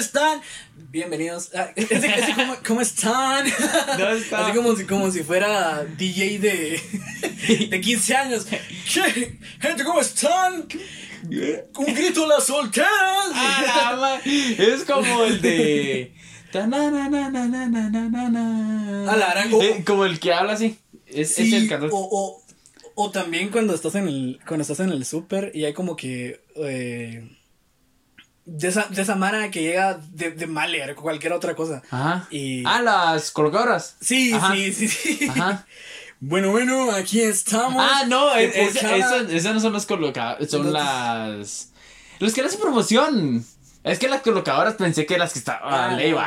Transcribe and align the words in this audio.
están? 0.00 0.40
Bienvenidos. 0.90 1.54
a- 1.54 1.72
de 1.74 2.32
¿cómo, 2.34 2.56
cómo 2.66 2.80
están? 2.80 3.46
Así 3.46 4.52
como 4.54 4.74
si, 4.76 4.84
como 4.84 5.10
si 5.10 5.22
fuera 5.22 5.84
DJ 5.96 6.38
de, 6.38 7.68
de 7.70 7.80
15 7.80 8.16
años. 8.16 8.46
¿Qué? 8.46 9.38
Gente, 9.60 9.84
¿cómo 9.84 10.00
están? 10.00 10.66
Un 11.22 11.94
grito 11.94 12.24
a 12.24 12.28
las 12.28 12.46
solteras. 12.46 12.88
Ah, 13.34 14.18
es 14.24 14.84
como 14.84 15.24
el 15.24 15.40
de. 15.40 16.14
Eh, 19.62 19.84
como 19.86 20.04
el 20.06 20.18
que 20.18 20.32
habla 20.32 20.54
así. 20.54 20.78
Es, 21.06 21.38
es 21.38 21.48
Sí, 21.50 21.54
el 21.54 21.68
cantor. 21.68 21.90
o, 21.92 21.98
o, 22.10 22.42
o 22.94 23.10
también 23.10 23.50
cuando 23.50 23.74
estás 23.74 23.94
en 23.96 24.08
el 24.08 24.40
cuando 24.46 24.62
estás 24.62 24.80
en 24.80 24.90
el 24.90 25.04
súper 25.04 25.52
y 25.54 25.64
hay 25.64 25.72
como 25.74 25.94
que 25.96 26.40
eh, 26.56 27.28
de 28.46 28.68
esa 28.68 28.86
de 28.86 29.02
esa 29.02 29.14
mara 29.14 29.50
que 29.50 29.62
llega 29.62 30.00
de, 30.12 30.30
de 30.32 30.46
Maler 30.46 30.90
o 30.92 30.96
cualquier 30.96 31.32
otra 31.32 31.54
cosa. 31.54 31.82
Ajá. 31.90 32.26
Y 32.30 32.62
Ah, 32.66 32.82
las 32.82 33.30
colocadoras. 33.30 33.96
sí, 34.00 34.32
Ajá. 34.32 34.54
sí, 34.54 34.72
sí, 34.72 34.88
sí. 34.88 35.28
Ajá. 35.28 35.66
Bueno, 36.20 36.50
bueno, 36.50 36.90
aquí 36.92 37.20
estamos. 37.20 37.82
Ah, 37.86 38.04
no, 38.06 38.34
es- 38.34 38.54
es- 38.54 38.78
cada- 38.78 38.96
esas, 38.96 39.30
esas 39.30 39.54
no 39.54 39.60
son 39.60 39.72
las 39.72 39.86
colocadoras, 39.86 40.50
son 40.50 40.66
Entonces- 40.66 40.72
las... 40.72 41.66
Los 42.18 42.34
que 42.34 42.42
le 42.42 42.48
hacen 42.48 42.60
promoción. 42.60 43.44
Es 43.82 43.98
que 43.98 44.08
las 44.08 44.20
colocadoras 44.20 44.74
pensé 44.74 45.06
que 45.06 45.16
las 45.16 45.32
que 45.32 45.38
estaban... 45.38 45.92
Ah, 45.92 45.96
le 45.96 46.08
iba, 46.08 46.22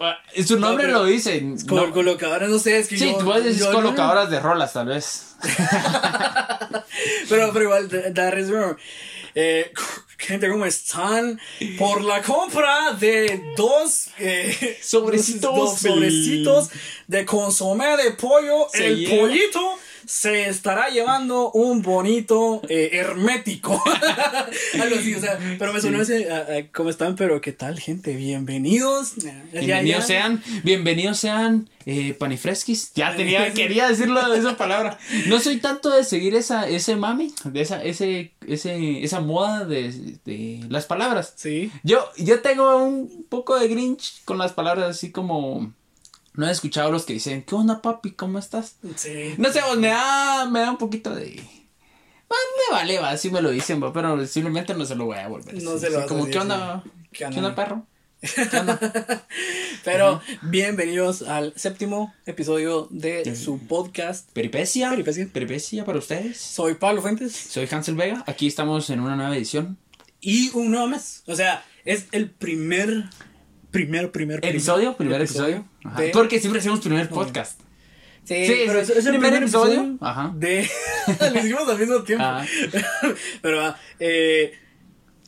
ah, 0.00 0.18
su 0.46 0.58
No, 0.58 0.68
nombre 0.68 0.86
lo 0.88 1.04
dice. 1.04 1.40
Col- 1.68 1.88
no. 1.88 1.92
Colocadoras, 1.92 2.48
no 2.48 2.58
sé, 2.60 2.78
es 2.78 2.86
que 2.86 2.96
Sí, 2.96 3.10
yo. 3.10 3.18
tú 3.18 3.24
puedes 3.24 3.44
decir 3.44 3.72
colocadoras 3.72 4.30
de 4.30 4.38
rolas, 4.38 4.72
tal 4.72 4.86
vez. 4.86 5.34
Pero, 7.28 7.52
pero 7.52 7.64
igual, 7.64 7.88
da- 8.14 8.30
risa. 8.30 8.76
Eh, 9.34 9.72
gente, 10.18 10.48
¿cómo 10.48 10.64
están? 10.66 11.40
Por 11.78 12.02
la 12.02 12.22
compra 12.22 12.92
de 12.92 13.42
dos 13.56 14.08
eh, 14.18 14.78
Sobrecitos 14.82 15.56
dos 15.56 15.82
de- 15.82 15.88
sobrecitos 15.88 16.70
de 17.08 17.24
consomé 17.24 17.96
de 17.96 18.10
pollo, 18.12 18.66
Se 18.72 18.86
el 18.86 18.98
lleva. 18.98 19.22
pollito 19.22 19.78
se 20.06 20.48
estará 20.48 20.88
llevando 20.88 21.50
un 21.52 21.82
bonito 21.82 22.62
eh, 22.68 22.90
hermético. 22.92 23.82
Algo 24.80 24.96
así, 24.96 25.14
o 25.14 25.20
sea, 25.20 25.38
pero 25.58 25.72
me 25.72 25.80
sonó 25.80 26.02
ese, 26.02 26.30
ah, 26.32 26.46
ah, 26.48 26.62
¿cómo 26.72 26.90
están? 26.90 27.16
Pero, 27.16 27.40
¿qué 27.40 27.52
tal, 27.52 27.78
gente? 27.78 28.14
Bienvenidos. 28.16 29.14
Bienvenidos 29.52 30.06
sean, 30.06 30.42
bienvenidos 30.62 31.18
sean 31.18 31.68
eh, 31.86 32.14
panifresquis. 32.14 32.92
Ya 32.94 33.14
tenía, 33.16 33.52
quería 33.54 33.88
decirlo 33.88 34.28
de 34.28 34.38
esa 34.38 34.56
palabra. 34.56 34.98
No 35.26 35.40
soy 35.40 35.58
tanto 35.58 35.90
de 35.90 36.04
seguir 36.04 36.34
esa, 36.34 36.68
ese 36.68 36.96
mami, 36.96 37.32
de 37.44 37.60
esa, 37.60 37.82
ese, 37.82 38.32
ese, 38.46 39.04
esa 39.04 39.20
moda 39.20 39.64
de, 39.64 40.18
de 40.24 40.64
las 40.68 40.86
palabras. 40.86 41.32
Sí. 41.36 41.70
Yo, 41.82 42.08
yo 42.16 42.40
tengo 42.40 42.76
un 42.84 43.26
poco 43.28 43.58
de 43.58 43.68
grinch 43.68 44.24
con 44.24 44.38
las 44.38 44.52
palabras 44.52 44.90
así 44.90 45.10
como. 45.10 45.72
No 46.34 46.48
he 46.48 46.50
escuchado 46.50 46.90
los 46.90 47.04
que 47.04 47.12
dicen, 47.12 47.42
¿qué 47.42 47.54
onda 47.54 47.82
papi? 47.82 48.12
¿Cómo 48.12 48.38
estás? 48.38 48.76
Sí. 48.96 49.34
No 49.38 49.52
sé, 49.52 49.60
pues, 49.66 49.78
me 49.78 49.88
da, 49.88 50.46
me 50.50 50.60
da 50.60 50.70
un 50.70 50.78
poquito 50.78 51.14
de. 51.14 51.42
Ah, 52.30 52.34
me 52.70 52.76
vale, 52.76 52.98
va, 52.98 53.16
si 53.18 53.30
me 53.30 53.42
lo 53.42 53.50
dicen, 53.50 53.82
va, 53.82 53.92
pero 53.92 54.26
simplemente 54.26 54.72
no 54.74 54.86
se 54.86 54.94
lo 54.94 55.04
voy 55.04 55.18
a 55.18 55.28
volver. 55.28 55.62
No 55.62 55.78
se 55.78 55.90
lo 55.90 56.00
a 56.00 56.06
como, 56.06 56.20
decir, 56.26 56.32
¿qué 56.32 56.38
onda? 56.38 56.82
¿Qué 57.12 57.18
¿Qué 57.18 57.24
onda? 57.26 57.38
onda, 57.40 57.54
perro? 57.54 57.86
Pero 59.84 60.20
bienvenidos 60.42 61.22
al 61.22 61.52
séptimo 61.56 62.14
episodio 62.24 62.86
de 62.90 63.34
su 63.36 63.58
podcast. 63.58 64.30
Peripecia. 64.32 64.90
Peripecia. 64.90 65.28
Peripecia 65.32 65.84
para 65.84 65.98
ustedes. 65.98 66.38
Soy 66.38 66.74
Pablo 66.74 67.02
Fuentes 67.02 67.34
Soy 67.34 67.68
Hansel 67.70 67.96
Vega. 67.96 68.22
Aquí 68.26 68.46
estamos 68.46 68.88
en 68.90 69.00
una 69.00 69.16
nueva 69.16 69.36
edición. 69.36 69.76
y 70.20 70.50
un 70.54 70.70
nuevo 70.70 70.86
mes. 70.86 71.24
O 71.26 71.34
sea, 71.34 71.64
es 71.84 72.06
el 72.12 72.30
primer, 72.30 73.06
primer, 73.72 74.12
primer, 74.12 74.40
primer 74.40 74.54
Episodio, 74.54 74.96
primer 74.96 75.20
episodio. 75.22 75.64
Ajá. 75.82 76.00
de- 76.00 76.08
Porque 76.10 76.38
siempre 76.38 76.60
hacemos 76.60 76.78
primer 76.80 77.08
podcast. 77.08 77.60
Sí, 78.24 78.46
Sí, 78.46 78.62
pero 78.68 78.78
es, 78.78 78.88
es 78.90 79.04
el 79.06 79.12
primer 79.18 79.34
episodio 79.34 79.96
Ajá. 80.00 80.30
de. 80.36 80.68
Lo 81.34 81.38
hicimos 81.40 81.68
al 81.68 81.78
mismo 81.78 82.02
tiempo. 82.04 82.24
Ajá. 82.24 82.46
pero, 83.42 83.60
ah, 83.64 83.76
eh. 83.98 84.52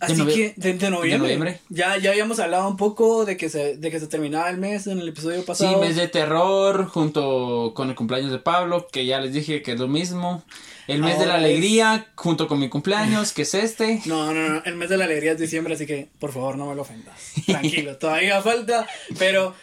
Así 0.05 0.15
novie- 0.23 0.35
que, 0.35 0.55
de, 0.57 0.75
de 0.75 0.91
noviembre. 0.91 1.19
noviembre. 1.19 1.61
Ya, 1.69 1.97
ya 1.99 2.11
habíamos 2.11 2.39
hablado 2.41 2.69
un 2.69 2.77
poco 2.77 3.25
de 3.25 3.37
que, 3.37 3.49
se, 3.49 3.77
de 3.77 3.91
que 3.91 4.01
se 4.01 4.07
terminaba 4.07 4.49
el 4.51 4.59
mes 4.59 4.87
en 4.87 4.99
el 4.99 5.09
episodio 5.09 5.41
Sí, 5.41 5.45
pasado. 5.47 5.81
mes 5.81 5.97
de 5.97 6.09
terror 6.09 6.87
junto 6.87 7.73
con 7.75 7.89
el 7.91 7.95
cumpleaños 7.97 8.31
de 8.33 8.39
Pablo, 8.39 8.87
que 8.91 9.07
ya 9.07 9.21
les 9.21 9.33
dije 9.33 9.63
que 9.63 9.73
es 9.73 9.81
lo 9.81 9.89
mismo. 9.89 10.43
El 10.87 11.01
mes 11.03 11.19
de 11.19 11.25
la 11.27 11.35
Ahora 11.35 11.47
es- 11.47 11.51
alegría 11.55 12.07
junto 12.15 12.47
con 12.47 12.59
mi 12.61 12.69
cumpleaños, 12.69 13.33
que 13.33 13.43
es 13.43 13.55
este. 13.55 14.03
No, 14.07 14.33
no, 14.35 14.49
no, 14.49 14.63
el 14.65 14.77
mes 14.77 14.89
de 14.91 14.97
la 14.99 15.05
alegría 15.07 15.33
es 15.33 15.39
diciembre, 15.39 15.75
así 15.75 15.87
que 15.87 16.09
por 16.19 16.33
favor 16.33 16.57
no 16.59 16.67
me 16.67 16.75
lo 16.75 16.83
ofendas. 16.83 17.15
Tranquilo, 17.47 17.97
todavía 17.97 18.43
falta, 18.43 18.87
pero 19.19 19.55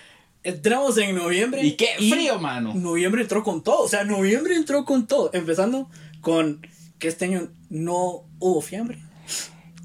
entramos 0.44 0.98
en 0.98 1.16
noviembre. 1.16 1.64
Y 1.64 1.74
qué 1.74 1.90
frío, 1.98 2.40
mano. 2.40 2.74
Noviembre 2.74 3.22
entró 3.22 3.44
con 3.44 3.64
todo, 3.64 3.84
o 3.84 3.88
sea, 3.88 4.04
noviembre 4.04 4.56
entró 4.56 4.84
con 4.86 5.06
todo, 5.06 5.30
empezando 5.34 5.90
con 6.22 6.66
que 6.98 7.08
este 7.08 7.26
año 7.26 7.50
no 7.70 8.24
hubo 8.40 8.62
fiambre. 8.62 8.98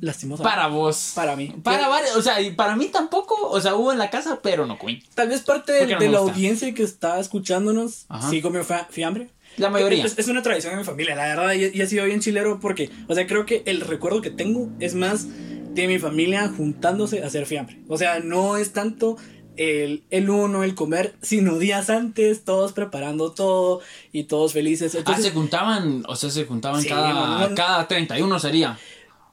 Lastimosamente. 0.01 0.55
Para 0.57 0.69
vos. 0.69 1.12
Para 1.15 1.37
mí. 1.37 1.55
Para 1.62 1.89
varios, 1.89 2.17
o 2.17 2.23
sea, 2.23 2.41
y 2.41 2.51
para 2.53 2.77
mí 2.77 2.87
tampoco, 2.87 3.34
o 3.49 3.61
sea, 3.61 3.75
hubo 3.77 3.93
en 3.93 3.99
la 3.99 4.11
casa, 4.11 4.41
pero 4.43 4.67
no 4.67 4.79
comí. 4.79 5.03
Tal 5.15 5.29
vez 5.29 5.41
parte 5.43 5.73
de, 5.73 5.87
no 5.95 5.99
de 5.99 6.09
la 6.09 6.19
gusta. 6.19 6.33
audiencia 6.34 6.75
que 6.75 6.83
está 6.83 7.19
escuchándonos 7.19 8.05
Ajá. 8.09 8.29
sí 8.31 8.41
comió 8.43 8.65
fiambre. 8.91 9.31
La 9.56 9.71
mayoría. 9.71 10.05
Es, 10.05 10.19
es 10.19 10.29
una 10.29 10.43
tradición 10.43 10.75
en 10.75 10.81
mi 10.81 10.85
familia, 10.85 11.15
la 11.15 11.25
verdad, 11.25 11.53
y, 11.55 11.77
y 11.79 11.81
ha 11.81 11.87
sido 11.87 12.05
bien 12.05 12.21
chilero 12.21 12.61
porque, 12.61 12.91
o 13.09 13.15
sea, 13.15 13.27
creo 13.27 13.47
que 13.47 13.62
el 13.67 13.81
recuerdo 13.81 14.21
que 14.21 14.31
tengo 14.31 14.69
es 14.81 14.95
más 14.95 15.27
de 15.75 15.87
mi 15.87 15.99
familia 15.99 16.53
juntándose 16.55 17.23
a 17.23 17.27
hacer 17.27 17.47
fiambre. 17.47 17.79
O 17.89 17.97
sea, 17.97 18.21
no 18.21 18.59
es 18.59 18.73
tanto 18.75 19.17
el, 19.56 20.05
el 20.11 20.29
uno, 20.29 20.62
el 20.65 20.75
comer, 20.75 21.15
sino 21.23 21.59
días 21.59 21.89
antes, 21.89 22.45
todos 22.45 22.73
preparando 22.75 23.33
todo 23.33 23.81
y 24.12 24.25
todos 24.25 24.53
felices. 24.53 24.97
ah, 25.06 25.17
se 25.19 25.31
juntaban, 25.31 26.03
o 26.06 26.17
sea, 26.17 26.29
se 26.29 26.45
juntaban 26.45 26.83
Sí, 26.83 26.89
cada, 26.89 27.15
mano, 27.15 27.49
no- 27.49 27.55
cada 27.55 27.89
31 27.89 28.39
sería. 28.39 28.79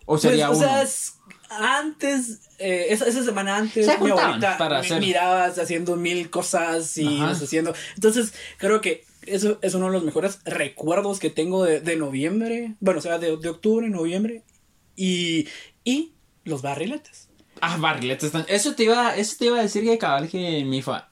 O 0.06 0.14
pues, 0.14 0.22
sería 0.22 0.50
o 0.50 0.54
uno. 0.56 0.60
sea, 0.62 0.82
es- 0.82 1.14
antes, 1.50 2.50
eh, 2.60 2.88
esa, 2.90 3.06
esa 3.08 3.24
semana 3.24 3.58
antes, 3.58 3.86
Se 3.86 3.98
mi 4.00 4.10
abuelita 4.10 4.58
para 4.58 4.80
hacer- 4.80 5.00
mirabas 5.00 5.60
haciendo 5.60 5.96
mil 5.96 6.30
cosas 6.30 6.98
y 6.98 7.20
haciendo. 7.22 7.74
Entonces, 7.96 8.34
creo 8.58 8.82
que 8.82 9.06
eso 9.28 9.60
es 9.62 9.74
uno 9.76 9.86
de 9.86 9.92
los 9.94 10.04
mejores 10.04 10.40
recuerdos 10.46 11.20
que 11.20 11.30
tengo 11.30 11.64
de, 11.64 11.80
de 11.80 11.96
noviembre. 11.96 12.74
Bueno, 12.80 13.00
o 13.00 13.02
sea, 13.04 13.20
de, 13.20 13.38
de 13.38 13.50
octubre, 13.50 13.88
noviembre. 13.90 14.44
Y, 14.96 15.48
y 15.84 16.14
los 16.44 16.62
barriletes. 16.62 17.30
Ah, 17.62 17.78
barriletes. 17.78 18.26
están- 18.26 18.46
Eso 18.50 18.74
te 18.76 18.84
iba, 18.84 19.16
eso 19.16 19.36
te 19.38 19.46
iba 19.46 19.60
a 19.60 19.62
decir 19.62 19.84
que 19.84 19.98
cabal 19.98 20.28
que 20.30 20.60
en 20.60 20.70
mi 20.70 20.82
fa- 20.82 21.10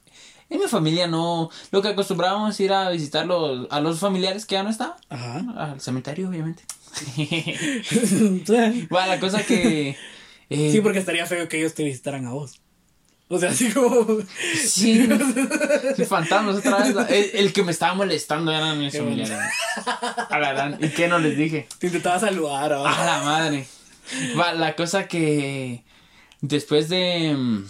en 0.50 0.60
mi 0.60 0.68
familia 0.68 1.08
no, 1.08 1.50
lo 1.72 1.82
que 1.82 1.88
acostumbrábamos 1.90 2.60
ir 2.60 2.74
a 2.74 2.90
visitar 2.90 3.26
los, 3.26 3.68
a 3.72 3.80
los 3.80 4.00
familiares 4.00 4.46
que 4.46 4.56
ya 4.56 4.64
no 4.64 4.70
estaban. 4.70 4.98
Ajá. 5.08 5.44
Al 5.56 5.80
cementerio, 5.82 6.28
obviamente. 6.30 6.64
sí, 7.84 8.88
bueno, 8.90 9.08
la 9.08 9.20
cosa 9.20 9.44
que. 9.44 9.96
eh, 10.50 10.80
porque 10.84 11.00
estaría 11.00 11.26
feo 11.26 11.48
que 11.48 11.60
ellos 11.60 11.74
te 11.74 11.84
visitaran 11.84 12.26
a 12.26 12.32
vos. 12.32 12.60
O 13.30 13.40
sea, 13.40 13.52
así 13.52 13.70
como. 13.72 14.20
Sí, 14.56 15.08
sí, 15.96 16.06
fantasmas 16.06 16.58
otra 16.58 16.80
vez. 16.80 16.96
El, 17.34 17.46
el 17.46 17.54
que 17.54 17.64
me 17.64 17.72
estaba 17.72 17.94
molestando 17.94 18.52
eran 18.52 18.78
mis 18.78 18.98
familiares. 18.98 19.38
A 20.30 20.38
la 20.40 20.52
gran- 20.54 20.78
¿Y 20.84 20.90
qué 20.90 21.08
no 21.08 21.18
les 21.20 21.38
dije? 21.38 21.68
Te 21.80 21.88
intentaba 21.88 22.20
saludar. 22.20 22.74
¿o? 22.74 22.86
A 22.86 23.06
la 23.06 23.24
madre. 23.24 23.66
Va, 24.38 24.52
la 24.54 24.76
cosa 24.76 25.08
que 25.08 25.84
después 26.42 26.90
de 26.90 27.64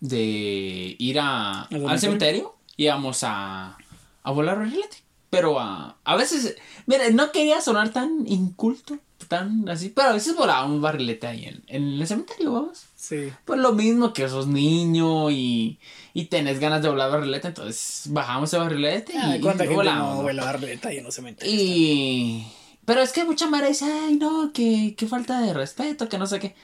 de 0.00 0.96
ir 0.98 1.18
a, 1.20 1.62
¿Al 1.64 1.98
cementerio? 2.00 2.56
íbamos 2.76 3.24
a, 3.24 3.76
a 4.22 4.30
volar 4.30 4.56
barrilete. 4.58 4.98
Pero 5.30 5.60
a, 5.60 5.98
a 6.04 6.16
veces, 6.16 6.56
mira, 6.86 7.08
no 7.10 7.32
quería 7.32 7.60
sonar 7.60 7.90
tan 7.92 8.26
inculto, 8.26 8.98
tan 9.28 9.68
así, 9.68 9.90
pero 9.90 10.08
a 10.08 10.12
veces 10.12 10.34
volábamos 10.34 10.80
barrilete 10.80 11.26
ahí 11.26 11.44
en, 11.44 11.62
en 11.66 12.00
el 12.00 12.06
cementerio, 12.06 12.52
vamos. 12.52 12.86
Sí. 12.96 13.30
Pues 13.44 13.60
lo 13.60 13.72
mismo 13.72 14.12
que 14.14 14.28
sos 14.28 14.46
niño 14.46 15.30
y, 15.30 15.78
y 16.14 16.26
tenés 16.26 16.60
ganas 16.60 16.82
de 16.82 16.88
volar 16.88 17.10
barrilete, 17.10 17.48
entonces 17.48 18.04
bajamos 18.10 18.52
el 18.54 18.60
barrilete 18.60 19.12
y, 19.12 19.16
Ay, 19.18 19.38
y 19.38 19.40
¿Cuánta 19.42 19.64
gente 19.64 19.76
volamos, 19.76 20.16
no 20.16 20.22
vuela 20.22 20.44
barrileta 20.44 20.92
y 20.92 21.02
no 21.02 21.10
se 21.10 21.22
mete? 21.22 21.48
Y... 21.48 22.46
Pero 22.86 23.02
es 23.02 23.12
que 23.12 23.24
mucha 23.24 23.50
madre 23.50 23.68
dice, 23.68 23.84
ay 23.84 24.16
no, 24.16 24.50
que, 24.54 24.94
que 24.96 25.06
falta 25.06 25.42
de 25.42 25.52
respeto, 25.52 26.08
que 26.08 26.16
no 26.16 26.26
sé 26.26 26.40
qué. 26.40 26.54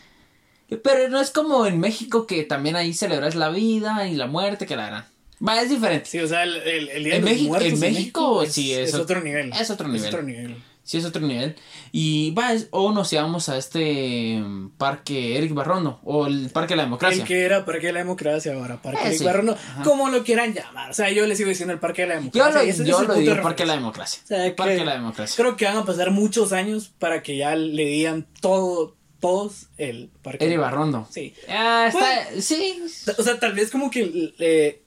Pero 0.83 1.11
no 1.11 1.21
es 1.21 1.31
como 1.31 1.67
en 1.67 1.79
México 1.79 2.27
que 2.27 2.45
también 2.45 2.77
ahí 2.77 2.95
celebras 2.95 3.35
la 3.35 3.51
vida 3.51 4.09
y 4.09 4.15
la 4.15 4.27
muerte, 4.27 4.65
que 4.65 4.77
la 4.77 4.87
harán. 4.87 5.14
Va, 5.47 5.61
es 5.61 5.71
diferente. 5.71 6.07
Sí, 6.07 6.19
o 6.21 6.27
sea, 6.29 6.43
el, 6.45 6.57
el, 6.57 6.89
el 6.89 7.05
Día 7.05 7.17
En 7.17 7.21
de 7.25 7.31
los 7.31 7.31
México- 7.31 7.49
Muertos 7.49 7.73
en 7.73 7.81
México, 7.81 8.47
sí, 8.47 8.73
es, 8.73 8.79
es 8.81 8.89
es 8.91 8.95
ot- 8.95 9.03
otro 9.03 9.21
nivel. 9.21 9.53
es 9.53 9.71
otro 9.71 9.89
nivel. 9.89 10.03
Es 10.03 10.09
otro 10.09 10.23
nivel. 10.23 10.57
Sí, 10.87 10.99
es 10.99 11.05
otro 11.07 11.23
nivel. 11.27 11.57
Y 11.93 12.33
va, 12.33 12.53
es- 12.53 12.69
o 12.71 12.93
nos 12.93 13.11
íbamos 13.13 13.49
a 13.49 13.57
este 13.57 14.39
mm, 14.39 14.71
parque 14.77 15.39
Eric 15.39 15.55
Barrondo, 15.55 15.99
o 16.05 16.27
el 16.27 16.51
Parque 16.51 16.75
de 16.75 16.77
la 16.77 16.83
Democracia. 16.85 17.23
El 17.23 17.27
que 17.29 17.41
era 17.43 17.65
Parque 17.65 17.87
de 17.87 17.93
la 17.95 18.01
Democracia 18.01 18.53
ahora, 18.55 18.83
Parque 18.83 19.01
Eh, 19.07 19.11
de 19.11 19.19
sí. 19.19 19.25
Barrono, 19.25 19.53
Ajá. 19.53 19.83
como 19.83 20.09
lo 20.11 20.23
quieran 20.25 20.53
llamar. 20.53 20.91
O 20.91 20.95
sea, 20.95 21.11
yo 21.11 21.27
les 21.27 21.39
sigo 21.39 21.49
diciendo 21.49 21.73
el 21.73 21.81
Parque 21.81 22.03
de 22.03 22.09
la 22.09 22.15
Yo 22.17 22.21
Democracia. 22.21 22.61
lo, 22.61 22.67
y 22.67 22.71
ese 22.71 22.83
es 22.83 22.89
yo 22.89 23.01
el 23.01 23.07
lo 23.09 23.15
digo 23.15 23.35
de 23.35 23.41
Parque 23.43 23.63
de 23.63 23.67
la. 23.69 23.75
Democracia. 23.77 24.21
O 24.25 24.27
sea, 24.27 24.57
Parque 24.57 24.75
que- 24.75 24.81
de 24.81 24.85
la 24.87 24.95
Democracia. 24.95 25.37
Creo 25.43 25.57
que 25.57 25.65
van 25.65 25.77
a 25.79 25.85
pasar 25.87 26.11
muchos 26.11 26.53
años 26.53 26.93
para 26.99 27.23
que 27.23 27.37
ya 27.39 27.57
le 27.57 27.87
digan 27.87 28.27
todo, 28.43 28.95
todos 29.21 29.69
el 29.79 30.11
parque. 30.23 30.45
Eri 30.45 30.59
Barrondo. 30.59 31.09
Sí. 31.11 31.33
Ah, 31.49 31.87
está, 31.89 32.43
sí. 32.43 32.83
O 33.17 33.23
sea, 33.23 33.39
tal 33.41 33.55
vez 33.55 33.71
como 33.71 33.91
que 33.91 34.35
eh, 34.39 34.83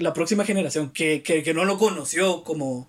la 0.00 0.12
próxima 0.12 0.44
generación 0.44 0.90
que, 0.90 1.22
que, 1.22 1.42
que 1.42 1.54
no 1.54 1.64
lo 1.64 1.78
conoció 1.78 2.42
como 2.42 2.88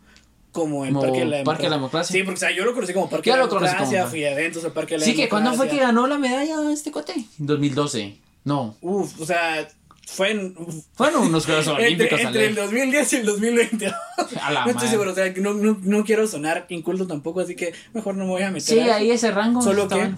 como 0.51 0.83
el 0.85 0.93
Como 0.93 1.03
Parque 1.05 1.19
de 1.19 1.25
la 1.25 1.43
Parque 1.45 1.63
de 1.63 1.69
la 1.69 1.75
Democracia. 1.77 2.13
Sí, 2.13 2.23
porque 2.23 2.35
o 2.37 2.39
sea, 2.39 2.51
yo 2.51 2.65
lo 2.65 2.73
conocí 2.73 2.91
como 2.93 3.09
Parque 3.09 3.31
de 3.31 3.37
la 3.37 3.47
Democracia, 3.47 4.01
Parque. 4.01 4.09
fui 4.09 4.23
a 4.25 4.33
eventos 4.33 4.65
al 4.65 4.73
Parque 4.73 4.95
de 4.95 4.99
la 4.99 5.05
Sí, 5.05 5.15
que 5.15 5.29
cuando 5.29 5.53
fue 5.53 5.67
que 5.67 5.75
Democracia. 5.75 5.87
ganó 5.87 6.07
la 6.07 6.17
medalla 6.17 6.71
este 6.73 6.91
cote? 6.91 7.13
2012. 7.37 8.17
No. 8.43 8.75
Uf, 8.81 9.21
o 9.21 9.25
sea, 9.25 9.65
fue 10.05 10.31
en... 10.31 10.53
Fueron 10.93 11.23
unos 11.23 11.45
Juegos 11.45 11.67
Olímpicos 11.69 12.19
entre, 12.19 12.27
entre 12.27 12.45
el 12.47 12.55
2010 12.55 13.13
y 13.13 13.15
el 13.15 13.25
2020. 13.27 13.87
A 14.41 14.51
la 14.51 14.65
no 14.65 14.71
estoy 14.71 14.73
madre. 14.73 14.89
seguro, 14.89 15.11
o 15.11 15.15
sea, 15.15 15.33
que 15.33 15.39
no, 15.39 15.53
no, 15.53 15.77
no 15.81 16.03
quiero 16.03 16.27
sonar 16.27 16.65
inculto 16.67 17.07
tampoco, 17.07 17.39
así 17.39 17.55
que 17.55 17.73
mejor 17.93 18.15
no 18.15 18.25
me 18.25 18.31
voy 18.31 18.41
a 18.41 18.51
meter. 18.51 18.83
Sí, 18.83 18.89
a 18.89 18.95
ahí 18.97 19.11
ese 19.11 19.31
rango. 19.31 19.61
Solo 19.61 19.87
que 19.87 20.11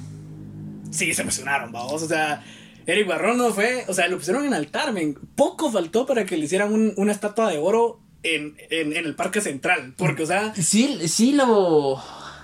sí 0.89 1.13
se 1.13 1.21
emocionaron, 1.21 1.71
vamos. 1.71 2.01
O 2.01 2.07
sea, 2.07 2.43
Eric 2.85 3.07
Barrón 3.07 3.37
no 3.37 3.51
fue, 3.53 3.85
o 3.87 3.93
sea, 3.93 4.07
lo 4.07 4.17
pusieron 4.17 4.45
en 4.45 4.53
altar, 4.53 4.91
men. 4.93 5.17
Poco 5.35 5.71
faltó 5.71 6.05
para 6.05 6.25
que 6.25 6.37
le 6.37 6.45
hicieran 6.45 6.73
un- 6.73 6.93
una 6.97 7.11
estatua 7.11 7.49
de 7.49 7.57
oro 7.57 7.99
en, 8.23 8.55
en, 8.69 8.93
en 8.95 9.05
el 9.05 9.15
Parque 9.15 9.41
Central. 9.41 9.93
Porque, 9.97 10.23
o 10.23 10.25
sea, 10.25 10.53
Sí, 10.55 11.07
sí 11.07 11.31
lo. 11.33 12.01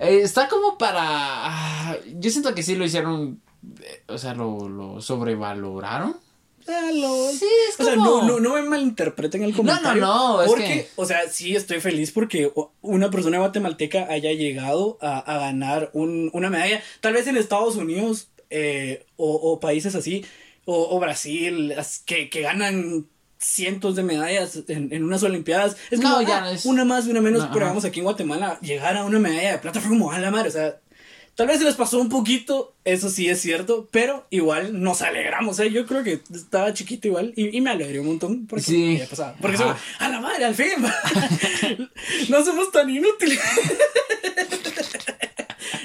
Eh, 0.00 0.20
está 0.22 0.48
como 0.48 0.76
para. 0.76 1.00
ah, 1.04 1.96
yo 2.18 2.28
siento 2.30 2.52
que 2.54 2.64
sí 2.64 2.74
lo 2.74 2.84
hicieron. 2.84 3.40
eh, 3.80 4.02
O 4.08 4.18
sea, 4.18 4.34
lo, 4.34 4.68
lo 4.68 5.00
sobrevaloraron. 5.00 6.16
ah, 6.66 6.90
lo- 6.92 7.30
Sí, 7.30 7.46
es 7.68 7.78
O 7.80 7.84
sea, 7.84 7.94
no, 7.96 8.26
no, 8.26 8.40
no 8.40 8.54
me 8.54 8.62
malinterpreten 8.62 9.44
el 9.44 9.54
comentario. 9.54 10.02
no, 10.02 10.42
es 10.42 10.48
porque, 10.48 10.64
que- 10.64 10.88
o 10.96 11.06
sea, 11.06 11.28
sí 11.30 11.54
estoy 11.54 11.80
feliz 11.80 12.10
porque 12.10 12.52
una 12.80 13.08
persona 13.10 13.38
guatemalteca 13.38 14.06
haya 14.10 14.32
llegado 14.32 14.98
a, 15.00 15.18
a 15.20 15.38
ganar 15.38 15.90
un- 15.92 16.28
una 16.32 16.50
medalla. 16.50 16.82
Tal 17.00 17.12
vez 17.12 17.26
en 17.28 17.36
Estados 17.36 17.76
Unidos 17.76 18.28
eh, 18.56 19.04
o, 19.16 19.32
o 19.34 19.60
países 19.60 19.94
así, 19.94 20.24
o, 20.64 20.96
o 20.96 21.00
Brasil, 21.00 21.72
as- 21.76 22.02
que, 22.06 22.30
que 22.30 22.40
ganan 22.42 23.06
cientos 23.38 23.96
de 23.96 24.02
medallas 24.04 24.60
en, 24.68 24.92
en 24.92 25.04
unas 25.04 25.22
Olimpiadas. 25.22 25.76
Es 25.90 26.00
No, 26.00 26.14
como, 26.14 26.26
ya 26.28 26.44
ah, 26.44 26.52
es- 26.52 26.64
una 26.64 26.84
más 26.84 27.06
y 27.06 27.10
una 27.10 27.20
menos, 27.20 27.44
No, 27.44 27.50
pero 27.52 27.66
vamos 27.66 27.84
aquí 27.84 28.00
en 28.00 28.04
Guatemala, 28.04 28.58
llegar 28.62 28.96
a 28.96 29.04
una 29.04 29.18
medalla 29.18 29.52
de 29.52 29.58
plata 29.58 29.80
fue 29.80 29.90
como 29.90 30.10
a 30.12 30.18
la 30.18 30.30
madre, 30.30 30.48
o 30.48 30.52
sea. 30.52 30.76
Tal 31.36 31.48
vez 31.48 31.58
se 31.58 31.64
les 31.64 31.74
pasó 31.74 31.98
un 31.98 32.08
poquito, 32.08 32.76
eso 32.84 33.10
sí 33.10 33.28
es 33.28 33.40
cierto, 33.40 33.88
pero 33.90 34.24
igual 34.30 34.80
nos 34.80 35.02
alegramos, 35.02 35.58
¿eh? 35.58 35.68
Yo 35.72 35.84
creo 35.84 36.04
que 36.04 36.20
estaba 36.32 36.72
chiquito 36.72 37.08
igual 37.08 37.32
y, 37.34 37.56
y 37.56 37.60
me 37.60 37.70
alegré 37.70 37.98
un 37.98 38.06
montón 38.06 38.46
porque 38.46 38.62
Sí. 38.64 39.00
pasaba. 39.10 39.34
Porque 39.40 39.56
somos, 39.56 39.76
a 39.98 40.08
la 40.08 40.20
madre, 40.20 40.44
al 40.44 40.54
fin, 40.54 40.68
no 42.28 42.44
somos 42.44 42.70
tan 42.70 42.88
inútiles. 42.88 43.40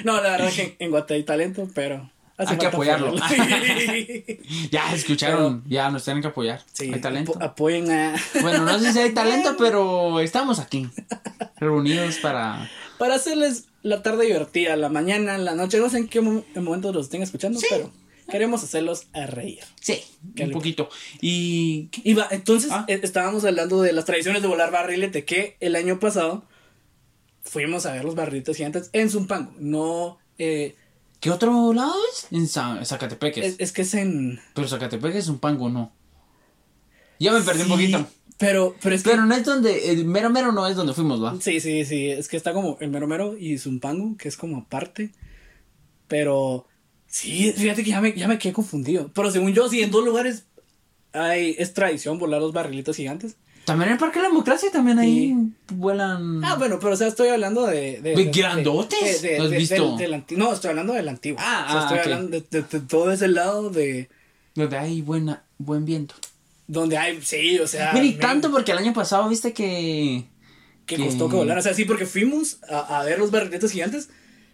no, 0.04 0.20
la 0.22 0.30
verdad 0.30 0.52
que 0.52 0.76
en 0.78 0.90
Guate 0.90 1.14
hay 1.14 1.24
talento, 1.24 1.68
pero 1.74 2.10
hace 2.40 2.52
Hay 2.52 2.58
que 2.58 2.66
apoyarlo. 2.66 3.14
Ya 4.70 4.92
escucharon, 4.94 5.62
ya 5.68 5.90
nos 5.90 6.04
tienen 6.04 6.22
que 6.22 6.28
apoyar. 6.28 6.62
Sí, 6.72 6.90
hay 6.92 7.00
talento. 7.00 7.32
apo- 7.34 7.42
apoyen 7.44 7.90
a... 7.90 8.14
Bueno, 8.40 8.64
no 8.64 8.78
sé 8.78 8.92
si 8.92 8.98
hay 8.98 9.12
talento, 9.12 9.56
pero 9.58 10.20
estamos 10.20 10.58
aquí. 10.58 10.88
Reunidos 11.58 12.16
para. 12.18 12.70
Para 12.98 13.14
hacerles 13.16 13.64
la 13.82 14.02
tarde 14.02 14.26
divertida, 14.26 14.76
la 14.76 14.88
mañana, 14.88 15.38
la 15.38 15.54
noche, 15.54 15.78
no 15.78 15.88
sé 15.90 15.98
en 15.98 16.08
qué 16.08 16.20
mo- 16.20 16.44
en 16.54 16.64
momento 16.64 16.92
los 16.92 17.06
estén 17.06 17.22
escuchando, 17.22 17.60
pero 17.68 17.90
queremos 18.30 18.62
hacerlos 18.62 19.06
a 19.12 19.26
reír. 19.26 19.60
Sí, 19.80 20.00
Qué 20.36 20.42
un 20.44 20.48
rico. 20.50 20.58
poquito. 20.60 20.88
Y. 21.20 21.88
¿qué? 21.92 22.00
Y 22.04 22.14
va, 22.14 22.28
entonces 22.30 22.70
Ah. 22.72 22.84
eh, 22.88 23.00
estábamos 23.02 23.44
hablando 23.44 23.82
de 23.82 23.92
las 23.92 24.04
tradiciones 24.04 24.42
de 24.42 24.48
volar 24.48 24.70
barrilete 24.70 25.24
que 25.24 25.56
el 25.60 25.76
año 25.76 25.98
pasado 25.98 26.44
fuimos 27.42 27.86
a 27.86 27.92
ver 27.92 28.04
los 28.04 28.14
barriletes 28.14 28.56
gigantes 28.56 28.90
en 28.92 29.10
Zumpango. 29.10 29.52
No, 29.58 30.18
eh, 30.38 30.76
¿Qué 31.20 31.30
otro 31.30 31.72
lado 31.72 31.94
es? 32.12 32.26
En 32.30 32.48
Sa- 32.48 32.84
Zacatepeques. 32.84 33.44
es, 33.44 33.56
es 33.58 33.72
que 33.72 33.82
es 33.82 33.94
en... 33.94 34.40
Pero 34.54 34.66
Zacatepeques 34.68 35.24
es 35.24 35.28
un 35.28 35.38
pango, 35.38 35.68
no. 35.68 35.92
Ya 37.18 37.32
me 37.32 37.40
perdí 37.42 37.62
un 37.62 37.68
poquito. 37.68 38.06
Pero, 38.38 38.74
pero 38.82 38.94
es 38.94 39.02
que... 39.02 39.10
Pero 39.10 39.26
no 39.26 39.34
es 39.34 39.44
donde. 39.44 39.90
El 39.92 40.06
mero 40.06 40.30
mero 40.30 40.50
no 40.52 40.66
es 40.66 40.74
donde 40.74 40.94
fuimos, 40.94 41.22
¿va? 41.22 41.36
Sí, 41.40 41.60
sí, 41.60 41.84
sí, 41.84 42.08
es 42.08 42.26
que 42.28 42.38
está 42.38 42.54
como 42.54 42.78
el 42.80 42.88
mero 42.90 43.06
mero 43.06 43.36
y 43.36 43.58
Zumpango, 43.58 44.16
que 44.16 44.28
es 44.28 44.36
como 44.38 44.56
aparte. 44.56 45.10
Pero 46.08 46.66
sí, 47.06 47.52
fíjate 47.54 47.84
que 47.84 47.90
ya 47.90 48.00
me, 48.00 48.14
ya 48.14 48.26
me 48.26 48.38
quedé 48.38 48.54
confundido. 48.54 49.10
Pero 49.12 49.30
según 49.30 49.52
yo, 49.52 49.68
sí, 49.68 49.82
en 49.82 49.90
dos 49.90 50.04
lugares 50.04 50.46
hay, 51.12 51.54
es 51.58 51.74
tradición 51.74 52.18
volar 52.18 52.40
los 52.40 52.54
barrilitos 52.54 52.96
gigantes. 52.96 53.36
También 53.70 53.88
en 53.88 53.92
el 53.94 53.98
Parque 53.98 54.18
de 54.18 54.22
la 54.24 54.28
Democracia 54.28 54.70
también 54.72 54.98
ahí 54.98 55.34
vuelan. 55.72 56.44
Ah, 56.44 56.56
bueno, 56.56 56.78
pero 56.80 56.94
o 56.94 56.96
sea, 56.96 57.08
estoy 57.08 57.28
hablando 57.28 57.66
de... 57.66 58.00
de, 58.00 58.14
¿De 58.16 58.24
de- 58.24 58.30
grandotes? 58.30 59.22
de- 59.22 59.28
de- 59.30 59.38
¿Lo 59.38 59.44
has 59.44 59.50
visto? 59.50 59.96
del- 59.96 60.24
no, 60.36 60.52
estoy 60.52 60.70
hablando 60.70 60.92
del 60.92 61.08
antiguo. 61.08 61.38
Ah, 61.40 61.66
O 61.68 61.72
sea, 61.72 61.80
ah, 61.80 61.84
estoy 61.84 61.98
hablando 62.12 62.40
de, 62.40 62.62
todo 62.88 63.12
ese 63.12 63.28
lado 63.28 63.70
de... 63.70 64.08
Donde 64.54 64.76
hay 64.76 65.02
buena, 65.02 65.44
buen 65.58 65.84
viento. 65.84 66.14
Donde 66.66 66.98
hay, 66.98 67.20
sí, 67.22 67.58
o 67.58 67.66
sea... 67.66 67.92
Mira, 67.92 68.04
y 68.06 68.12
tanto 68.14 68.50
porque 68.50 68.72
el 68.72 68.78
año 68.78 68.92
pasado 68.92 69.28
viste 69.28 69.52
que. 69.52 70.24
que 70.86 70.96
que- 70.96 71.04
costó 71.04 71.28
que 71.28 71.36
volar. 71.36 71.58
O 71.58 71.62
sea, 71.62 71.74
sí, 71.74 71.84
porque 71.84 72.06
fuimos 72.06 72.58
a, 72.68 73.00
a 73.00 73.04
ver 73.04 73.18
los 73.18 73.30
barrilitos 73.30 73.70
gigantes. 73.72 74.08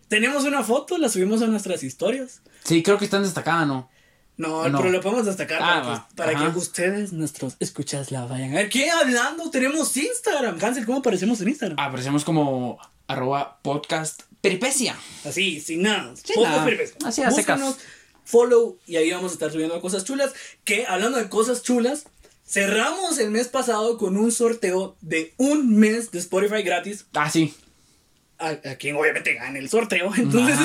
Tenemos 0.08 0.44
una 0.44 0.62
foto, 0.62 0.98
la 0.98 1.08
subimos 1.08 1.42
a 1.42 1.46
nuestras 1.46 1.82
historias. 1.82 2.42
Sí, 2.64 2.82
creo 2.82 2.96
que 2.98 3.04
están 3.06 3.22
destacadas, 3.22 3.66
¿no? 3.66 3.88
No, 4.38 4.68
No. 4.68 4.78
pero 4.78 4.90
lo 4.90 5.00
podemos 5.00 5.24
destacar 5.26 5.60
Ah, 5.62 5.82
para, 5.82 6.06
que, 6.08 6.14
para 6.16 6.30
Ajá. 6.46 6.52
que 6.52 6.58
ustedes, 6.58 7.12
nuestros 7.12 7.56
escuchas, 7.60 8.10
la 8.10 8.26
vayan 8.26 8.52
a 8.52 8.56
ver. 8.56 8.68
¿Qué 8.68 8.90
hablando? 8.90 9.50
Tenemos 9.50 9.96
Instagram. 9.96 10.58
Hansel, 10.62 10.84
¿cómo 10.84 10.98
aparecemos 10.98 11.40
en 11.40 11.48
Instagram? 11.48 11.78
Aparecemos 11.80 12.24
como 12.24 12.78
arroba 13.08 13.58
podcast 13.62 14.22
peripecia. 14.42 14.96
Así, 15.24 15.60
sin 15.60 15.82
nada. 15.82 16.14
Sin 16.22 16.42
nada. 16.42 16.64
perverso. 16.64 16.94
Así 17.04 17.22
a 17.22 17.30
secas. 17.30 17.60
Follow 18.24 18.78
y 18.86 18.96
ahí 18.96 19.10
vamos 19.12 19.30
a 19.30 19.34
estar 19.34 19.52
subiendo 19.52 19.80
cosas 19.80 20.04
chulas. 20.04 20.32
Que 20.64 20.84
hablando 20.86 21.16
de 21.18 21.28
cosas 21.28 21.62
chulas, 21.62 22.04
cerramos 22.46 23.18
el 23.18 23.30
mes 23.30 23.48
pasado 23.48 23.98
con 23.98 24.16
un 24.16 24.32
sorteo 24.32 24.96
de 25.00 25.32
un 25.36 25.76
mes 25.76 26.10
de 26.10 26.18
Spotify 26.18 26.62
gratis. 26.62 27.06
Ah, 27.14 27.30
sí. 27.30 27.54
A, 28.38 28.48
a 28.48 28.74
quien 28.76 28.96
obviamente 28.96 29.32
gane 29.34 29.58
el 29.58 29.68
sorteo. 29.70 30.14
Entonces, 30.16 30.56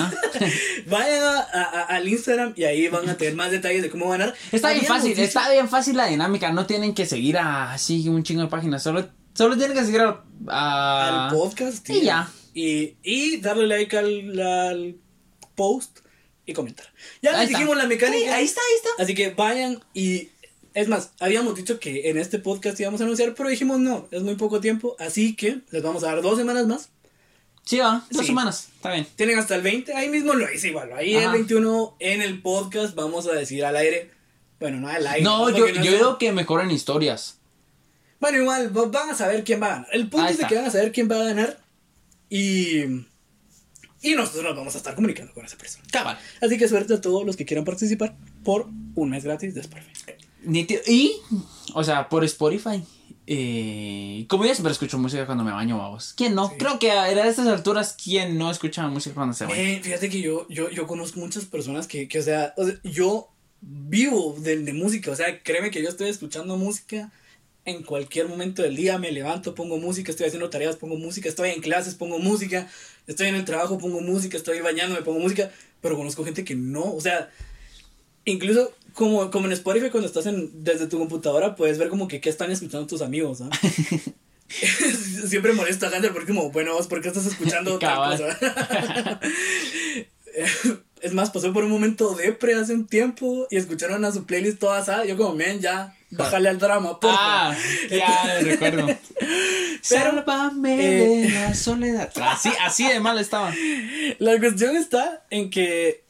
vayan 0.87 1.23
a- 1.23 1.85
al 1.89 2.07
Instagram 2.07 2.53
y 2.57 2.63
ahí 2.65 2.87
van 2.89 3.07
a 3.09 3.15
tener 3.15 3.35
más 3.35 3.49
detalles 3.51 3.81
de 3.81 3.89
cómo 3.89 4.09
ganar. 4.09 4.33
Está 4.51 4.73
bien 4.73 4.85
fácil, 4.85 5.17
está 5.17 5.49
bien 5.51 5.69
fácil 5.69 5.95
la 5.97 6.07
dinámica. 6.07 6.51
No 6.51 6.65
tienen 6.65 6.93
que 6.93 7.05
seguir 7.05 7.37
así 7.37 8.07
un 8.09 8.23
chingo 8.23 8.41
de 8.41 8.47
páginas. 8.49 8.83
Solo, 8.83 9.07
solo 9.33 9.57
tienen 9.57 9.77
que 9.77 9.85
seguir 9.85 10.01
al 10.47 11.31
podcast. 11.31 11.89
y 11.89 12.01
ya. 12.01 12.29
Y, 12.53 12.95
y 13.03 13.37
darle 13.37 13.67
like 13.67 13.97
al, 13.97 14.39
al 14.39 14.95
post 15.55 15.99
y 16.45 16.53
comentar. 16.53 16.87
Ya 17.21 17.37
les 17.39 17.49
dijimos 17.49 17.77
la 17.77 17.85
mecánica. 17.87 18.23
Sí, 18.25 18.29
ahí 18.29 18.43
está, 18.45 18.59
ahí 18.61 18.75
está. 18.75 19.03
Así 19.03 19.15
que 19.15 19.29
vayan 19.29 19.79
y. 19.93 20.27
Es 20.73 20.87
más, 20.87 21.11
habíamos 21.19 21.55
dicho 21.55 21.79
que 21.81 22.09
en 22.09 22.17
este 22.17 22.39
podcast 22.39 22.79
íbamos 22.79 23.01
a 23.01 23.03
anunciar, 23.03 23.33
pero 23.35 23.49
dijimos 23.49 23.79
no, 23.79 24.07
es 24.09 24.21
muy 24.23 24.35
poco 24.35 24.61
tiempo, 24.61 24.95
así 24.99 25.35
que 25.35 25.59
les 25.69 25.83
vamos 25.83 26.01
a 26.03 26.07
dar 26.07 26.21
dos 26.21 26.37
semanas 26.37 26.65
más. 26.65 26.89
Sí, 27.65 27.77
va. 27.77 28.05
Dos 28.09 28.21
Sí. 28.21 28.27
semanas. 28.27 28.69
Está 28.75 28.91
bien. 28.91 29.07
Tienen 29.15 29.37
hasta 29.39 29.55
el 29.55 29.61
20, 29.61 29.93
ahí 29.93 30.09
mismo 30.09 30.33
lo 30.33 30.51
hice 30.51 30.69
igual. 30.69 30.91
Ahí 30.93 31.15
Ajá. 31.15 31.25
el 31.27 31.31
21 31.33 31.95
en 31.99 32.21
el 32.21 32.41
podcast 32.41 32.95
vamos 32.95 33.27
a 33.27 33.31
decir 33.33 33.63
al 33.63 33.75
aire. 33.75 34.11
Bueno, 34.59 34.79
no 34.79 34.87
al 34.87 35.05
aire. 35.07 35.23
No, 35.23 35.49
yo, 35.49 35.67
sé- 35.67 35.73
digo 35.81 36.17
que 36.17 36.31
mejoren 36.31 36.69
historias. 36.71 37.37
Bueno, 38.19 38.39
igual, 38.39 38.75
va- 38.77 38.85
van 38.85 39.09
a 39.11 39.15
saber 39.15 39.43
quién 39.43 39.61
va 39.61 39.67
a 39.67 39.69
ganar. 39.69 39.87
El 39.91 40.09
punto 40.09 40.25
Ahí 40.27 40.33
es 40.33 40.37
de 40.39 40.45
que 40.47 40.55
van 40.55 40.65
a 40.65 40.71
saber 40.71 40.91
quién 40.91 41.09
va 41.09 41.15
a 41.15 41.23
ganar. 41.23 41.59
Y. 42.29 43.05
Y 44.03 44.15
nosotros 44.15 44.43
nos 44.43 44.55
vamos 44.55 44.73
a 44.73 44.77
estar 44.79 44.95
comunicando 44.95 45.31
con 45.33 45.45
esa 45.45 45.57
persona. 45.57 45.83
Cabal. 45.91 46.17
Así 46.41 46.57
que 46.57 46.67
suerte 46.67 46.95
a 46.95 47.01
todos 47.01 47.23
los 47.25 47.35
que 47.37 47.45
quieran 47.45 47.65
participar 47.65 48.15
por 48.43 48.67
un 48.95 49.09
mes 49.11 49.23
gratis 49.23 49.53
de 49.53 49.61
Spotify. 49.61 49.91
Y, 50.87 51.13
o 51.75 51.83
sea, 51.83 52.09
por 52.09 52.23
Spotify. 52.23 52.83
Eh, 53.33 54.25
como 54.27 54.43
yo 54.43 54.53
siempre 54.53 54.73
escucho 54.73 54.97
música 54.97 55.25
cuando 55.25 55.45
me 55.45 55.53
baño, 55.53 55.77
vamos. 55.77 56.13
¿Quién 56.17 56.35
no? 56.35 56.49
Sí. 56.49 56.55
Creo 56.59 56.79
que 56.79 56.91
a 56.91 57.03
a 57.03 57.27
estas 57.29 57.47
alturas, 57.47 57.95
¿quién 58.03 58.37
no 58.37 58.51
escucha 58.51 58.85
música 58.89 59.15
cuando 59.15 59.33
se 59.33 59.45
baña? 59.45 59.57
Eh, 59.57 59.79
fíjate 59.81 60.09
que 60.09 60.19
yo, 60.19 60.45
yo, 60.49 60.69
yo 60.69 60.85
conozco 60.85 61.21
muchas 61.21 61.45
personas 61.45 61.87
que, 61.87 62.09
que 62.09 62.19
o, 62.19 62.21
sea, 62.21 62.53
o 62.57 62.65
sea, 62.65 62.75
yo 62.83 63.29
vivo 63.61 64.35
de, 64.37 64.57
de 64.57 64.73
música. 64.73 65.11
O 65.11 65.15
sea, 65.15 65.41
créeme 65.43 65.71
que 65.71 65.81
yo 65.81 65.87
estoy 65.87 66.09
escuchando 66.09 66.57
música 66.57 67.09
en 67.63 67.83
cualquier 67.83 68.27
momento 68.27 68.63
del 68.63 68.75
día. 68.75 68.97
Me 68.97 69.13
levanto, 69.13 69.55
pongo 69.55 69.77
música, 69.77 70.11
estoy 70.11 70.27
haciendo 70.27 70.49
tareas, 70.49 70.75
pongo 70.75 70.97
música, 70.97 71.29
estoy 71.29 71.51
en 71.51 71.61
clases, 71.61 71.95
pongo 71.95 72.19
música, 72.19 72.67
estoy 73.07 73.27
en 73.27 73.35
el 73.35 73.45
trabajo, 73.45 73.77
pongo 73.77 74.01
música, 74.01 74.35
estoy 74.35 74.59
bañándome, 74.59 75.03
pongo 75.03 75.19
música. 75.19 75.49
Pero 75.79 75.95
conozco 75.95 76.25
gente 76.25 76.43
que 76.43 76.55
no. 76.55 76.83
O 76.83 76.99
sea, 76.99 77.29
incluso 78.25 78.73
como, 78.93 79.31
como 79.31 79.47
en 79.47 79.53
Spotify, 79.53 79.89
cuando 79.89 80.07
estás 80.07 80.25
en, 80.25 80.63
desde 80.63 80.87
tu 80.87 80.99
computadora, 80.99 81.55
puedes 81.55 81.77
ver 81.77 81.89
como 81.89 82.07
que 82.07 82.21
qué 82.21 82.29
están 82.29 82.51
escuchando 82.51 82.87
tus 82.87 83.01
amigos. 83.01 83.41
¿ah? 83.41 83.49
Siempre 85.27 85.53
molesta 85.53 85.87
a 85.87 85.95
Hunter 85.95 86.11
porque 86.11 86.33
como, 86.33 86.51
bueno, 86.51 86.73
vos, 86.73 86.87
¿por 86.87 87.01
qué 87.01 87.07
estás 87.07 87.25
escuchando 87.25 87.79
Cabal. 87.79 88.17
cosa? 88.17 89.19
es 91.01 91.13
más, 91.13 91.29
pasó 91.31 91.51
por 91.53 91.63
un 91.63 91.71
momento 91.71 92.13
depre 92.15 92.55
hace 92.55 92.73
un 92.73 92.85
tiempo 92.85 93.47
y 93.49 93.57
escucharon 93.57 94.03
a 94.05 94.11
su 94.11 94.25
playlist 94.25 94.59
toda 94.59 94.79
asada. 94.79 95.05
Yo 95.05 95.17
como, 95.17 95.33
men, 95.33 95.59
ya, 95.59 95.95
bájale 96.11 96.49
al 96.49 96.59
drama, 96.59 96.99
porfa. 96.99 97.51
Ah, 97.51 97.57
ya 97.89 98.39
recuerdo. 98.41 98.87
Sálvame 99.81 100.75
eh, 100.75 101.21
de 101.21 101.29
la 101.29 101.53
soledad. 101.55 102.11
Así, 102.21 102.51
así 102.61 102.87
de 102.87 102.99
mal 102.99 103.17
estaba. 103.19 103.53
La 104.19 104.39
cuestión 104.39 104.75
está 104.75 105.23
en 105.29 105.49
que 105.49 106.03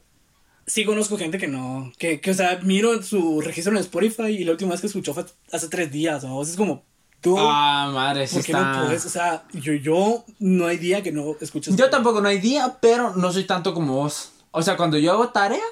sí 0.71 0.85
conozco 0.85 1.17
gente 1.17 1.37
que 1.37 1.47
no, 1.47 1.91
que, 1.97 2.21
que, 2.21 2.31
o 2.31 2.33
sea, 2.33 2.59
miro 2.63 3.01
su 3.03 3.41
registro 3.41 3.73
en 3.73 3.79
Spotify 3.79 4.27
y 4.27 4.43
la 4.43 4.51
última 4.51 4.71
vez 4.71 4.81
que 4.81 4.87
escuchó 4.87 5.13
fue 5.13 5.25
hace 5.51 5.67
tres 5.67 5.91
días, 5.91 6.23
o 6.23 6.43
sea, 6.45 6.51
es 6.53 6.57
como, 6.57 6.83
tú, 7.19 7.35
Ah, 7.37 7.89
madre, 7.93 8.25
sí 8.27 8.35
¿por 8.35 8.45
qué 8.45 8.51
está. 8.53 8.71
no 8.79 8.85
puedes? 8.85 9.05
O 9.05 9.09
sea, 9.09 9.43
yo, 9.53 9.73
yo 9.73 10.23
no 10.39 10.67
hay 10.67 10.77
día 10.77 11.03
que 11.03 11.11
no 11.11 11.35
escuches. 11.41 11.75
Yo 11.75 11.89
tampoco 11.89 12.21
no 12.21 12.29
hay 12.29 12.39
día, 12.39 12.77
pero 12.81 13.15
no 13.15 13.33
soy 13.33 13.43
tanto 13.45 13.73
como 13.73 13.95
vos. 13.95 14.31
O 14.51 14.61
sea, 14.61 14.77
cuando 14.77 14.97
yo 14.97 15.11
hago 15.11 15.29
tarea, 15.29 15.63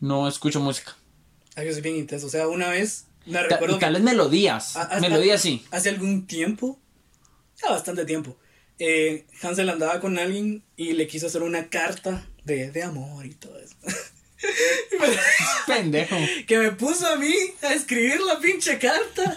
no 0.00 0.28
escucho 0.28 0.60
música. 0.60 0.96
Ay, 1.56 1.66
yo 1.66 1.72
soy 1.72 1.82
bien 1.82 1.96
intenso, 1.96 2.26
o 2.26 2.30
sea, 2.30 2.46
una 2.48 2.68
vez 2.68 3.06
me 3.26 3.34
Ta- 3.34 3.42
recuerdo 3.48 3.78
Tal 3.78 3.94
vez 3.94 4.02
melodías. 4.02 4.76
a- 4.76 4.96
a- 4.96 5.00
melodías 5.00 5.40
sí. 5.42 5.64
hace 5.72 5.88
algún 5.90 6.26
tiempo, 6.26 6.78
ya 7.60 7.70
bastante 7.70 8.04
tiempo, 8.04 8.36
eh, 8.78 9.26
Hansel 9.42 9.68
andaba 9.68 10.00
con 10.00 10.18
alguien 10.18 10.62
y 10.76 10.92
le 10.92 11.06
quiso 11.06 11.26
hacer 11.26 11.42
una 11.42 11.68
carta 11.68 12.26
de, 12.44 12.70
de 12.70 12.82
amor 12.82 13.26
y 13.26 13.34
todo 13.34 13.58
eso. 13.58 13.74
Pendejo. 15.66 16.16
que 16.46 16.58
me 16.58 16.70
puso 16.72 17.06
a 17.06 17.16
mí 17.16 17.32
a 17.62 17.72
escribir 17.74 18.20
la 18.20 18.38
pinche 18.38 18.78
carta. 18.78 19.36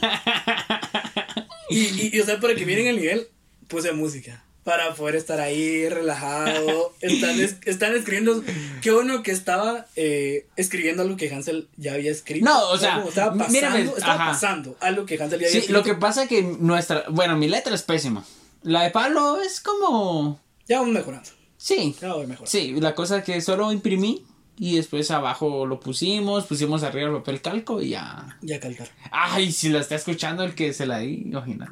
Y, 1.70 1.80
y, 1.80 2.10
y, 2.14 2.20
o 2.20 2.26
sea, 2.26 2.40
para 2.40 2.54
que 2.54 2.66
miren 2.68 2.86
el 2.88 2.98
nivel, 2.98 3.28
puse 3.68 3.94
música. 3.94 4.44
Para 4.64 4.94
poder 4.94 5.16
estar 5.16 5.40
ahí 5.40 5.90
relajado. 5.90 6.94
Están, 7.02 7.40
es- 7.40 7.56
están 7.66 7.96
escribiendo. 7.96 8.44
Qué 8.82 8.92
bueno 8.92 9.24
que 9.24 9.32
estaba 9.32 9.88
eh, 9.96 10.46
escribiendo 10.56 11.02
algo 11.02 11.18
que 11.18 11.34
Hansel 11.34 11.70
ya 11.78 11.94
había 11.94 12.12
escrito. 12.12 12.46
No, 12.46 12.70
o 12.70 12.78
sea, 12.78 12.96
como 12.98 13.10
estaba 13.10 13.32
pasando, 13.32 13.54
mírame, 13.54 13.82
estaba 13.84 14.18
pasando 14.18 14.78
algo 14.82 15.06
que 15.08 15.16
Hansel 15.16 15.40
ya 15.40 15.48
había 15.48 15.50
Sí, 15.50 15.58
escrito. 15.60 15.80
lo 15.80 15.84
que 15.84 15.96
pasa 15.96 16.28
que 16.28 16.44
nuestra. 16.44 17.06
Bueno, 17.10 17.38
mi 17.38 17.48
letra 17.48 17.74
es 17.74 17.82
pésima. 17.82 18.24
La 18.62 18.84
de 18.84 18.92
Pablo 18.92 19.42
es 19.42 19.60
como. 19.60 20.40
Ya 20.68 20.80
vamos 20.80 20.94
mejorando. 20.94 21.30
Sí. 21.58 21.96
Ya 22.00 22.14
voy 22.14 22.28
mejorando. 22.28 22.52
Sí, 22.52 22.74
la 22.80 22.94
cosa 22.94 23.24
que 23.24 23.42
solo 23.42 23.72
imprimí 23.72 24.24
y 24.58 24.76
después 24.76 25.10
abajo 25.12 25.66
lo 25.66 25.80
pusimos, 25.80 26.46
pusimos 26.46 26.84
arriba 26.84 27.08
el 27.10 27.16
papel 27.18 27.42
calco 27.42 27.82
y 27.82 27.90
ya. 27.90 28.38
Ya 28.42 28.60
calcar. 28.60 28.88
Ay, 29.12 29.52
si 29.52 29.70
la 29.70 29.80
está 29.80 29.96
escuchando 29.96 30.44
el 30.44 30.54
que 30.56 30.74
se 30.74 30.86
la 30.86 31.00
di, 31.00 31.24
imagínate. 31.26 31.72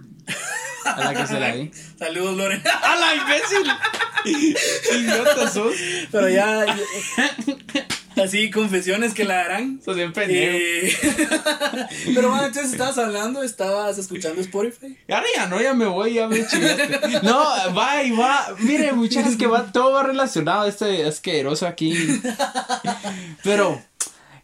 A 0.86 1.00
la 1.04 1.14
que 1.14 1.28
se 1.28 1.40
la 1.40 1.54
di. 1.56 1.72
Saludos, 2.00 2.38
Loren. 2.38 2.62
¡A 2.66 2.96
la 2.96 3.16
imbécil! 3.16 4.56
Idiota 5.00 5.50
sos. 5.50 5.74
Pero 6.12 6.30
ya. 6.30 6.66
ya- 6.66 8.24
así, 8.24 8.52
confesiones 8.52 9.14
que 9.14 9.24
la 9.24 9.42
harán. 9.42 9.80
Sos 9.84 9.96
bien 9.96 10.12
pendejo. 10.14 10.58
Eh, 10.60 10.98
Pero 12.14 12.30
bueno, 12.30 12.46
entonces 12.46 12.72
estabas 12.74 12.98
hablando, 12.98 13.42
estabas 13.42 13.98
escuchando 13.98 14.42
Spotify. 14.42 14.96
Ahora 15.10 15.26
ya 15.36 15.48
no, 15.48 15.62
ya 15.62 15.74
me 15.74 15.86
voy, 15.86 16.14
ya 16.16 16.28
me 16.28 16.46
chingaste. 16.46 17.00
No, 17.24 17.44
va 17.76 18.04
y 18.04 18.12
va. 18.12 18.56
Mire, 18.60 18.92
muchachos, 18.94 19.36
que 19.38 19.48
va, 19.48 19.72
todo 19.72 19.94
va 19.94 20.04
relacionado 20.04 20.62
a 20.64 20.68
este 20.68 21.06
asqueroso 21.06 21.66
aquí. 21.68 21.94
Pero, 23.44 23.82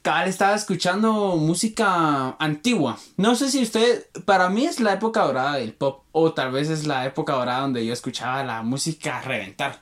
cabal, 0.01 0.27
estaba 0.27 0.55
escuchando 0.55 1.36
música 1.38 2.36
antigua. 2.39 2.98
No 3.17 3.36
sé 3.36 3.50
si 3.51 3.62
usted, 3.63 4.05
para 4.25 4.50
mí 4.50 4.65
es 4.65 4.79
la 4.79 4.93
época 4.93 5.22
dorada 5.24 5.55
del 5.57 5.74
pop, 5.74 6.03
o 6.12 6.34
tal 6.34 6.51
vez 6.51 6.69
es 6.69 6.86
la 6.88 7.05
época 7.05 7.34
dorada 7.34 7.62
donde 7.62 7.86
yo 7.86 7.93
escuchaba 7.93 8.43
la 8.43 8.62
música 8.63 9.17
a 9.17 9.22
reventar. 9.22 9.81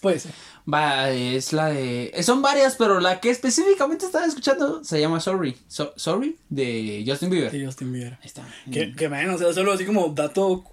Puede 0.00 0.18
ser. 0.20 0.32
Va, 0.72 1.10
es 1.10 1.52
la 1.52 1.66
de. 1.68 2.12
Son 2.22 2.42
varias, 2.42 2.76
pero 2.76 3.00
la 3.00 3.18
que 3.20 3.30
específicamente 3.30 4.04
estaba 4.04 4.26
escuchando 4.26 4.84
se 4.84 5.00
llama 5.00 5.20
Sorry. 5.20 5.56
So- 5.68 5.94
Sorry, 5.96 6.36
de 6.48 7.02
Justin 7.06 7.30
Bieber. 7.30 7.50
Sí, 7.50 7.64
Justin 7.64 7.92
Bieber. 7.92 8.12
Ahí 8.14 8.26
está. 8.26 8.42
Que, 8.70 8.92
que 8.94 9.08
man, 9.08 9.30
o 9.30 9.38
sea, 9.38 9.52
solo 9.52 9.72
así 9.72 9.84
como 9.86 10.08
dato 10.08 10.64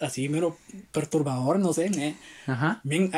así 0.00 0.28
mero 0.30 0.56
perturbador, 0.92 1.58
no 1.58 1.72
sé, 1.74 1.86
¿eh? 1.86 2.16
Ajá. 2.46 2.80
Bien, 2.84 3.10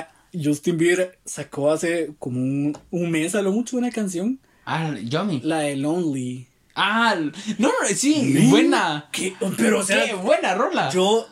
Justin 0.42 0.76
Bieber 0.78 1.18
sacó 1.24 1.70
hace 1.70 2.10
como 2.18 2.38
un, 2.40 2.76
un 2.90 3.10
mes 3.10 3.34
a 3.34 3.42
lo 3.42 3.52
mucho 3.52 3.76
una 3.76 3.90
canción, 3.90 4.38
Ah, 4.64 4.94
Yummy. 5.02 5.40
la 5.44 5.60
de 5.60 5.76
Lonely. 5.76 6.46
Ah, 6.74 7.14
no, 7.58 7.68
no, 7.68 7.72
sí, 7.94 8.22
Men, 8.34 8.50
buena. 8.50 9.08
¿qué? 9.12 9.34
Pero, 9.56 9.80
o 9.80 9.82
sea, 9.82 10.04
Qué 10.04 10.14
buena 10.14 10.54
rola. 10.54 10.90
yo, 10.90 11.26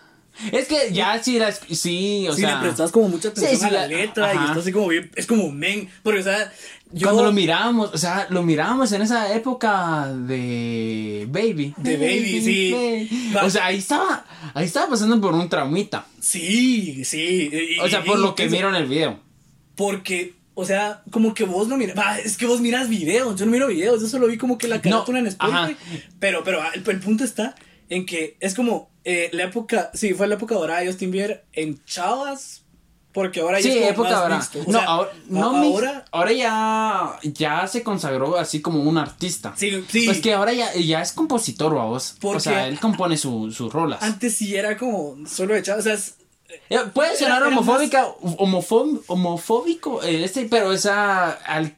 Es 0.53 0.67
que 0.69 0.93
ya 0.93 1.23
sí, 1.23 1.39
la, 1.39 1.51
esc- 1.51 1.75
sí, 1.75 2.27
o 2.29 2.33
si 2.35 2.41
sea. 2.43 2.55
le 2.57 2.61
prestas 2.63 2.91
como 2.93 3.09
mucha 3.09 3.29
atención 3.29 3.59
sí, 3.61 3.67
a 3.67 3.71
la, 3.71 3.87
letra 3.87 4.33
y 4.33 4.37
ajá. 4.37 4.47
está 4.47 4.61
así 4.61 4.73
como 4.73 4.89
bien, 4.89 5.11
es 5.17 5.27
como 5.27 5.51
men, 5.51 5.89
porque, 6.03 6.21
o 6.21 6.23
sea, 6.23 6.53
yo, 6.97 7.09
Cuando 7.09 7.25
lo 7.25 7.33
mirábamos, 7.33 7.91
o 7.93 7.99
sea, 7.99 8.27
lo 8.31 8.43
mirábamos 8.45 8.93
en 8.93 9.03
esa 9.03 9.35
época 9.35 10.07
de 10.15 11.27
Baby. 11.29 11.75
De 11.77 11.97
Baby, 11.97 12.41
sí. 12.41 12.73
Baby. 12.73 13.35
O 13.45 13.51
sea, 13.51 13.67
ahí 13.67 13.79
estaba, 13.79 14.25
ahí 14.55 14.65
estaba 14.67 14.91
pasando 14.91 15.21
por 15.21 15.35
un 15.35 15.49
traumita. 15.49 16.07
sí, 16.21 17.05
sí. 17.05 17.51
y- 17.53 17.81
O 17.81 17.89
sea, 17.89 18.05
por 18.05 18.19
y- 18.19 18.23
lo 18.23 18.35
que 18.35 18.45
en 18.45 18.75
el 18.77 18.87
video. 18.87 19.19
Porque, 19.77 20.35
o 20.55 20.65
sea, 20.65 21.03
como 21.11 21.35
que 21.35 21.45
vos 21.45 21.67
no 21.69 21.77
miras. 21.77 21.97
Es 22.25 22.37
que 22.37 22.47
vos 22.47 22.61
miras 22.61 22.89
videos. 22.89 23.39
Yo 23.39 23.45
no 23.45 23.51
miro 23.53 23.67
videos. 23.67 24.01
Yo 24.01 24.07
solo 24.09 24.29
vi 24.29 24.39
como 24.39 24.57
que 24.57 24.69
la 24.69 24.81
carátula 24.81 25.19
en 25.19 25.27
Spotify. 25.27 25.77
Pero, 26.21 26.45
pero 26.45 26.63
ah, 26.63 26.71
el, 26.75 26.89
el 26.89 27.01
punto 27.01 27.25
está 27.25 27.55
en 27.89 28.07
que 28.07 28.37
es 28.41 28.55
como 28.55 28.89
eh, 29.05 29.31
la 29.33 29.45
época. 29.45 29.91
Sí, 29.95 30.15
fue 30.15 30.29
la 30.29 30.37
época 30.37 30.55
dorada 30.55 30.81
de 30.81 30.87
Justin 30.87 31.11
Bieber 31.11 31.45
en 31.53 31.85
Chavas. 31.85 32.64
Porque 33.15 33.41
ahora 33.41 33.61
ya 33.61 33.63
Sí, 33.71 33.71
es 33.71 33.77
como 33.77 33.91
época 33.93 34.11
más 34.11 34.19
ahora. 34.19 34.37
mixto. 34.37 34.59
O 34.59 34.65
No, 34.73 34.79
sea, 34.81 34.89
ahora, 34.89 35.11
no 35.29 35.53
mix- 35.55 36.03
ahora. 36.11 36.33
ya, 36.33 37.19
ya 37.23 37.67
se 37.69 37.83
consagró 37.83 38.37
así 38.37 38.61
como 38.61 38.83
un 38.83 38.99
artista. 38.99 39.55
Sí, 39.57 39.85
sí. 39.89 40.05
Pues 40.05 40.21
que 40.21 40.35
ahora 40.35 40.53
ya, 40.53 40.75
ya 40.75 41.01
es 41.01 41.13
compositor, 41.13 41.73
vos. 41.73 42.17
Porque- 42.21 42.37
O 42.37 42.41
sea, 42.41 42.67
él 42.67 42.79
compone 42.81 43.17
su- 43.17 43.51
sus 43.53 43.73
rolas. 43.73 44.03
Antes 44.03 44.35
sí 44.37 44.55
era 44.57 44.77
como 44.77 45.17
solo 45.27 45.55
de 45.55 45.63
Chavas. 45.63 45.81
O 45.81 45.85
sea, 45.85 45.95
es- 45.95 46.15
Eh, 46.71 46.79
Puede 46.93 47.17
sonar 47.17 47.43
homofóbica, 47.43 48.07
homofo- 48.39 49.03
homofóbico, 49.09 50.03
eh, 50.05 50.23
este, 50.25 50.45
pero 50.47 50.73
esa 50.73 51.31
al, 51.31 51.75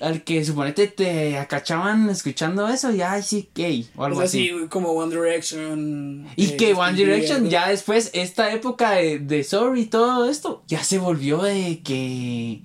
al 0.00 0.22
que 0.24 0.44
suponete 0.44 0.86
te 0.88 1.36
acachaban 1.38 2.08
escuchando 2.10 2.66
eso, 2.68 2.90
ya 2.90 3.12
ay, 3.12 3.22
sí, 3.22 3.48
gay 3.54 3.88
o 3.96 4.00
o 4.00 4.04
algo 4.04 4.18
sea, 4.20 4.26
así. 4.26 4.48
sí, 4.48 4.54
como 4.68 4.90
One 4.92 5.14
Direction. 5.14 6.26
Y 6.36 6.44
eh, 6.46 6.56
que 6.56 6.66
Justin 6.74 6.80
One 6.82 6.96
Direction 6.96 7.50
ya 7.50 7.68
después, 7.68 8.10
esta 8.14 8.52
época 8.52 8.92
de, 8.92 9.18
de 9.18 9.44
Sorry 9.44 9.82
y 9.82 9.86
todo 9.86 10.28
esto, 10.30 10.62
ya 10.66 10.82
se 10.82 10.98
volvió 10.98 11.42
de 11.42 11.80
que... 11.84 12.62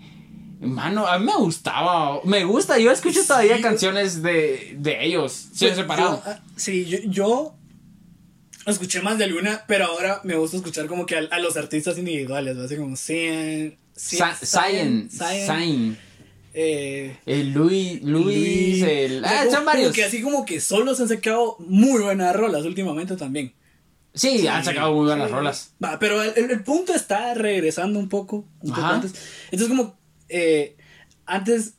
Mano, 0.62 1.06
a 1.06 1.20
mí 1.20 1.26
me 1.26 1.36
gustaba, 1.36 2.22
me 2.24 2.44
gusta, 2.46 2.80
yo 2.80 2.90
escucho 2.92 3.22
Sí, 3.22 3.28
todavía 3.28 3.62
canciones 3.62 4.24
de, 4.24 4.76
de 4.80 5.06
ellos, 5.06 5.34
sí, 5.54 5.66
Pues, 5.66 5.76
separado. 5.76 6.24
yo, 6.26 6.32
ah, 6.32 6.40
sí, 6.56 6.86
yo, 6.86 6.98
yo 7.06 7.56
escuché 8.66 9.02
más 9.02 9.18
de 9.18 9.26
alguna, 9.26 9.64
pero 9.68 9.86
ahora 9.86 10.22
me 10.24 10.36
gusta 10.36 10.58
escuchar 10.58 10.88
como 10.88 11.06
que 11.06 11.18
a, 11.18 11.20
a 11.30 11.40
los 11.40 11.56
artistas 11.58 11.98
individuales, 11.98 12.58
así 12.58 12.78
como 12.78 12.96
Cien, 12.96 13.78
Sa- 13.96 14.34
Zion, 14.36 15.10
Zion, 15.12 15.98
eh, 16.58 17.18
el 17.26 17.52
Luis, 17.54 18.02
Luis, 18.02 18.82
el... 18.84 19.24
o 19.24 19.28
sea, 19.28 19.42
Ah, 19.42 19.44
como- 19.44 19.52
son 19.52 19.60
como 19.64 19.66
varios. 19.66 19.94
que 19.94 20.04
así 20.06 20.22
como 20.22 20.46
que 20.46 20.60
solo 20.62 20.96
se 20.96 21.04
han 21.04 21.10
sacado 21.10 21.58
muy 21.60 22.02
buenas 22.02 22.36
rolas 22.36 22.64
últimamente 22.66 23.16
también. 23.18 23.54
Sí, 24.14 24.48
han 24.48 24.64
sacado 24.64 24.94
muy 24.94 25.06
buenas 25.08 25.28
Sí. 25.28 25.34
rolas. 25.36 25.74
Va, 25.84 26.00
pero 26.00 26.24
el, 26.24 26.32
el- 26.38 26.52
el 26.52 26.64
punto 26.64 26.94
está 26.94 27.34
regresando 27.34 28.00
un 28.00 28.08
poco, 28.08 28.46
un 28.62 28.70
poco 28.70 28.82
antes. 28.82 29.14
Entonces 29.52 29.68
como 29.68 29.98
eh, 30.30 30.78
antes 31.26 31.74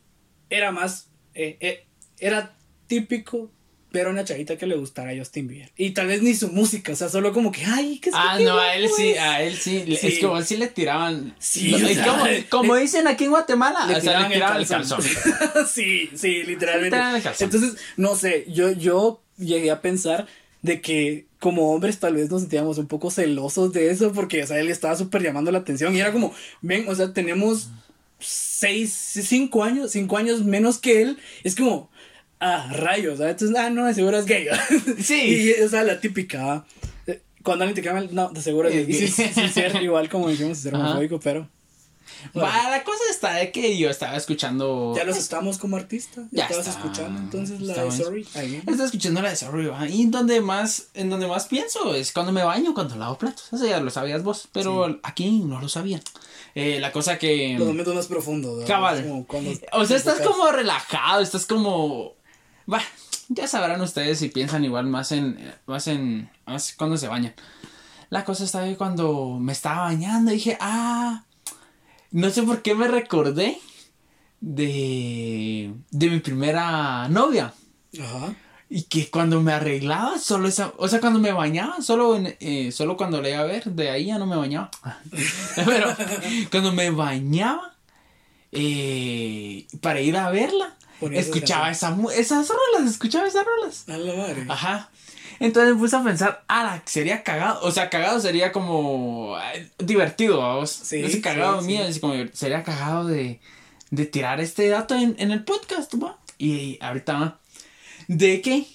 era 0.50 0.70
más, 0.72 1.08
eh, 1.34 1.56
eh, 1.60 1.86
era 2.18 2.54
típico 2.86 3.50
ver 3.96 4.06
a 4.06 4.10
una 4.10 4.24
chavita 4.24 4.56
que 4.56 4.66
le 4.66 4.76
gustara 4.76 5.10
a 5.10 5.16
Justin 5.16 5.48
Bieber. 5.48 5.70
Y 5.76 5.90
tal 5.90 6.06
vez 6.06 6.22
ni 6.22 6.34
su 6.34 6.48
música, 6.48 6.92
o 6.92 6.96
sea, 6.96 7.08
solo 7.08 7.32
como 7.32 7.50
que, 7.52 7.64
ay, 7.64 7.98
¿qué 7.98 8.10
es 8.10 8.14
Ah, 8.18 8.34
que 8.38 8.44
no, 8.44 8.54
qué 8.56 8.60
a 8.60 8.74
él 8.76 8.88
sí, 8.96 9.08
es?". 9.10 9.18
a 9.18 9.42
él 9.42 9.54
sí. 9.56 9.82
Sí. 9.86 9.92
Es 9.94 10.18
que 10.18 10.44
sí 10.44 10.56
le 10.56 10.68
tiraban. 10.68 11.34
Sí, 11.38 11.74
o 11.74 11.78
sea, 11.78 12.04
como, 12.06 12.24
como 12.50 12.74
le- 12.76 12.82
dicen 12.82 13.06
aquí 13.08 13.24
en 13.24 13.30
Guatemala, 13.30 13.86
Le 13.86 13.96
o 13.96 14.00
sea, 14.00 14.00
tiraban, 14.00 14.28
le 14.30 14.34
tiraban 14.36 14.60
el 14.62 14.68
calzón. 14.68 15.02
sí, 15.72 16.10
sí, 16.14 16.42
literalmente. 16.44 16.96
Le 16.96 17.00
tiraban 17.02 17.16
el 17.16 17.22
calzón. 17.22 17.44
Entonces, 17.46 17.76
no 17.96 18.14
sé, 18.16 18.44
yo, 18.48 18.70
yo 18.72 19.22
llegué 19.38 19.70
a 19.70 19.80
pensar 19.82 20.26
de 20.62 20.80
que 20.80 21.26
como 21.38 21.72
hombres 21.72 21.98
tal 21.98 22.14
vez 22.14 22.30
nos 22.30 22.40
sentíamos 22.40 22.78
un 22.78 22.86
poco 22.88 23.10
celosos 23.10 23.72
de 23.72 23.90
eso 23.90 24.12
porque, 24.12 24.42
o 24.42 24.46
sea, 24.46 24.58
él 24.58 24.68
estaba 24.70 24.96
súper 24.96 25.22
llamando 25.22 25.52
la 25.52 25.58
atención 25.58 25.94
y 25.94 26.00
era 26.00 26.12
como, 26.12 26.34
ven, 26.62 26.88
o 26.88 26.94
sea, 26.94 27.12
tenemos 27.12 27.68
seis, 28.18 28.92
cinco 28.92 29.62
años, 29.62 29.92
cinco 29.92 30.16
años 30.16 30.42
menos 30.44 30.78
que 30.78 31.02
él, 31.02 31.18
es 31.44 31.54
como, 31.54 31.90
ah, 32.40 32.68
rayos, 32.72 33.18
¿sabes? 33.18 33.32
Entonces, 33.32 33.56
ah, 33.58 33.70
no, 33.70 33.86
de 33.86 33.94
seguro 33.94 34.18
es 34.18 34.26
gay. 34.26 34.46
Sí. 35.02 35.52
Y, 35.58 35.62
o 35.62 35.68
sea, 35.68 35.82
la 35.84 36.00
típica. 36.00 36.64
Eh, 37.06 37.22
cuando 37.42 37.64
alguien 37.64 37.82
te 37.82 37.88
cambia, 37.88 38.08
no, 38.12 38.30
de 38.30 38.42
seguro 38.42 38.68
es 38.68 38.86
gay. 38.86 38.92
Sí, 38.94 39.08
sí, 39.08 39.30
sí, 39.34 39.48
ser 39.48 39.82
igual 39.82 40.08
como 40.08 40.28
dijimos, 40.28 40.58
ser 40.58 40.74
homofóbico, 40.74 41.18
pero... 41.20 41.48
bueno. 42.32 42.48
Va, 42.48 42.70
la 42.70 42.82
cosa 42.82 43.02
está 43.10 43.34
de 43.34 43.52
que 43.52 43.76
yo 43.76 43.88
estaba 43.90 44.16
escuchando. 44.16 44.94
Ya 44.96 45.04
los 45.04 45.16
estamos 45.16 45.58
como 45.58 45.76
artista. 45.76 46.22
Ya, 46.30 46.44
estabas 46.44 46.66
está. 46.68 46.80
escuchando 46.80 47.20
entonces 47.20 47.60
la 47.60 47.72
Estamos- 47.74 47.98
de 47.98 48.04
Sorry. 48.04 48.28
Ahí. 48.34 48.56
Estaba 48.66 48.84
escuchando 48.84 49.22
la 49.22 49.30
de 49.30 49.36
Sorry, 49.36 49.66
va, 49.66 49.88
Y 49.88 50.06
donde 50.06 50.40
más, 50.40 50.88
en 50.94 51.10
donde 51.10 51.26
más 51.26 51.46
pienso 51.46 51.94
es 51.94 52.12
cuando 52.12 52.32
me 52.32 52.42
baño, 52.42 52.74
cuando 52.74 52.96
lavo 52.96 53.18
platos. 53.18 53.52
Eso 53.52 53.66
ya 53.66 53.80
lo 53.80 53.90
sabías 53.90 54.22
vos, 54.22 54.48
pero 54.52 54.98
aquí 55.02 55.40
no 55.40 55.60
lo 55.60 55.68
sabían. 55.68 56.00
Eh, 56.54 56.78
la 56.80 56.90
cosa 56.90 57.18
que. 57.18 57.54
Los 57.58 57.68
momentos 57.68 57.94
más 57.94 58.06
profundos. 58.06 58.64
Cabal. 58.64 58.98
Es 58.98 59.04
como 59.06 59.26
cuando 59.26 59.50
O 59.72 59.84
sea, 59.84 59.96
estás 59.96 60.20
como 60.20 60.50
relajado, 60.50 61.20
estás 61.22 61.44
como. 61.46 62.14
Va, 62.72 62.82
ya 63.28 63.46
sabrán 63.46 63.80
ustedes 63.80 64.18
si 64.18 64.28
piensan 64.28 64.64
igual 64.64 64.86
más 64.86 65.12
en. 65.12 65.52
Más 65.66 65.86
en. 65.86 66.30
Más 66.46 66.74
cuando 66.76 66.96
se 66.96 67.08
bañan. 67.08 67.34
La 68.10 68.24
cosa 68.24 68.44
está 68.44 68.60
ahí 68.60 68.76
cuando 68.76 69.38
me 69.40 69.52
estaba 69.52 69.82
bañando. 69.82 70.30
Dije, 70.30 70.56
ah. 70.60 71.24
No 72.10 72.30
sé 72.30 72.42
por 72.42 72.62
qué 72.62 72.74
me 72.74 72.88
recordé 72.88 73.58
de, 74.40 75.74
de 75.90 76.10
mi 76.10 76.20
primera 76.20 77.08
novia. 77.08 77.52
Ajá. 78.00 78.34
Y 78.68 78.82
que 78.84 79.10
cuando 79.10 79.40
me 79.42 79.52
arreglaba, 79.52 80.18
solo 80.18 80.48
esa, 80.48 80.72
o 80.78 80.88
sea, 80.88 81.00
cuando 81.00 81.20
me 81.20 81.30
bañaba, 81.30 81.80
solo, 81.82 82.16
en, 82.16 82.36
eh, 82.40 82.72
solo 82.72 82.96
cuando 82.96 83.22
le 83.22 83.30
iba 83.30 83.40
a 83.40 83.44
ver, 83.44 83.64
de 83.64 83.90
ahí 83.90 84.06
ya 84.06 84.18
no 84.18 84.26
me 84.26 84.34
bañaba. 84.34 84.70
Pero 85.64 85.94
cuando 86.50 86.72
me 86.72 86.90
bañaba, 86.90 87.76
eh, 88.50 89.66
para 89.80 90.00
ir 90.00 90.16
a 90.16 90.30
verla, 90.30 90.76
escuchaba 91.12 91.70
esa, 91.70 91.96
esas 92.14 92.48
rolas, 92.48 92.90
escuchaba 92.90 93.26
esas 93.26 93.44
rolas. 93.44 93.88
A 93.88 93.96
la 93.96 94.14
madre. 94.14 94.44
Ajá. 94.48 94.90
Entonces 95.38 95.74
me 95.74 95.80
puse 95.80 95.96
a 95.96 96.02
pensar, 96.02 96.44
ah, 96.48 96.80
sería 96.86 97.22
cagado. 97.22 97.60
O 97.62 97.70
sea, 97.70 97.90
cagado 97.90 98.20
sería 98.20 98.52
como 98.52 99.36
divertido, 99.78 100.38
vamos. 100.38 100.70
Sí, 100.70 101.04
Ese 101.04 101.20
cagado 101.20 101.60
sí, 101.60 101.66
mío, 101.66 101.82
sí. 101.82 101.90
así 101.90 102.00
como 102.00 102.14
sería 102.32 102.62
cagado 102.62 103.06
de, 103.06 103.40
de 103.90 104.06
tirar 104.06 104.40
este 104.40 104.68
dato 104.68 104.94
en, 104.94 105.14
en 105.18 105.30
el 105.30 105.44
podcast, 105.44 105.94
¿va? 106.02 106.18
Y, 106.38 106.78
ahorita 106.80 107.12
va. 107.18 107.38
De 108.08 108.40
que 108.40 108.66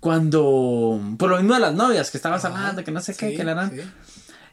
cuando, 0.00 1.00
por 1.18 1.30
lo 1.30 1.36
mismo 1.38 1.54
de 1.54 1.60
las 1.60 1.74
novias 1.74 2.10
que 2.10 2.18
estabas 2.18 2.44
Ajá. 2.44 2.56
hablando, 2.56 2.84
que 2.84 2.90
no 2.92 3.00
sé 3.00 3.16
qué, 3.16 3.34
que 3.34 3.44
la 3.44 3.52
eran. 3.52 3.94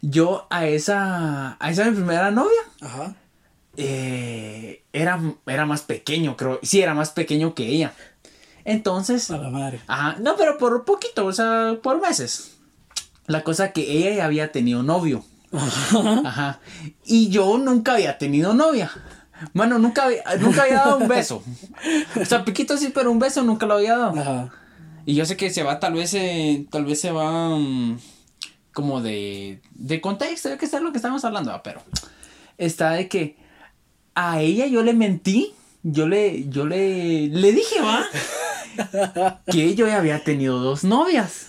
Yo 0.01 0.47
a 0.49 0.65
esa, 0.67 1.57
a 1.59 1.71
esa 1.71 1.85
mi 1.85 1.95
primera 1.95 2.31
novia, 2.31 2.61
Ajá. 2.81 3.15
Eh, 3.77 4.83
era, 4.93 5.21
era 5.45 5.65
más 5.65 5.81
pequeño, 5.81 6.37
creo. 6.37 6.59
Sí, 6.63 6.81
era 6.81 6.93
más 6.93 7.11
pequeño 7.11 7.53
que 7.53 7.67
ella. 7.67 7.93
Entonces, 8.63 9.29
A 9.29 9.37
la 9.37 9.49
madre. 9.49 9.79
Ajá, 9.87 10.17
no, 10.19 10.35
pero 10.37 10.57
por 10.57 10.85
poquito, 10.85 11.25
o 11.25 11.33
sea, 11.33 11.77
por 11.81 12.01
meses. 12.01 12.57
La 13.27 13.43
cosa 13.43 13.71
que 13.71 13.81
ella 13.81 14.15
ya 14.15 14.25
había 14.25 14.51
tenido 14.51 14.83
novio. 14.83 15.23
Ajá. 16.25 16.59
Y 17.05 17.29
yo 17.29 17.57
nunca 17.57 17.93
había 17.93 18.17
tenido 18.17 18.53
novia. 18.53 18.91
Mano, 19.53 19.79
nunca 19.79 20.05
había, 20.05 20.23
nunca 20.39 20.63
había 20.63 20.77
dado 20.77 20.97
un 20.97 21.07
beso. 21.07 21.43
O 22.19 22.25
sea, 22.25 22.45
piquito 22.45 22.77
sí, 22.77 22.91
pero 22.93 23.11
un 23.11 23.19
beso 23.19 23.43
nunca 23.43 23.65
lo 23.65 23.75
había 23.75 23.97
dado. 23.97 24.19
Ajá. 24.19 24.53
Y 25.05 25.13
yo 25.13 25.25
sé 25.25 25.37
que 25.37 25.51
se 25.51 25.63
va, 25.63 25.79
tal 25.79 25.93
vez, 25.93 26.13
eh, 26.15 26.65
tal 26.71 26.85
vez 26.85 26.99
se 26.99 27.11
va 27.11 27.49
mm, 27.49 27.99
como 28.73 29.01
de, 29.01 29.61
de 29.71 30.01
contexto, 30.01 30.49
yo 30.49 30.57
que 30.57 30.67
sé 30.67 30.79
lo 30.79 30.91
que 30.91 30.97
estamos 30.97 31.23
hablando, 31.23 31.51
ah, 31.51 31.61
pero 31.61 31.81
está 32.57 32.91
de 32.91 33.07
que 33.07 33.37
a 34.15 34.41
ella 34.41 34.65
yo 34.67 34.81
le 34.83 34.93
mentí, 34.93 35.53
yo 35.83 36.07
le, 36.07 36.47
yo 36.49 36.65
le, 36.65 37.27
le 37.27 37.51
dije, 37.51 37.75
va, 37.81 38.05
que 39.51 39.75
yo 39.75 39.87
ya 39.87 39.97
había 39.97 40.23
tenido 40.23 40.59
dos 40.59 40.83
novias. 40.83 41.47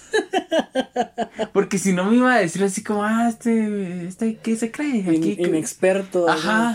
Porque 1.53 1.79
si 1.79 1.93
no 1.93 2.05
me 2.11 2.17
iba 2.17 2.35
a 2.35 2.39
decir 2.39 2.63
así 2.65 2.83
como, 2.83 3.05
ah, 3.05 3.29
este, 3.29 4.07
este, 4.07 4.37
¿qué 4.43 4.57
se 4.57 4.71
cree? 4.71 4.97
In- 4.99 5.09
Aquí, 5.11 5.37
que- 5.37 5.43
inexperto. 5.43 6.29
Ajá. 6.29 6.75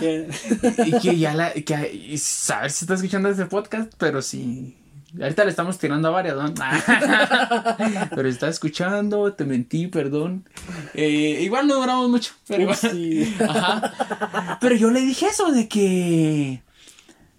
y 0.86 0.98
que 1.00 1.18
ya 1.18 1.34
la, 1.34 1.52
que, 1.52 1.92
y 1.92 2.18
saber 2.18 2.70
si 2.70 2.84
está 2.84 2.94
escuchando 2.94 3.28
ese 3.28 3.46
podcast, 3.46 3.92
pero 3.98 4.22
sí. 4.22 4.76
Ahorita 5.20 5.44
le 5.44 5.50
estamos 5.50 5.78
tirando 5.78 6.08
a 6.08 6.10
varias, 6.10 6.36
¿no? 6.36 6.54
pero 8.14 8.28
está 8.28 8.48
escuchando, 8.48 9.32
te 9.34 9.44
mentí, 9.44 9.86
perdón. 9.86 10.48
Eh, 10.94 11.40
igual 11.42 11.66
no 11.66 11.74
duramos 11.74 12.08
mucho, 12.08 12.32
pero 12.46 12.62
igual. 12.62 12.76
Sí. 12.76 13.34
Ajá. 13.46 14.58
Pero 14.60 14.74
yo 14.74 14.90
le 14.90 15.00
dije 15.00 15.26
eso 15.26 15.52
de 15.52 15.68
que. 15.68 16.62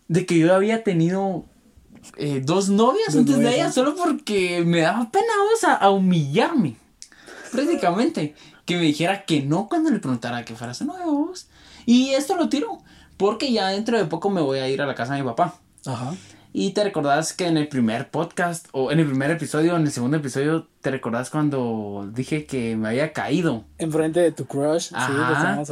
De 0.07 0.25
que 0.25 0.38
yo 0.38 0.53
había 0.53 0.83
tenido 0.83 1.45
eh, 2.17 2.41
dos 2.43 2.69
novias 2.69 3.07
Dos 3.07 3.15
antes 3.15 3.39
de 3.39 3.55
ella, 3.55 3.71
solo 3.71 3.95
porque 3.95 4.63
me 4.63 4.81
daba 4.81 5.09
pena 5.09 5.33
vos, 5.49 5.63
a, 5.63 5.73
a 5.73 5.89
humillarme. 5.89 6.75
Prácticamente. 7.51 8.36
Que 8.65 8.75
me 8.75 8.83
dijera 8.83 9.25
que 9.25 9.41
no 9.41 9.67
cuando 9.67 9.89
le 9.89 9.99
preguntara 9.99 10.45
que 10.45 10.55
fuera 10.55 10.73
su 10.73 10.86
novia 10.86 11.05
vos. 11.05 11.47
Y 11.86 12.09
esto 12.12 12.36
lo 12.36 12.49
tiro. 12.49 12.79
Porque 13.17 13.51
ya 13.51 13.69
dentro 13.69 13.97
de 13.97 14.05
poco 14.05 14.29
me 14.29 14.41
voy 14.41 14.59
a 14.59 14.69
ir 14.69 14.81
a 14.81 14.86
la 14.86 14.95
casa 14.95 15.13
de 15.13 15.21
mi 15.21 15.27
papá. 15.27 15.55
Ajá. 15.86 16.13
Y 16.55 16.71
te 16.73 16.83
recordás 16.83 17.33
que 17.33 17.47
en 17.47 17.57
el 17.57 17.67
primer 17.67 18.09
podcast, 18.09 18.67
o 18.73 18.91
en 18.91 18.99
el 18.99 19.07
primer 19.07 19.31
episodio, 19.31 19.75
en 19.75 19.81
el 19.83 19.91
segundo 19.91 20.17
episodio, 20.17 20.67
te 20.81 20.91
recordás 20.91 21.29
cuando 21.31 22.07
dije 22.13 22.45
que 22.45 22.75
me 22.75 22.89
había 22.89 23.11
caído. 23.11 23.65
Enfrente 23.79 24.19
de 24.19 24.31
tu 24.31 24.45
crush. 24.45 24.89
Sí, 24.89 24.95
Ajá. 24.95 25.63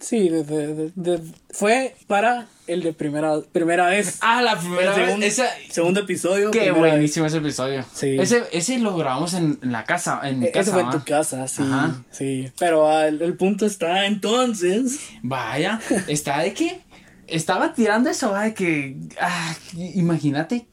sí 0.00 0.28
de- 0.28 0.44
de- 0.44 0.74
de- 0.74 0.92
de- 0.96 1.20
fue 1.50 1.94
para 2.08 2.46
el 2.66 2.82
de 2.82 2.92
primera, 2.92 3.40
primera 3.52 3.86
vez. 3.86 4.18
Ah, 4.22 4.42
la 4.42 4.58
primera 4.58 4.90
El 4.92 4.96
vez. 4.96 5.04
segundo, 5.06 5.26
Esa, 5.26 5.46
segundo 5.70 6.00
episodio. 6.00 6.50
Qué 6.50 6.70
vez. 6.72 6.78
buenísimo 6.78 7.26
ese 7.26 7.38
episodio. 7.38 7.84
Sí. 7.94 8.16
Ese, 8.18 8.42
ese 8.52 8.78
lo 8.78 8.96
grabamos 8.96 9.34
en, 9.34 9.58
en 9.62 9.70
la 9.72 9.84
casa, 9.84 10.20
en 10.24 10.40
mi 10.40 10.46
E- 10.46 10.50
casa. 10.50 10.70
Ese 10.72 10.80
fue 10.82 10.92
tu 10.98 11.04
casa, 11.04 11.46
sí. 11.48 11.62
Ajá. 11.62 12.02
Sí. 12.10 12.50
Pero 12.58 12.88
ah, 12.88 13.06
el, 13.06 13.22
el 13.22 13.36
punto 13.36 13.66
está 13.66 14.06
entonces. 14.06 14.98
Vaya, 15.22 15.80
está 16.08 16.40
de 16.40 16.52
que 16.54 16.80
estaba 17.26 17.72
tirando 17.72 18.10
eso, 18.10 18.34
de 18.34 18.54
que 18.54 18.96
ah, 19.20 19.54
imagínate 19.74 20.66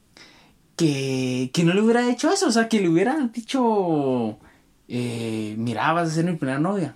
que, 0.76 1.50
que 1.52 1.64
no 1.64 1.74
le 1.74 1.82
hubiera 1.82 2.08
hecho 2.10 2.30
eso, 2.32 2.48
o 2.48 2.52
sea, 2.52 2.68
que 2.68 2.80
le 2.80 2.88
hubiera 2.88 3.16
dicho, 3.32 4.38
eh, 4.88 5.54
mira, 5.58 5.92
vas 5.92 6.10
a 6.10 6.14
ser 6.14 6.24
mi 6.24 6.36
primera 6.36 6.58
novia. 6.58 6.94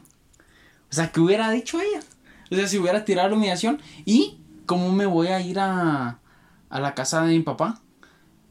O 0.90 0.94
sea, 0.94 1.12
que 1.12 1.20
hubiera 1.20 1.50
dicho 1.50 1.80
ella. 1.80 2.00
O 2.50 2.54
sea, 2.54 2.66
si 2.66 2.78
hubiera 2.78 3.04
tirado 3.04 3.28
la 3.28 3.36
humillación 3.36 3.80
y 4.04 4.38
cómo 4.66 4.92
me 4.92 5.06
voy 5.06 5.28
a 5.28 5.40
ir 5.40 5.58
a, 5.58 6.20
a 6.70 6.80
la 6.80 6.94
casa 6.94 7.22
de 7.22 7.36
mi 7.36 7.40
papá. 7.42 7.80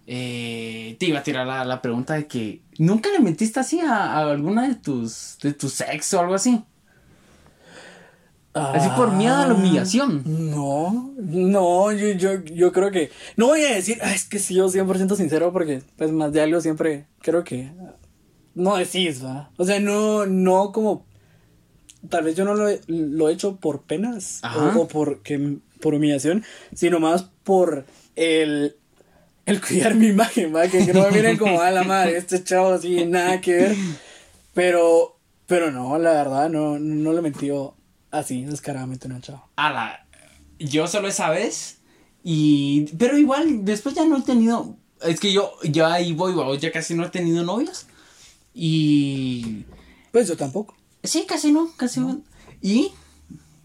Eh, 0.10 0.96
te 1.00 1.08
iba 1.08 1.20
a 1.20 1.24
tirar 1.24 1.46
la, 1.46 1.66
la 1.66 1.82
pregunta 1.82 2.14
de 2.14 2.28
que 2.28 2.62
nunca 2.78 3.10
le 3.12 3.20
mentiste 3.20 3.60
así 3.60 3.82
a, 3.82 4.14
a 4.14 4.32
alguna 4.32 4.68
de 4.68 4.76
tus 4.76 5.38
de 5.42 5.54
sexo 5.70 6.18
o 6.18 6.22
algo 6.22 6.36
así. 6.36 6.64
Así 8.74 8.90
por 8.96 9.12
miedo 9.14 9.36
a 9.36 9.48
la 9.48 9.54
humillación. 9.54 10.24
No, 10.26 11.14
no, 11.18 11.92
yo, 11.92 12.10
yo, 12.12 12.44
yo 12.44 12.72
creo 12.72 12.92
que. 12.92 13.10
No 13.36 13.48
voy 13.48 13.62
a 13.64 13.74
decir, 13.76 13.98
"Ah, 14.02 14.14
es 14.14 14.26
que 14.26 14.40
sí, 14.40 14.54
yo 14.56 14.68
100% 14.70 15.16
sincero, 15.16 15.52
porque 15.54 15.82
pues 15.98 16.12
más 16.12 16.32
de 16.34 16.42
algo 16.42 16.62
siempre 16.62 17.06
creo 17.22 17.44
que. 17.44 17.72
No 18.56 18.76
decís, 18.78 19.24
¿va? 19.24 19.52
O 19.58 19.66
sea, 19.66 19.80
no, 19.80 20.26
no 20.26 20.72
como. 20.72 21.06
Tal 22.10 22.24
vez 22.24 22.36
yo 22.36 22.46
no 22.46 22.54
lo 22.54 22.70
he, 22.70 22.80
lo 22.88 23.28
he 23.30 23.34
hecho 23.34 23.58
por 23.58 23.82
penas 23.84 24.42
o, 24.76 24.82
o 24.82 24.88
por, 24.88 25.22
que, 25.24 25.58
por 25.82 25.94
humillación, 25.94 26.44
sino 26.74 27.00
más 27.00 27.24
por 27.44 27.86
el. 28.16 28.76
El 29.46 29.62
cuidar 29.62 29.96
mi 29.96 30.08
imagen, 30.08 30.54
¿va? 30.54 30.68
Que, 30.68 30.86
que 30.86 30.94
no 30.94 31.04
me 31.04 31.12
miren 31.12 31.38
como 31.38 31.62
a 31.62 31.72
la 31.72 31.84
madre, 31.84 32.18
este 32.18 32.44
chavo 32.44 32.74
así, 32.74 33.06
nada 33.06 33.40
que 33.40 33.54
ver. 33.54 33.76
Pero, 34.54 35.18
pero 35.46 35.72
no, 35.72 35.98
la 35.98 36.12
verdad, 36.12 36.50
no, 36.50 36.78
no 36.80 37.14
le 37.14 37.22
mentió 37.22 37.77
así, 38.20 38.44
descaradamente, 38.46 39.08
no, 39.08 39.20
chavo. 39.22 39.48
a 39.56 39.72
la 39.72 40.06
yo 40.60 40.88
solo 40.88 41.08
esa 41.08 41.30
vez 41.30 41.78
y 42.24 42.88
pero 42.98 43.18
igual 43.18 43.64
después 43.64 43.94
ya 43.96 44.06
no 44.06 44.18
he 44.18 44.22
tenido 44.22 44.76
es 45.02 45.20
que 45.20 45.32
yo 45.32 45.54
ya 45.64 45.94
ahí 45.94 46.14
voy 46.14 46.34
ya 46.60 46.72
casi 46.72 46.96
no 46.96 47.06
he 47.06 47.10
tenido 47.10 47.44
novios 47.44 47.86
y 48.54 49.66
Pues 50.12 50.28
yo 50.28 50.36
tampoco. 50.36 50.76
sí 51.04 51.26
casi 51.28 51.52
no 51.52 51.70
casi 51.78 52.00
no. 52.00 52.22
y 52.62 52.92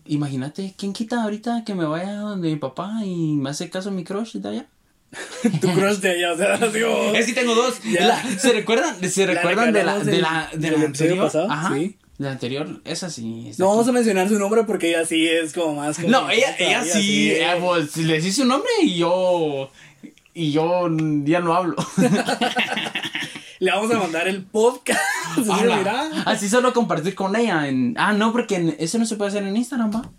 imagínate 0.04 0.74
quién 0.76 0.92
quita 0.92 1.22
ahorita 1.22 1.64
que 1.64 1.74
me 1.74 1.84
vaya 1.86 2.16
donde 2.16 2.50
mi 2.50 2.56
papá 2.56 3.00
y 3.04 3.32
me 3.34 3.50
hace 3.50 3.70
caso 3.70 3.90
mi 3.90 4.04
crush 4.04 4.34
de 4.36 4.48
allá 4.48 4.66
tu 5.60 5.68
crush 5.72 5.98
de 5.98 6.16
ella, 6.16 6.32
o 6.32 6.36
sea, 6.38 6.56
digo. 6.68 7.12
es 7.14 7.26
que 7.26 7.32
tengo 7.34 7.54
dos. 7.54 7.74
La- 8.00 8.22
se 8.38 8.50
recuerdan 8.52 8.96
se 9.10 9.26
La 9.26 9.34
recuerdan 9.34 9.70
de 9.72 9.84
la 9.84 9.98
de 9.98 10.18
la 10.20 10.48
de 10.54 10.70
del 10.70 10.82
episodio 10.84 11.22
pasado, 11.22 11.50
ajá 11.50 11.74
sí. 11.74 11.96
La 12.22 12.32
anterior 12.32 12.80
esa 12.84 13.10
sí 13.10 13.50
No 13.58 13.68
vamos 13.68 13.86
a 13.88 13.92
mencionar 13.92 14.28
su 14.28 14.38
nombre 14.38 14.64
porque 14.64 14.88
ella 14.90 15.04
sí 15.04 15.26
es 15.28 15.52
como 15.52 15.74
más. 15.76 15.96
como- 15.96 16.08
No, 16.08 16.30
ella, 16.30 16.54
ella 16.58 16.82
ella 16.82 16.92
sí, 16.92 17.30
eh. 17.30 17.36
ella, 17.38 17.58
pues, 17.60 17.96
le 17.96 18.14
decís 18.14 18.36
su 18.36 18.44
nombre 18.44 18.70
y 18.82 18.96
yo. 18.98 19.70
Y 20.34 20.52
yo 20.52 20.88
ya 21.24 21.40
no 21.40 21.54
hablo. 21.54 21.76
Le 23.58 23.70
vamos 23.70 23.90
a 23.92 23.98
mandar 23.98 24.26
el 24.28 24.42
podcast. 24.44 25.00
Sí. 25.36 25.42
Así 26.26 26.48
solo 26.48 26.72
compartir 26.74 27.14
con 27.14 27.34
ella. 27.36 27.66
En... 27.68 27.94
Ah, 27.96 28.12
no, 28.12 28.32
porque 28.32 28.56
en- 28.56 28.76
eso 28.78 28.98
no 28.98 29.06
se 29.06 29.16
puede 29.16 29.30
hacer 29.30 29.42
en 29.44 29.56
Instagram, 29.56 29.90
va. 29.94 30.10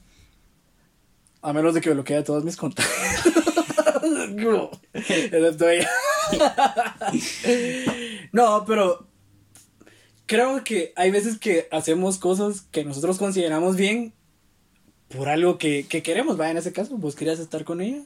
A 1.42 1.52
menos 1.54 1.74
de 1.74 1.82
que 1.82 1.90
bloquee 1.92 2.24
todos 2.24 2.44
mis 2.44 2.56
contactos. 2.56 2.94
No, 4.36 4.70
Excepto 4.94 5.70
ella. 5.70 5.90
No, 8.32 8.66
pero 8.66 9.08
creo 10.34 10.64
que 10.64 10.94
hay 10.96 11.12
veces 11.12 11.38
que 11.40 11.68
hacemos 11.72 12.18
cosas 12.18 12.62
que 12.72 12.84
nosotros 12.84 13.18
consideramos 13.18 13.76
bien 13.76 14.14
por 15.10 15.30
algo 15.30 15.58
que, 15.58 15.86
que 15.88 16.02
queremos. 16.02 16.40
Va, 16.40 16.50
en 16.50 16.58
ese 16.58 16.74
caso, 16.74 16.98
vos 16.98 17.16
querías 17.16 17.40
estar 17.40 17.64
con 17.64 17.82
ella. 17.82 18.04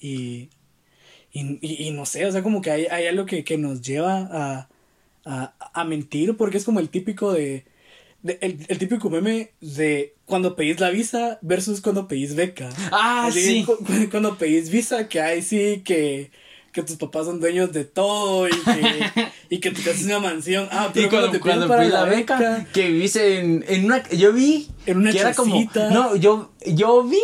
Y, 0.00 0.50
y, 1.32 1.58
y- 1.60 1.88
y 1.88 1.90
no 1.90 2.04
sé, 2.06 2.26
o 2.26 2.32
sea, 2.32 2.42
como 2.42 2.60
que 2.60 2.70
hay, 2.70 2.86
hay 2.86 3.06
algo 3.06 3.26
que, 3.26 3.44
que 3.44 3.58
nos 3.58 3.80
lleva 3.82 4.28
a, 4.30 4.68
a, 5.24 5.54
a 5.72 5.84
mentir, 5.84 6.36
porque 6.36 6.58
es 6.58 6.64
como 6.64 6.80
el 6.80 6.88
típico 6.90 7.32
de, 7.32 7.64
de- 8.22 8.38
el, 8.42 8.64
el 8.68 8.78
típico 8.78 9.08
meme 9.10 9.52
de 9.60 10.14
cuando 10.26 10.54
pedís 10.56 10.80
la 10.80 10.90
visa 10.90 11.38
versus 11.42 11.80
cuando 11.80 12.08
pedís 12.08 12.34
beca. 12.34 12.68
Ah, 12.92 13.30
sí. 13.32 13.64
cu- 13.64 13.78
cu- 13.78 14.10
Cuando 14.10 14.36
pedís 14.36 14.70
visa, 14.70 15.08
que 15.08 15.20
hay 15.20 15.42
sí 15.42 15.82
que, 15.84 16.30
que 16.76 16.82
tus 16.82 16.96
papás 16.96 17.24
son 17.24 17.40
dueños 17.40 17.72
de 17.72 17.86
todo 17.86 18.46
y 18.48 18.50
que, 18.50 19.32
y 19.48 19.60
que 19.60 19.70
tu 19.70 19.78
casa 19.78 19.92
es 19.92 20.04
una 20.04 20.20
mansión. 20.20 20.68
Ah, 20.70 20.90
pero 20.92 21.06
Y 21.06 21.08
cuando, 21.08 21.30
te 21.30 21.40
cuando 21.40 21.66
para 21.68 21.84
la 21.84 22.04
beca, 22.04 22.66
que 22.74 22.88
vivís 22.90 23.16
en, 23.16 23.64
en 23.66 23.86
una. 23.86 24.06
Yo 24.10 24.34
vi. 24.34 24.68
En 24.84 24.98
una 24.98 25.10
que 25.10 25.18
era 25.20 25.32
como. 25.32 25.54
chocita. 25.54 25.88
No, 25.88 26.16
yo, 26.16 26.52
yo 26.66 27.02
vi 27.04 27.22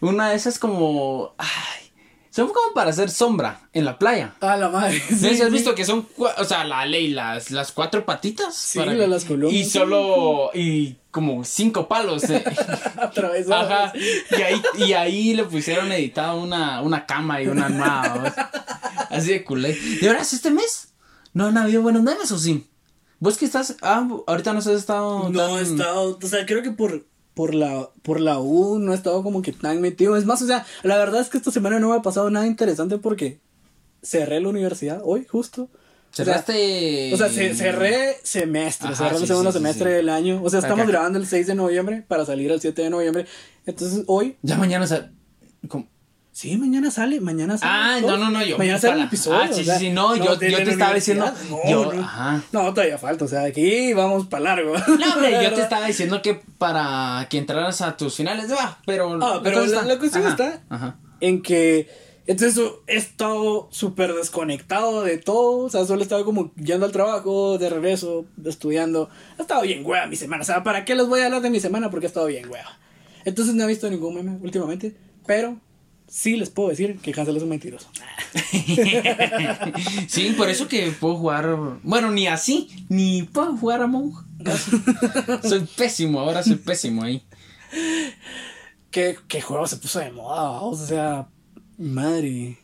Una 0.00 0.30
de 0.30 0.36
esas 0.36 0.60
como. 0.60 1.34
Ay. 1.38 1.90
Son 2.30 2.46
como 2.48 2.72
para 2.72 2.90
hacer 2.90 3.10
sombra 3.10 3.68
en 3.72 3.84
la 3.84 3.98
playa. 3.98 4.36
Ah, 4.40 4.56
la 4.56 4.68
madre. 4.68 5.00
¿Sí, 5.00 5.40
has 5.40 5.50
visto 5.50 5.74
que 5.74 5.84
son, 5.84 6.06
o 6.16 6.44
sea, 6.44 6.64
la 6.64 6.86
ley, 6.86 7.08
las, 7.08 7.50
las 7.50 7.72
cuatro 7.72 8.04
patitas? 8.04 8.54
Sí, 8.56 8.78
las 8.78 9.24
columnas. 9.24 9.52
Y 9.56 9.64
solo, 9.64 10.50
y 10.54 10.96
como 11.14 11.44
cinco 11.44 11.86
palos. 11.86 12.24
Eh. 12.24 12.42
Ajá. 13.52 13.92
Y 13.94 14.42
ahí, 14.42 14.62
y 14.78 14.92
ahí 14.94 15.34
le 15.34 15.44
pusieron 15.44 15.92
editado 15.92 16.42
una, 16.42 16.82
una 16.82 17.06
cama 17.06 17.40
y 17.40 17.46
una 17.46 17.66
almohada. 17.66 18.50
Así 19.10 19.28
de 19.28 19.44
culé. 19.44 19.78
¿De 20.00 20.08
veras 20.08 20.32
este 20.32 20.50
mes? 20.50 20.88
¿No 21.32 21.46
han 21.46 21.56
habido 21.56 21.82
buenos 21.82 22.02
memes 22.02 22.32
o 22.32 22.38
sí? 22.38 22.66
¿Vos 23.20 23.38
que 23.38 23.44
estás? 23.44 23.76
Ah, 23.80 24.08
ahorita 24.26 24.52
no 24.52 24.58
has 24.58 24.66
estado. 24.66 25.30
No 25.30 25.56
he 25.56 25.62
estado. 25.62 26.18
O 26.20 26.26
sea, 26.26 26.44
creo 26.46 26.64
que 26.64 26.72
por 26.72 27.06
por 27.34 27.54
la, 27.54 27.90
por 28.02 28.18
la 28.18 28.40
U 28.40 28.80
no 28.80 28.90
he 28.90 28.96
estado 28.96 29.22
como 29.22 29.40
que 29.40 29.52
tan 29.52 29.80
metido. 29.80 30.16
Es 30.16 30.24
más, 30.24 30.42
o 30.42 30.46
sea, 30.46 30.66
la 30.82 30.96
verdad 30.96 31.20
es 31.20 31.28
que 31.28 31.38
esta 31.38 31.52
semana 31.52 31.78
no 31.78 31.90
me 31.90 31.96
ha 31.96 32.02
pasado 32.02 32.28
nada 32.28 32.46
interesante 32.46 32.98
porque 32.98 33.38
cerré 34.02 34.40
la 34.40 34.48
universidad 34.48 35.00
hoy, 35.04 35.26
justo. 35.30 35.68
Cerraste. 36.14 37.12
O 37.12 37.16
sea, 37.16 37.28
cerré 37.28 38.18
semestre, 38.22 38.94
cerré 38.94 39.16
el 39.16 39.26
segundo 39.26 39.50
semestre 39.50 39.90
del 39.90 40.08
año. 40.08 40.40
O 40.42 40.48
sea, 40.48 40.60
estamos 40.60 40.86
grabando 40.86 41.18
el 41.18 41.26
6 41.26 41.46
de 41.48 41.54
noviembre 41.54 42.04
para 42.06 42.24
salir 42.24 42.50
el 42.50 42.60
7 42.60 42.82
de 42.82 42.90
noviembre. 42.90 43.26
Entonces, 43.66 44.04
hoy. 44.06 44.36
Ya 44.42 44.56
mañana 44.56 44.86
sale. 44.86 45.10
Sí, 46.34 46.56
mañana 46.56 46.90
sale, 46.90 47.20
mañana 47.20 47.56
sale. 47.56 47.72
Ah, 47.72 48.00
no, 48.00 48.16
no, 48.16 48.28
no, 48.28 48.44
yo. 48.44 48.58
Mañana 48.58 48.78
sale 48.78 48.94
el 48.94 49.06
episodio. 49.06 49.38
Ah, 49.40 49.48
sí, 49.52 49.64
sí, 49.64 49.70
sí, 49.78 49.90
no, 49.90 50.16
yo, 50.16 50.32
yo 50.32 50.38
te 50.38 50.70
estaba 50.70 50.92
diciendo. 50.92 51.32
No, 51.48 51.70
yo, 51.70 51.92
no, 51.92 52.02
ajá. 52.02 52.42
no, 52.50 52.74
todavía 52.74 52.98
falta, 52.98 53.24
o 53.24 53.28
sea, 53.28 53.44
aquí 53.44 53.92
vamos 53.92 54.26
para 54.26 54.42
largo. 54.42 54.74
No, 54.76 55.14
hombre, 55.14 55.44
yo 55.44 55.52
te 55.54 55.60
estaba 55.62 55.86
diciendo 55.86 56.22
que 56.22 56.34
para 56.58 57.28
que 57.30 57.38
entraras 57.38 57.80
a 57.82 57.96
tus 57.96 58.16
finales, 58.16 58.50
va, 58.50 58.78
pero. 58.84 59.16
Ah, 59.22 59.40
pero 59.44 59.64
la, 59.64 59.82
la, 59.82 59.96
cuestión 59.96 60.26
ajá, 60.26 60.30
está 60.32 60.60
ajá. 60.70 60.96
en 61.20 61.40
que. 61.40 61.88
Entonces 62.26 62.58
he 62.86 62.96
estado 62.96 63.68
súper 63.70 64.14
desconectado 64.14 65.02
de 65.02 65.18
todo. 65.18 65.66
O 65.66 65.70
sea, 65.70 65.84
solo 65.84 66.00
he 66.00 66.04
estado 66.04 66.24
como 66.24 66.54
yendo 66.54 66.86
al 66.86 66.92
trabajo, 66.92 67.58
de 67.58 67.68
regreso, 67.68 68.24
estudiando. 68.44 69.10
Ha 69.38 69.42
estado 69.42 69.62
bien 69.62 69.84
hueva 69.84 70.06
mi 70.06 70.16
semana. 70.16 70.42
O 70.42 70.46
sea, 70.46 70.62
¿para 70.62 70.84
qué 70.84 70.94
les 70.94 71.06
voy 71.06 71.20
a 71.20 71.26
hablar 71.26 71.42
de 71.42 71.50
mi 71.50 71.60
semana? 71.60 71.90
Porque 71.90 72.06
ha 72.06 72.08
estado 72.08 72.26
bien 72.26 72.48
hueva. 72.48 72.78
Entonces 73.24 73.54
no 73.54 73.64
he 73.64 73.66
visto 73.66 73.90
ningún 73.90 74.14
meme 74.14 74.38
últimamente. 74.42 74.96
Pero 75.26 75.58
sí 76.08 76.36
les 76.36 76.50
puedo 76.50 76.70
decir 76.70 76.98
que 76.98 77.12
Hansel 77.12 77.36
es 77.36 77.42
un 77.42 77.48
mentiroso. 77.50 77.88
sí, 80.08 80.34
por 80.36 80.48
eso 80.48 80.68
que 80.68 80.92
puedo 80.98 81.16
jugar. 81.16 81.56
Bueno, 81.82 82.10
ni 82.10 82.26
así, 82.26 82.86
ni 82.88 83.22
puedo 83.24 83.56
jugar 83.56 83.82
a 83.82 83.86
Monk. 83.86 84.14
soy 85.42 85.66
pésimo, 85.76 86.20
ahora 86.20 86.42
soy 86.42 86.56
pésimo 86.56 87.02
ahí. 87.02 87.22
¿Qué, 88.90 89.16
qué 89.28 89.40
juego 89.40 89.66
se 89.66 89.76
puso 89.76 89.98
de 89.98 90.12
moda? 90.12 90.60
O 90.60 90.76
sea, 90.76 91.28
madre. 91.78 92.58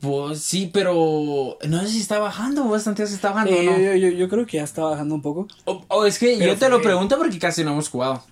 Pues 0.00 0.40
sí, 0.40 0.70
pero 0.72 1.58
no 1.68 1.80
sé 1.82 1.88
si 1.88 2.00
está 2.00 2.18
bajando 2.18 2.64
o 2.64 2.70
bastante 2.70 3.06
se 3.06 3.14
está 3.14 3.32
bajando. 3.32 3.52
Eh, 3.52 3.64
¿no? 3.66 3.78
yo, 3.78 3.94
yo, 3.94 4.08
yo, 4.16 4.28
creo 4.30 4.46
que 4.46 4.56
ya 4.56 4.64
está 4.64 4.82
bajando 4.82 5.14
un 5.14 5.20
poco. 5.22 5.46
O, 5.66 5.84
o 5.88 6.06
es 6.06 6.18
que 6.18 6.36
Pero 6.38 6.52
yo 6.54 6.58
te 6.58 6.68
lo 6.70 6.80
pregunto 6.80 7.18
porque 7.18 7.38
casi 7.38 7.64
no 7.64 7.72
hemos 7.72 7.88
jugado. 7.90 8.24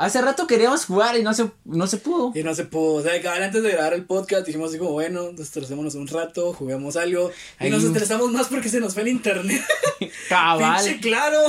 Hace 0.00 0.22
rato 0.22 0.46
queríamos 0.46 0.86
jugar 0.86 1.18
y 1.18 1.22
no 1.22 1.34
se, 1.34 1.50
no 1.66 1.86
se 1.86 1.98
pudo. 1.98 2.32
Y 2.34 2.42
no 2.42 2.54
se 2.54 2.64
pudo. 2.64 2.94
O 2.94 3.02
sea, 3.02 3.20
cabal, 3.20 3.42
antes 3.42 3.62
de 3.62 3.70
grabar 3.70 3.92
el 3.92 4.06
podcast 4.06 4.46
dijimos 4.46 4.70
así 4.70 4.78
como, 4.78 4.92
bueno, 4.92 5.28
estresémonos 5.38 5.94
un 5.94 6.08
rato, 6.08 6.54
juguemos 6.54 6.96
algo. 6.96 7.30
Y 7.60 7.64
Ahí- 7.64 7.70
nos 7.70 7.84
estresamos 7.84 8.32
más 8.32 8.46
porque 8.46 8.70
se 8.70 8.80
nos 8.80 8.94
fue 8.94 9.02
el 9.02 9.08
internet. 9.08 9.62
Cabal. 10.30 10.82
Pinche 10.84 11.00
claro. 11.00 11.40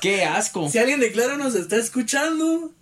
Qué 0.00 0.24
asco. 0.24 0.68
Si 0.68 0.78
alguien 0.78 0.98
de 0.98 1.12
Claro 1.12 1.36
nos 1.36 1.54
está 1.54 1.76
escuchando, 1.76 2.72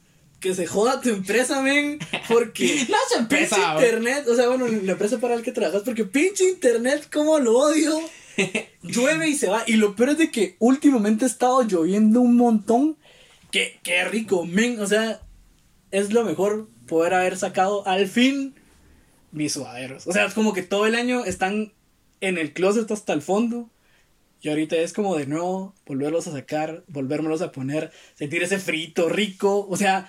que 0.41 0.55
se 0.55 0.67
joda 0.67 1.01
tu 1.01 1.09
empresa, 1.11 1.63
men. 1.63 1.99
Porque. 2.29 2.87
No 2.89 2.97
se 3.09 3.19
empresa, 3.19 3.57
Pinche 3.57 3.87
internet, 3.87 4.29
o 4.29 4.35
sea, 4.35 4.49
bueno, 4.49 4.67
la 4.67 4.93
empresa 4.93 5.19
para 5.19 5.37
la 5.37 5.43
que 5.43 5.53
trabajas, 5.53 5.83
porque 5.85 6.05
pinche 6.05 6.49
internet, 6.49 7.09
como 7.13 7.39
lo 7.39 7.59
odio. 7.59 8.01
Llueve 8.83 9.29
y 9.29 9.35
se 9.35 9.49
va. 9.49 9.65
Y 9.67 9.75
lo 9.75 9.97
peor 9.97 10.11
es 10.11 10.19
de 10.19 10.31
que 10.31 10.57
últimamente 10.59 11.25
ha 11.25 11.29
estado 11.29 11.63
lloviendo 11.63 12.21
un 12.21 12.37
montón. 12.37 12.97
Que, 13.51 13.81
qué 13.83 14.05
rico, 14.05 14.45
men. 14.45 14.81
O 14.81 14.87
sea, 14.87 15.21
es 15.91 16.13
lo 16.13 16.25
mejor 16.25 16.69
poder 16.87 17.15
haber 17.15 17.37
sacado 17.37 17.87
al 17.87 18.07
fin 18.07 18.55
mis 19.33 19.53
sudaderos. 19.53 20.07
O 20.07 20.13
sea, 20.13 20.25
es 20.25 20.35
como 20.35 20.53
que 20.53 20.63
todo 20.63 20.87
el 20.87 20.95
año 20.95 21.25
están 21.25 21.73
en 22.21 22.39
el 22.39 22.53
closet 22.53 22.91
hasta 22.91 23.13
el 23.13 23.23
fondo. 23.23 23.71
Y 24.41 24.49
ahorita 24.49 24.77
es 24.77 24.93
como 24.93 25.17
de 25.17 25.27
nuevo 25.27 25.75
volverlos 25.85 26.29
a 26.29 26.33
sacar, 26.33 26.85
volvérmelos 26.87 27.43
a 27.43 27.51
poner, 27.51 27.91
sentir 28.15 28.43
ese 28.43 28.59
frito 28.59 29.09
rico. 29.09 29.67
O 29.69 29.77
sea, 29.77 30.09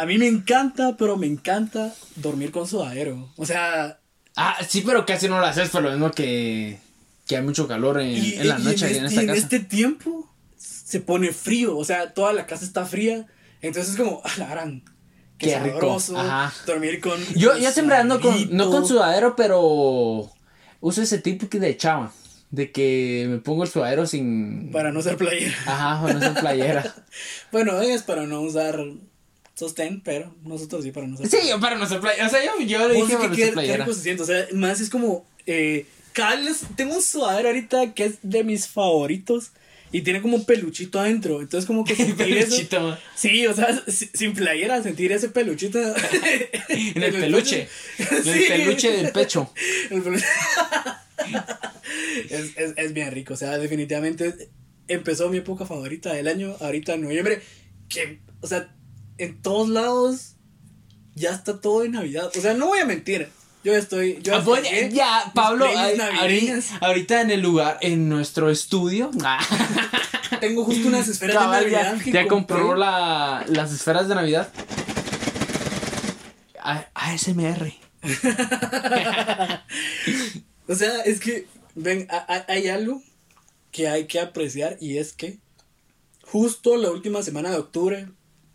a 0.00 0.06
mí 0.06 0.18
me 0.18 0.26
encanta, 0.26 0.96
pero 0.96 1.16
me 1.16 1.26
encanta 1.26 1.94
dormir 2.16 2.50
con 2.50 2.66
sudadero. 2.66 3.28
O 3.36 3.44
sea, 3.46 3.98
Ah, 4.40 4.56
sí, 4.66 4.84
pero 4.86 5.04
casi 5.04 5.28
no 5.28 5.40
lo 5.40 5.46
haces 5.46 5.68
por 5.68 5.82
lo 5.82 5.90
mismo 5.90 6.12
que, 6.12 6.78
que 7.26 7.36
hay 7.36 7.42
mucho 7.42 7.66
calor 7.66 8.00
en, 8.00 8.10
y, 8.10 8.34
en 8.34 8.48
la 8.48 8.60
y 8.60 8.62
noche 8.62 8.86
en, 8.86 8.90
aquí 8.90 8.98
en 8.98 9.04
este, 9.04 9.08
esta 9.08 9.20
y 9.20 9.24
en 9.24 9.26
casa. 9.26 9.38
este 9.40 9.58
tiempo 9.60 10.30
se 10.56 11.00
pone 11.00 11.32
frío. 11.32 11.76
O 11.76 11.84
sea, 11.84 12.14
toda 12.14 12.32
la 12.32 12.46
casa 12.46 12.64
está 12.64 12.86
fría. 12.86 13.26
Entonces 13.62 13.94
es 13.94 13.98
como, 13.98 14.22
ah, 14.24 14.30
la 14.38 14.46
gran. 14.46 14.84
Qué, 15.38 15.48
Qué 15.48 15.58
rico, 15.58 15.98
ajá. 16.16 16.52
Dormir 16.66 17.00
con. 17.00 17.20
Yo, 17.34 17.58
yo 17.58 17.72
siempre 17.72 17.96
ando 17.96 18.20
con, 18.20 18.56
no 18.56 18.70
con 18.70 18.86
sudadero, 18.86 19.34
pero 19.34 20.30
uso 20.78 21.02
ese 21.02 21.18
tipo 21.18 21.46
de 21.58 21.76
chava. 21.76 22.12
De 22.50 22.70
que 22.70 23.26
me 23.28 23.38
pongo 23.38 23.64
el 23.64 23.68
sudadero 23.68 24.06
sin... 24.06 24.70
Para 24.70 24.90
no 24.90 25.02
ser 25.02 25.18
playera. 25.18 25.54
Ajá, 25.66 26.00
para 26.00 26.14
no 26.14 26.20
ser 26.20 26.34
playera. 26.34 26.94
Bueno, 27.52 27.80
es 27.82 28.02
para 28.04 28.22
no 28.26 28.40
usar 28.40 28.78
sostén, 29.58 30.00
pero 30.02 30.34
nosotros 30.44 30.84
sí 30.84 30.92
para 30.92 31.06
no 31.06 31.14
usar 31.14 31.28
sí, 31.28 31.48
yo 31.48 31.58
para 31.58 31.76
no 31.76 31.86
ser 31.88 32.00
playera. 32.00 32.26
O 32.26 32.30
sea, 32.30 32.44
yo, 32.44 32.64
yo 32.64 32.88
le 32.88 32.94
dije 32.94 33.16
que 33.16 33.36
qué, 33.36 33.52
qué 33.52 33.76
rico 33.76 33.92
se 33.92 34.02
siente. 34.02 34.22
O 34.22 34.26
sea, 34.26 34.46
más 34.52 34.80
es 34.80 34.88
como. 34.90 35.26
Eh, 35.46 35.86
cada 36.12 36.36
vez 36.36 36.60
tengo 36.76 36.94
un 36.94 37.02
sudadero 37.02 37.48
ahorita 37.48 37.94
que 37.94 38.04
es 38.04 38.14
de 38.22 38.44
mis 38.44 38.68
favoritos. 38.68 39.52
Y 39.90 40.02
tiene 40.02 40.20
como 40.20 40.36
un 40.36 40.44
peluchito 40.44 41.00
adentro. 41.00 41.40
Entonces, 41.40 41.66
como 41.66 41.82
que 41.82 41.96
sentir 41.96 42.36
eso. 42.36 42.50
Peluchito. 42.50 42.98
Sí, 43.16 43.46
o 43.46 43.54
sea, 43.54 43.82
si- 43.88 44.10
sin 44.12 44.34
playera, 44.34 44.82
sentir 44.82 45.10
ese 45.12 45.30
peluchito. 45.30 45.78
En 46.68 47.02
el 47.02 47.12
peluche. 47.20 47.68
En 47.98 48.28
el 48.28 48.44
peluche 48.48 48.92
del 48.92 49.12
pecho. 49.12 49.50
El 49.90 50.02
peluche. 50.02 50.26
es, 52.30 52.56
es, 52.56 52.74
es 52.76 52.92
bien 52.92 53.10
rico. 53.12 53.34
O 53.34 53.36
sea, 53.36 53.58
definitivamente 53.58 54.50
empezó 54.88 55.28
mi 55.30 55.38
época 55.38 55.64
favorita 55.66 56.12
del 56.12 56.28
año. 56.28 56.54
Ahorita 56.60 56.94
en 56.94 57.02
noviembre. 57.02 57.40
Que, 57.88 58.20
o 58.42 58.46
sea, 58.46 58.74
en 59.18 59.40
todos 59.42 59.68
lados 59.68 60.34
ya 61.14 61.30
está 61.30 61.60
todo 61.60 61.80
de 61.80 61.88
Navidad. 61.90 62.30
O 62.36 62.40
sea, 62.40 62.54
no 62.54 62.66
voy 62.66 62.78
a 62.80 62.84
mentir. 62.84 63.28
Yo 63.64 63.74
estoy. 63.74 64.20
Yo 64.22 64.36
Ah, 64.36 64.44
ya, 64.90 65.32
Pablo, 65.34 65.66
ahorita, 65.66 66.62
ahorita 66.80 67.20
en 67.22 67.30
el 67.32 67.40
lugar, 67.40 67.78
en 67.80 68.08
nuestro 68.08 68.50
estudio, 68.50 69.10
Tengo 70.40 70.64
justo 70.64 70.86
unas 70.88 71.08
esferas 71.08 71.36
cabal, 71.36 71.64
de 71.64 71.70
ya, 71.72 71.82
Navidad. 71.92 72.04
ya 72.22 72.28
compré. 72.28 72.56
compró 72.56 72.76
la, 72.76 73.44
las 73.48 73.72
esferas 73.72 74.08
de 74.08 74.14
Navidad. 74.14 74.48
A- 76.62 76.86
ASMR. 76.94 77.72
O 80.70 80.74
sea, 80.74 81.00
es 81.00 81.18
que, 81.20 81.46
ven, 81.74 82.06
a- 82.10 82.26
a- 82.34 82.44
hay 82.52 82.68
algo 82.68 83.02
que 83.72 83.88
hay 83.88 84.06
que 84.06 84.20
apreciar 84.20 84.76
y 84.80 84.98
es 84.98 85.12
que 85.14 85.38
justo 86.22 86.76
la 86.76 86.90
última 86.90 87.22
semana 87.22 87.50
de 87.50 87.56
octubre 87.56 88.08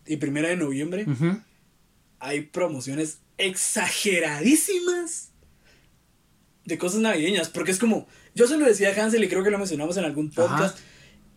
y 0.06 0.18
primera 0.18 0.50
de 0.50 0.58
noviembre 0.58 1.06
hay 2.20 2.42
promociones 2.42 3.20
exageradísimas 3.38 5.30
de 6.66 6.78
cosas 6.78 7.02
navideñas. 7.02 7.50
Porque 7.50 7.72
es 7.72 7.80
como, 7.80 8.08
yo 8.34 8.48
se 8.48 8.58
lo 8.58 8.66
decía 8.66 8.90
a 8.90 9.04
Hansel 9.04 9.24
y 9.24 9.30
creo 9.30 9.44
que 9.44 9.52
lo 9.52 9.58
mencionamos 9.58 9.98
en 9.98 10.06
algún 10.06 10.32
podcast. 10.32 10.78
Ajá. 10.78 10.86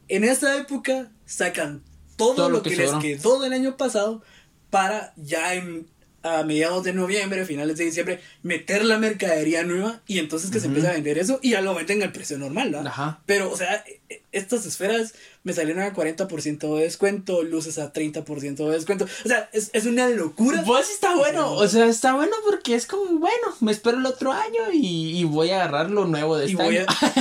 En 0.09 0.23
esta 0.25 0.57
época 0.57 1.11
sacan 1.25 1.83
todo, 2.17 2.35
Todo 2.35 2.49
lo 2.49 2.59
lo 2.59 2.63
que, 2.63 2.71
que 2.71 2.77
les 2.77 2.93
quedó 2.95 3.41
del 3.41 3.53
año 3.53 3.77
pasado 3.77 4.23
para 4.71 5.13
ya 5.17 5.55
en, 5.55 5.89
a 6.27 6.43
mediados 6.45 6.85
de 6.85 6.93
noviembre, 6.93 7.45
finales 7.47 7.77
de 7.79 7.85
diciembre, 7.85 8.21
meter 8.43 8.85
la 8.85 8.99
mercadería 8.99 9.63
nueva 9.63 10.01
y 10.07 10.19
entonces 10.19 10.51
que 10.51 10.61
se 10.61 10.67
empiece 10.67 10.89
a 10.89 10.93
vender 10.93 11.19
eso 11.19 11.39
y 11.43 11.51
ya 11.51 11.61
lo 11.61 11.75
venden 11.75 12.03
al 12.03 12.13
precio 12.13 12.37
normal, 12.39 12.71
¿verdad? 12.71 12.87
Ajá. 12.89 13.21
Pero, 13.27 13.51
o 13.51 13.57
sea, 13.57 13.85
e- 13.87 14.01
e- 14.09 14.23
estas 14.33 14.67
esferas 14.67 15.15
me 15.45 15.53
salieron 15.53 15.83
a 15.83 15.95
40% 15.95 16.77
de 16.77 16.83
descuento, 16.83 17.43
luces 17.43 17.79
a 17.79 17.93
30% 17.93 18.67
de 18.67 18.73
descuento. 18.73 19.07
O 19.25 19.29
sea, 19.29 19.49
es, 19.53 19.71
es 19.73 19.87
una 19.87 20.09
locura. 20.09 20.63
Pues 20.67 20.91
está 20.91 21.15
bueno, 21.15 21.53
o 21.53 21.69
sea, 21.69 21.87
está 21.87 22.15
bueno 22.15 22.35
porque 22.45 22.75
es 22.75 22.87
como, 22.87 23.19
bueno, 23.19 23.47
me 23.61 23.71
espero 23.73 23.99
el 23.99 24.07
otro 24.07 24.33
año 24.33 24.73
y, 24.73 25.19
y 25.19 25.25
voy 25.25 25.51
a 25.51 25.57
agarrar 25.63 25.91
lo 25.91 26.05
nuevo 26.07 26.37
de 26.37 26.47
Y 26.47 26.51
este 26.53 26.63
voy 26.63 26.77
año. 26.79 26.87
a. 26.89 27.13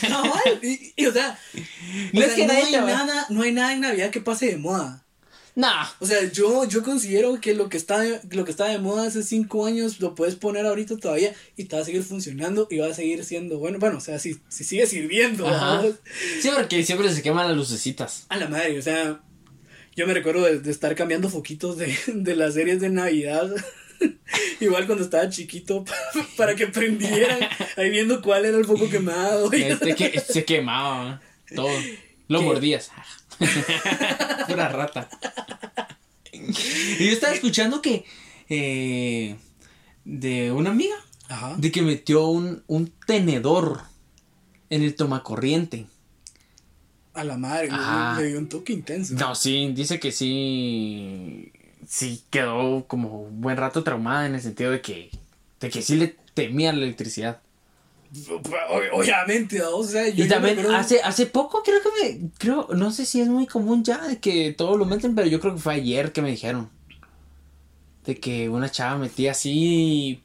Cabal, 0.08 0.58
y, 0.62 0.92
y, 0.96 1.06
o 1.06 1.12
sea, 1.12 1.38
No 2.12 2.20
o 2.20 2.24
es 2.24 2.32
que 2.32 2.46
no, 2.46 2.52
hay 2.52 2.72
nada, 2.72 3.26
no 3.28 3.42
hay 3.42 3.52
nada 3.52 3.72
en 3.72 3.80
Navidad 3.80 4.10
que 4.10 4.20
pase 4.20 4.46
de 4.46 4.56
moda. 4.56 5.03
Nah, 5.56 5.86
O 6.00 6.06
sea, 6.06 6.30
yo, 6.32 6.64
yo 6.68 6.82
considero 6.82 7.40
que 7.40 7.54
lo 7.54 7.68
que 7.68 7.76
está 7.76 8.00
de, 8.00 8.20
lo 8.30 8.44
que 8.44 8.50
está 8.50 8.66
de 8.66 8.78
moda 8.78 9.06
hace 9.06 9.22
cinco 9.22 9.66
años 9.66 10.00
lo 10.00 10.16
puedes 10.16 10.34
poner 10.34 10.66
ahorita 10.66 10.96
todavía 10.96 11.32
y 11.56 11.64
te 11.64 11.76
va 11.76 11.82
a 11.82 11.84
seguir 11.84 12.02
funcionando 12.02 12.66
y 12.70 12.78
va 12.78 12.88
a 12.88 12.94
seguir 12.94 13.24
siendo 13.24 13.58
bueno. 13.58 13.78
Bueno, 13.78 13.98
o 13.98 14.00
sea, 14.00 14.18
si, 14.18 14.36
si 14.48 14.64
sigue 14.64 14.86
sirviendo. 14.86 15.46
Sí, 16.40 16.50
porque 16.54 16.82
siempre 16.82 17.12
se 17.12 17.22
queman 17.22 17.46
las 17.46 17.56
lucecitas. 17.56 18.26
A 18.30 18.36
la 18.36 18.48
madre, 18.48 18.78
o 18.78 18.82
sea, 18.82 19.20
yo 19.94 20.06
me 20.08 20.14
recuerdo 20.14 20.42
de, 20.42 20.58
de 20.58 20.70
estar 20.72 20.94
cambiando 20.96 21.28
foquitos 21.28 21.76
de, 21.76 21.96
de 22.06 22.34
las 22.34 22.54
series 22.54 22.80
de 22.80 22.90
Navidad. 22.90 23.48
Igual 24.60 24.86
cuando 24.86 25.04
estaba 25.04 25.28
chiquito, 25.28 25.84
para 26.36 26.54
que 26.54 26.66
prendieran, 26.66 27.38
ahí 27.76 27.90
viendo 27.90 28.20
cuál 28.20 28.44
era 28.44 28.58
el 28.58 28.64
foco 28.64 28.88
quemado. 28.88 29.52
Este 29.52 29.94
que, 29.94 30.20
se 30.20 30.44
quemaba 30.44 31.20
todo. 31.54 31.70
Lo 32.26 32.42
mordías. 32.42 32.90
Pura 34.48 34.68
rata. 34.68 35.08
Y 36.32 37.06
yo 37.06 37.12
estaba 37.12 37.32
escuchando 37.34 37.80
que 37.80 38.04
eh, 38.48 39.36
de 40.04 40.52
una 40.52 40.70
amiga 40.70 40.96
de 41.56 41.72
que 41.72 41.82
metió 41.82 42.26
un, 42.28 42.62
un 42.66 42.92
tenedor 43.06 43.82
en 44.70 44.82
el 44.82 44.94
tomacorriente. 44.94 45.86
A 47.14 47.24
la 47.24 47.36
madre, 47.36 47.68
le 48.18 48.28
dio 48.28 48.38
un 48.38 48.48
toque 48.48 48.72
intenso. 48.72 49.14
No, 49.14 49.34
sí, 49.34 49.72
dice 49.74 50.00
que 50.00 50.10
sí. 50.12 51.52
Sí 51.86 52.24
quedó 52.30 52.86
como 52.86 53.22
un 53.22 53.40
buen 53.40 53.56
rato 53.56 53.84
traumada 53.84 54.26
en 54.26 54.34
el 54.34 54.40
sentido 54.40 54.70
de 54.70 54.80
que. 54.80 55.10
De 55.60 55.70
que 55.70 55.82
sí 55.82 55.96
le 55.96 56.16
temía 56.34 56.72
la 56.72 56.82
electricidad. 56.84 57.40
Obviamente, 58.92 59.62
o 59.62 59.82
sea, 59.82 60.08
yo 60.08 60.24
Y 60.24 60.28
también 60.28 60.64
hace, 60.66 61.00
hace 61.02 61.26
poco 61.26 61.62
creo 61.62 61.80
que 61.82 61.88
me. 62.02 62.30
Creo, 62.38 62.68
no 62.74 62.92
sé 62.92 63.06
si 63.06 63.20
es 63.20 63.28
muy 63.28 63.46
común 63.46 63.82
ya 63.82 64.06
de 64.06 64.18
que 64.18 64.52
todos 64.52 64.78
lo 64.78 64.84
meten, 64.84 65.14
pero 65.14 65.26
yo 65.26 65.40
creo 65.40 65.54
que 65.54 65.60
fue 65.60 65.74
ayer 65.74 66.12
que 66.12 66.22
me 66.22 66.30
dijeron. 66.30 66.70
De 68.04 68.20
que 68.20 68.48
una 68.48 68.70
chava 68.70 68.98
metía 68.98 69.32
así. 69.32 70.22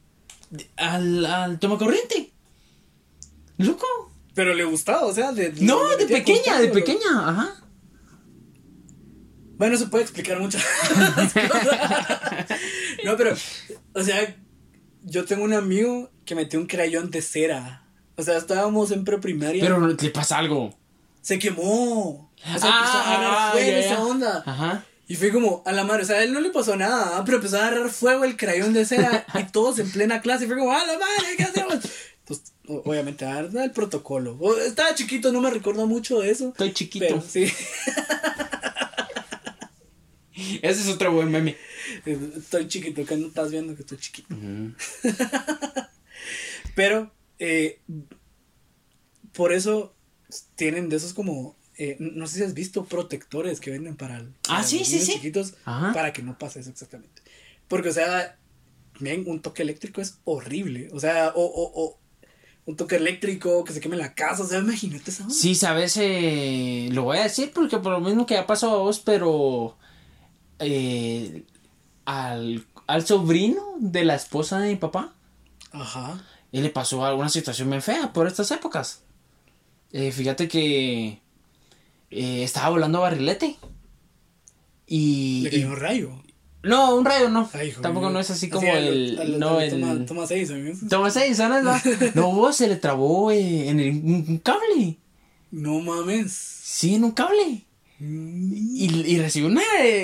Al, 0.78 1.25
al 1.25 1.60
tomacorriente. 1.60 2.32
Loco. 3.58 3.88
Pero 4.36 4.54
le 4.54 4.63
gustaba, 4.63 5.06
o 5.06 5.13
sea, 5.13 5.32
de... 5.32 5.54
No, 5.60 5.97
de 5.97 6.06
pequeña, 6.06 6.60
de 6.60 6.69
pequeña, 6.69 7.30
ajá. 7.30 7.56
Bueno, 9.58 9.75
se 9.75 9.88
puede 9.88 10.06
explicar 10.06 10.39
muchas 10.39 10.63
no, 13.04 13.17
pero, 13.17 13.36
o 13.93 14.02
sea, 14.02 14.38
yo 15.04 15.25
tengo 15.25 15.43
un 15.43 15.52
amigo 15.52 16.10
que 16.30 16.36
metió 16.36 16.60
un 16.60 16.68
crayón 16.68 17.10
de 17.10 17.24
cera. 17.24 17.82
O 18.15 18.22
sea, 18.22 18.38
estábamos 18.38 18.92
en 18.92 19.04
preprimaria. 19.04 19.63
Pero 19.63 19.88
le 19.88 20.10
pasa 20.12 20.38
algo. 20.38 20.78
Se 21.24 21.39
quemó. 21.39 22.32
O 22.38 22.60
sea, 22.60 22.70
ah, 22.72 22.78
empezó 22.78 22.98
a 23.00 23.52
fuego 23.52 23.78
esa 23.78 24.04
onda. 24.04 24.44
Ajá. 24.46 24.86
Y 25.08 25.15
fue 25.15 25.32
como, 25.32 25.63
a 25.65 25.72
la 25.72 25.84
madre, 25.86 26.04
o 26.04 26.06
sea, 26.06 26.18
a 26.18 26.24
él 26.24 26.32
no 26.32 26.39
le 26.39 26.52
pasó 26.52 26.76
nada, 26.76 27.26
pero 27.26 27.38
empezó 27.38 27.58
a 27.58 27.65
agarrar 27.65 27.89
fuego 27.89 28.26
el 28.26 28.38
crayón 28.38 28.74
de 28.74 28.86
cera 28.86 29.26
y 29.39 29.52
todos 29.52 29.80
en 29.80 29.89
plena 29.89 30.22
clase. 30.22 30.44
Y 30.44 30.48
fue 30.48 30.56
como, 30.56 30.72
a 30.72 30.86
la 30.86 31.00
madre, 31.00 31.36
¿qué 31.36 31.46
hacemos? 31.46 31.80
obviamente, 32.68 33.26
dar 33.26 33.50
el 33.52 33.72
protocolo. 33.72 34.38
Estaba 34.60 34.94
chiquito, 34.94 35.32
no 35.32 35.42
me 35.42 35.50
recuerdo 35.50 35.88
mucho 35.88 36.20
de 36.20 36.30
eso. 36.30 36.50
Estoy 36.50 36.74
chiquito. 36.74 37.24
sí. 37.28 37.52
Ese 40.62 40.82
es 40.82 40.88
otro 40.89 41.12
buen 41.12 41.32
meme. 41.32 41.58
Estoy 42.06 42.68
chiquito, 42.68 43.04
que 43.04 43.18
no 43.18 43.30
estás 43.30 43.50
viendo 43.50 43.74
que 43.76 43.82
estoy 43.82 43.98
chiquito. 43.98 44.36
Pero, 46.75 47.12
eh, 47.39 47.79
por 49.34 49.53
eso 49.53 49.93
tienen 50.55 50.89
de 50.89 50.97
esos 50.97 51.13
como 51.13 51.55
eh, 51.77 51.95
no 51.99 52.27
sé 52.27 52.39
si 52.39 52.43
has 52.43 52.53
visto 52.53 52.84
protectores 52.84 53.62
que 53.62 53.71
venden 53.71 53.95
para, 53.95 54.25
ah, 54.49 54.63
sí, 54.63 54.84
sí, 54.84 54.99
sí. 54.99 55.13
chiquitos 55.13 55.53
para 55.63 56.12
que 56.12 56.21
no 56.21 56.38
pase 56.38 56.60
eso 56.60 56.69
exactamente. 56.69 57.21
Porque, 57.69 57.88
o 57.88 57.93
sea, 57.93 58.38
bien, 58.99 59.23
un 59.27 59.41
toque 59.41 59.62
eléctrico 59.62 60.01
es 60.01 60.19
horrible. 60.25 60.89
O 60.91 60.99
sea, 60.99 61.32
o, 61.36 61.41
o, 61.45 61.97
un 62.65 62.75
toque 62.75 62.97
eléctrico, 62.97 63.63
que 63.63 63.73
se 63.73 63.79
queme 63.79 63.95
la 63.95 64.13
casa, 64.13 64.43
o 64.43 64.45
sea, 64.45 64.60
imagínate 64.60 65.10
eso. 65.10 65.29
Sí, 65.29 65.55
sabes, 65.55 65.97
eh, 65.97 66.89
lo 66.91 67.03
voy 67.03 67.17
a 67.17 67.23
decir 67.23 67.51
porque 67.53 67.77
por 67.77 67.93
lo 67.93 68.01
mismo 68.01 68.25
que 68.25 68.38
ha 68.38 68.45
pasado 68.45 68.73
a 68.73 68.79
vos, 68.79 68.99
pero 68.99 69.77
eh, 70.60 71.45
al, 72.05 72.65
sobrino 73.05 73.75
de 73.79 74.03
la 74.03 74.15
esposa 74.15 74.60
de 74.60 74.69
mi 74.69 74.75
papá, 74.75 75.15
Ajá. 75.71 76.21
Él 76.51 76.63
le 76.63 76.69
pasó 76.69 77.05
alguna 77.05 77.29
situación 77.29 77.69
muy 77.69 77.81
fea 77.81 78.12
por 78.13 78.27
estas 78.27 78.51
épocas. 78.51 79.03
Eh, 79.91 80.12
fíjate 80.12 80.47
que 80.47 81.19
estaba 82.09 82.69
volando 82.69 83.01
barrilete. 83.01 83.57
Y. 84.88 85.41
Le 85.43 85.49
cayó 85.51 85.67
un 85.67 85.77
rayo. 85.77 86.23
No, 86.62 86.95
un 86.95 87.05
rayo 87.05 87.29
no. 87.29 87.49
Tampoco 87.81 88.09
no 88.09 88.19
es 88.19 88.29
así 88.31 88.49
como 88.49 88.67
el. 88.67 89.39
no, 89.39 89.62
el. 89.62 90.05
Toma 90.05 90.27
6, 90.27 90.51
Toma 90.89 91.09
6, 91.09 91.38
¿sabes? 91.38 92.13
No, 92.15 92.51
se 92.51 92.67
le 92.67 92.75
trabó 92.75 93.31
eh, 93.31 93.69
en 93.69 93.79
el, 93.79 93.89
un 93.89 94.39
cable. 94.39 94.97
No 95.51 95.79
mames. 95.79 96.31
Sí, 96.31 96.95
en 96.95 97.05
un 97.05 97.12
cable. 97.12 97.65
Y, 98.01 99.13
y 99.13 99.19
recibió 99.19 99.49
una, 99.49 99.62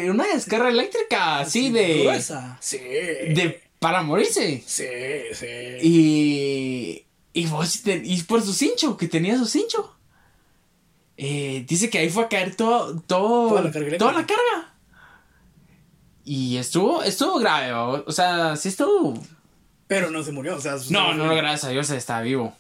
una 0.10 0.26
descarga 0.26 0.70
eléctrica 0.70 1.40
así, 1.40 1.70
de. 1.72 2.04
Gruesa. 2.04 2.58
Sí. 2.62 2.78
De. 2.78 3.62
Para 3.86 4.02
morirse. 4.02 4.64
Sí, 4.66 4.88
sí. 5.34 5.46
Y. 5.84 7.06
Y, 7.34 7.46
vos, 7.46 7.84
y 7.86 8.24
por 8.24 8.42
su 8.42 8.52
cincho, 8.52 8.98
que 8.98 9.08
tenía 9.08 9.38
su 9.38 9.46
cincho. 9.46 9.96
Eh, 11.18 11.64
dice 11.68 11.92
que 11.92 12.00
ahí 12.00 12.10
fue 12.10 12.24
a 12.24 12.28
caer 12.28 12.56
todo. 12.56 13.00
todo 13.02 13.50
toda 13.50 13.62
la 13.62 13.72
carga. 13.72 13.98
Toda 14.00 14.12
la 14.14 14.26
carga. 14.26 14.74
Y 16.24 16.58
estuvo, 16.58 17.04
estuvo 17.04 17.38
grave, 17.38 17.74
o 18.08 18.12
sea, 18.12 18.56
sí 18.56 18.70
estuvo. 18.70 19.24
Pero 19.86 20.10
no 20.10 20.24
se 20.24 20.32
murió, 20.32 20.56
o 20.56 20.60
sea. 20.60 20.78
No, 20.90 21.14
no, 21.14 21.28
no, 21.28 21.36
gracias 21.36 21.66
a 21.66 21.70
Dios 21.70 21.88
está 21.92 22.22
vivo. 22.22 22.56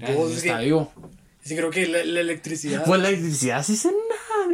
está 0.00 0.58
vivo. 0.58 0.92
Sí, 1.44 1.54
creo 1.54 1.70
que 1.70 1.86
la, 1.86 2.00
electricidad. 2.00 2.84
Pues 2.84 3.00
la 3.00 3.10
electricidad 3.10 3.62
sí 3.62 3.74
es 3.74 3.84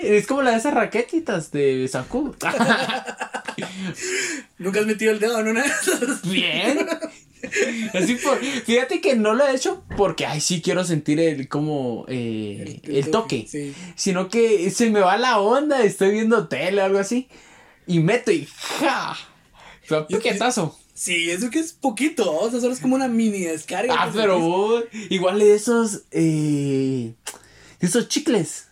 Es 0.03 0.27
como 0.27 0.43
la 0.43 0.51
de 0.53 0.59
esas 0.59 0.75
raquetitas 0.75 1.51
de 1.53 1.89
Saku. 1.89 2.35
Nunca 4.59 4.81
has 4.81 4.87
metido 4.87 5.13
el 5.13 5.21
dedo 5.21 5.39
en 5.41 5.49
una 5.49 5.63
de 5.63 5.69
esas. 5.69 6.23
Bien. 6.23 6.87
Así 7.95 8.17
por, 8.17 8.39
fíjate 8.39 9.01
que 9.01 9.17
no 9.17 9.35
lo 9.35 9.47
he 9.47 9.55
hecho 9.55 9.83
porque 9.97 10.27
ay 10.27 10.41
sí 10.41 10.63
quiero 10.63 10.85
sentir 10.85 11.19
el 11.19 11.49
como 11.49 12.05
eh, 12.09 12.81
el, 12.85 13.11
toque, 13.11 13.75
sino 13.97 14.29
que 14.29 14.71
se 14.71 14.91
me 14.91 15.01
va 15.01 15.17
la 15.17 15.41
onda, 15.41 15.83
estoy 15.83 16.13
viendo 16.13 16.47
tele 16.47 16.81
o 16.81 16.85
algo 16.85 17.01
así 17.01 17.29
y 17.87 17.99
meto 17.99 18.31
y 18.31 18.47
¡ja! 18.47 19.17
Piquetazo. 20.09 20.79
Sí, 20.95 21.31
eso 21.31 21.51
que 21.51 21.59
es 21.59 21.73
poquito, 21.73 22.33
o 22.33 22.51
sea, 22.51 22.61
solo 22.61 22.73
es 22.73 22.81
como 22.81 22.95
una 22.95 23.09
mini 23.09 23.41
descarga. 23.41 23.95
Ah, 23.99 24.11
pero 24.15 24.85
igual 25.11 25.41
de 25.41 25.55
esos, 25.55 26.03
eh, 26.13 27.15
esos 27.81 28.09
chicles. 28.09 28.69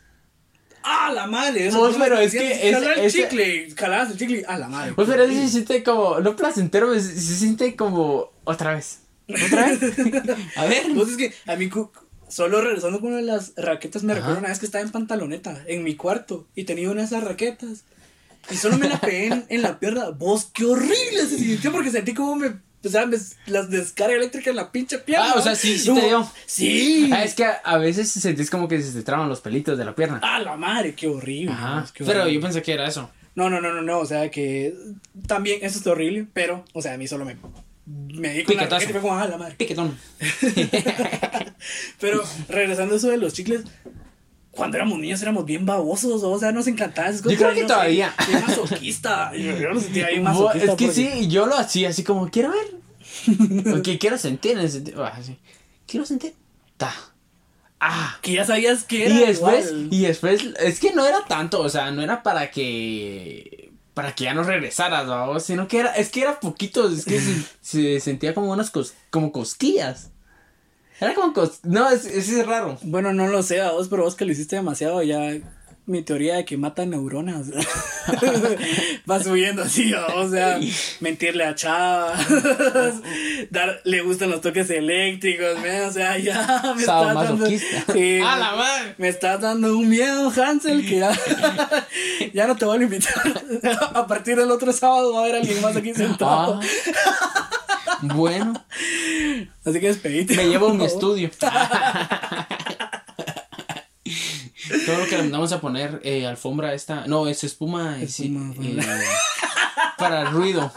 ¡Ah, 0.83 1.13
la 1.15 1.27
madre! 1.27 1.67
Eso 1.67 1.95
pero 1.99 2.19
es 2.19 2.33
que 2.33 2.71
es, 2.71 2.77
el 2.77 3.11
chicle, 3.11 3.69
jalabas 3.77 4.11
el 4.13 4.19
chicle, 4.19 4.45
¡ah, 4.49 4.59
la 4.59 4.69
madre! 4.69 4.93
Pues 4.95 5.09
pero 5.09 5.27
se 5.27 5.49
siente 5.49 5.83
como, 5.83 6.21
no 6.21 6.37
placentero, 6.37 6.95
se, 6.95 7.01
se 7.01 7.35
siente 7.37 7.77
como, 7.77 8.33
otra 8.45 8.75
vez, 8.75 9.01
otra 9.29 9.67
vez. 9.67 9.81
a 10.57 10.65
ver. 10.67 10.85
Pues 10.95 11.11
es 11.11 11.17
que 11.17 11.35
a 11.47 11.57
mí, 11.57 11.71
solo 12.29 12.61
regresando 12.61 13.01
con 13.01 13.11
una 13.11 13.19
de 13.19 13.25
las 13.25 13.53
raquetas, 13.57 14.03
me 14.03 14.15
recuerdo 14.15 14.39
una 14.39 14.49
vez 14.49 14.59
que 14.59 14.67
estaba 14.67 14.83
en 14.83 14.91
pantaloneta, 14.91 15.63
en 15.67 15.83
mi 15.83 15.97
cuarto, 15.97 16.47
y 16.55 16.65
tenía 16.65 16.91
una 16.91 17.01
de 17.01 17.07
esas 17.07 17.25
raquetas. 17.25 17.85
Y 18.51 18.57
solo 18.57 18.79
me 18.79 18.89
la 18.89 18.99
pegué 18.99 19.45
en, 19.49 19.63
la 19.63 19.79
pierna. 19.79 20.11
Vos, 20.11 20.51
qué 20.53 20.65
horrible 20.65 21.27
se 21.29 21.39
sintió 21.39 21.71
porque 21.73 21.91
sentí 21.91 22.15
como 22.15 22.37
me 22.37 22.55
o 22.83 22.89
sea, 22.89 23.09
las 23.47 23.71
descarga 23.71 24.17
eléctrica 24.17 24.51
en 24.51 24.57
la 24.57 24.73
pinche 24.73 24.99
pierna. 24.99 25.33
Ah, 25.33 25.35
o 25.37 25.43
sea, 25.43 25.55
sí, 25.55 25.79
sí 25.79 25.93
te 25.93 26.07
dio. 26.07 26.31
Sí. 26.47 27.11
Ah, 27.13 27.25
es 27.25 27.35
que 27.35 27.45
a, 27.45 27.77
veces 27.77 28.11
sentís 28.11 28.51
como 28.51 28.69
que 28.69 28.81
se 28.81 28.93
te 28.93 29.03
traban 29.03 29.29
los 29.29 29.41
pelitos 29.41 29.77
de 29.77 29.85
la 29.85 29.95
pierna. 29.95 30.21
Ah, 30.23 30.39
la 30.41 30.57
madre, 30.57 30.95
qué 30.95 31.07
horrible. 31.07 31.53
Ajá. 31.53 31.87
pero 31.99 32.29
yo 32.29 32.41
pensé 32.41 32.63
que 32.63 32.73
era 32.73 32.87
eso. 32.87 33.11
No, 33.35 33.51
no, 33.51 33.61
no, 33.61 33.73
no, 33.73 33.83
no. 33.83 33.99
O 33.99 34.07
sea, 34.07 34.31
que 34.31 34.75
también 35.27 35.61
eso 35.63 35.79
es 35.79 35.87
horrible, 35.87 36.27
pero, 36.33 36.65
o 36.73 36.81
sea, 36.81 36.95
a 36.95 36.97
mí 36.97 37.07
solo 37.07 37.25
me. 37.25 37.37
Me 37.87 38.33
di 38.33 38.45
con 38.45 38.57
la 38.57 38.65
y 38.65 38.87
fue 38.87 39.01
como, 39.01 39.15
ah, 39.15 39.27
la 39.27 39.37
madre. 39.37 39.57
Piquetón. 39.57 39.99
pero 42.01 42.23
regresando 42.49 42.95
a 42.95 42.97
eso 42.99 43.09
de 43.09 43.17
los 43.17 43.33
chicles, 43.33 43.65
cuando 44.51 44.77
éramos 44.77 44.99
niños 44.99 45.23
éramos 45.23 45.45
bien 45.45 45.65
babosos, 45.65 46.23
o 46.23 46.39
sea, 46.39 46.53
nos 46.53 46.67
encantaba 46.67 47.09
esas 47.09 47.23
cosas. 47.23 47.39
Yo 47.39 47.47
creo 47.47 47.55
que 47.55 47.65
todavía. 47.65 48.15
Bien 48.29 48.45
masoquista. 48.47 49.33
Yo, 49.37 49.57
yo 49.57 49.71
lo 49.71 49.81
sentía 49.81 50.07
ahí 50.07 50.21
masoquista. 50.21 50.73
Es 50.73 50.77
que 50.77 50.93
sí, 50.93 51.29
yo 51.29 51.47
lo 51.47 51.57
hacía 51.57 51.91
así 51.91 52.03
como, 52.03 52.29
quiero 52.31 52.51
ver. 52.51 52.81
Porque 53.71 53.99
quiero 53.99 54.19
sentir. 54.19 54.59
Así. 54.59 55.39
Quiero 55.87 56.05
sentir. 56.05 56.35
Ta. 56.77 56.93
Ah. 57.79 58.19
Que 58.23 58.33
ya 58.33 58.45
sabías 58.45 58.85
que 58.85 59.07
era. 59.07 59.15
Y 59.15 59.19
después, 59.21 59.73
y 59.91 60.03
después, 60.03 60.43
es 60.59 60.81
que 60.81 60.93
no 60.93 61.07
era 61.07 61.25
tanto, 61.27 61.61
o 61.61 61.69
sea, 61.69 61.91
no 61.91 62.03
era 62.03 62.23
para 62.23 62.51
que. 62.51 63.71
Para 63.95 64.15
que 64.15 64.25
ya 64.25 64.35
no 64.35 64.45
regresaras, 64.45 65.07
¿no? 65.07 65.41
sino 65.41 65.67
que 65.67 65.81
era, 65.81 65.93
es 65.93 66.11
que 66.11 66.23
era 66.23 66.39
poquito, 66.39 66.89
es 66.89 67.05
que 67.05 67.21
se, 67.21 67.43
se, 67.61 68.01
sentía 68.01 68.35
como 68.35 68.53
unas 68.53 68.71
cos, 68.71 68.95
como 69.11 69.33
cosquillas. 69.33 70.11
Era 71.01 71.15
como. 71.15 71.33
No, 71.65 71.89
es, 71.91 72.05
es, 72.05 72.47
raro. 72.47 72.79
Bueno, 72.83 73.13
no 73.13 73.27
lo 73.27 73.43
sé 73.43 73.61
a 73.61 73.73
vos, 73.73 73.89
pero 73.89 74.05
vos 74.05 74.15
que 74.15 74.27
lo 74.27 74.33
hiciste 74.33 74.57
demasiado 74.57 75.03
ya. 75.03 75.35
mi 75.87 76.03
teoría 76.03 76.37
de 76.37 76.45
que 76.45 76.59
mata 76.59 76.85
neuronas. 76.85 77.47
Va 79.11 79.23
subiendo 79.23 79.63
así, 79.63 79.93
o 79.95 80.29
sea, 80.29 80.61
mentirle 81.01 81.45
a 81.45 81.55
chavas, 81.55 82.27
dar, 83.51 83.81
le 83.85 84.03
gustan 84.03 84.31
los 84.31 84.41
toques 84.41 84.69
eléctricos, 84.71 85.57
o 85.59 85.93
sea, 85.93 86.19
ya 86.19 86.75
me 86.77 86.81
estás 86.81 87.15
dando, 87.15 87.47
sí, 87.93 88.19
a 88.19 88.39
la 88.39 88.55
madre. 88.55 88.95
me 88.99 89.09
estás 89.09 89.41
dando 89.41 89.77
un 89.77 89.89
miedo, 89.89 90.31
Hansel, 90.31 90.87
que 90.87 90.99
ya, 90.99 91.19
ya 92.35 92.47
no 92.47 92.57
te 92.57 92.67
voy 92.67 92.79
a 92.79 92.83
invitar. 92.83 93.43
a 93.95 94.07
partir 94.07 94.37
del 94.37 94.51
otro 94.51 94.73
sábado 94.73 95.15
va 95.15 95.21
a 95.21 95.23
haber 95.25 95.37
alguien 95.37 95.61
más 95.63 95.77
aquí 95.77 95.95
sentado. 95.95 96.61
Ah. 96.63 97.51
Bueno. 98.03 98.65
Así 99.65 99.81
que 99.81 99.89
despedite. 99.89 100.37
Me 100.37 100.49
llevo 100.49 100.69
un 100.69 100.81
estudio. 100.83 101.31
Todo 104.87 104.99
lo 104.99 105.07
que 105.07 105.19
le 105.19 105.29
vamos 105.29 105.53
a 105.53 105.61
poner 105.61 106.01
eh, 106.05 106.27
alfombra 106.27 106.75
esta. 106.75 107.07
No, 107.07 107.27
es 107.27 107.45
espuma. 107.45 108.01
espuma 108.01 108.55
eh, 108.63 108.81
para 109.99 110.23
el 110.23 110.31
ruido. 110.31 110.73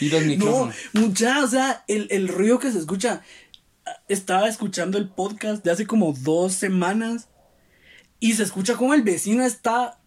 Y 0.00 0.10
los 0.10 0.22
micrófonos. 0.24 0.74
No, 0.92 1.00
mucha, 1.02 1.44
o 1.44 1.46
sea, 1.46 1.84
el, 1.88 2.08
el 2.10 2.28
ruido 2.28 2.58
que 2.58 2.72
se 2.72 2.78
escucha. 2.78 3.22
Estaba 4.08 4.48
escuchando 4.48 4.98
el 4.98 5.08
podcast 5.08 5.64
de 5.64 5.70
hace 5.70 5.86
como 5.86 6.12
dos 6.12 6.52
semanas. 6.52 7.28
Y 8.18 8.32
se 8.34 8.42
escucha 8.42 8.74
como 8.76 8.94
el 8.94 9.02
vecino 9.02 9.44
está 9.44 10.00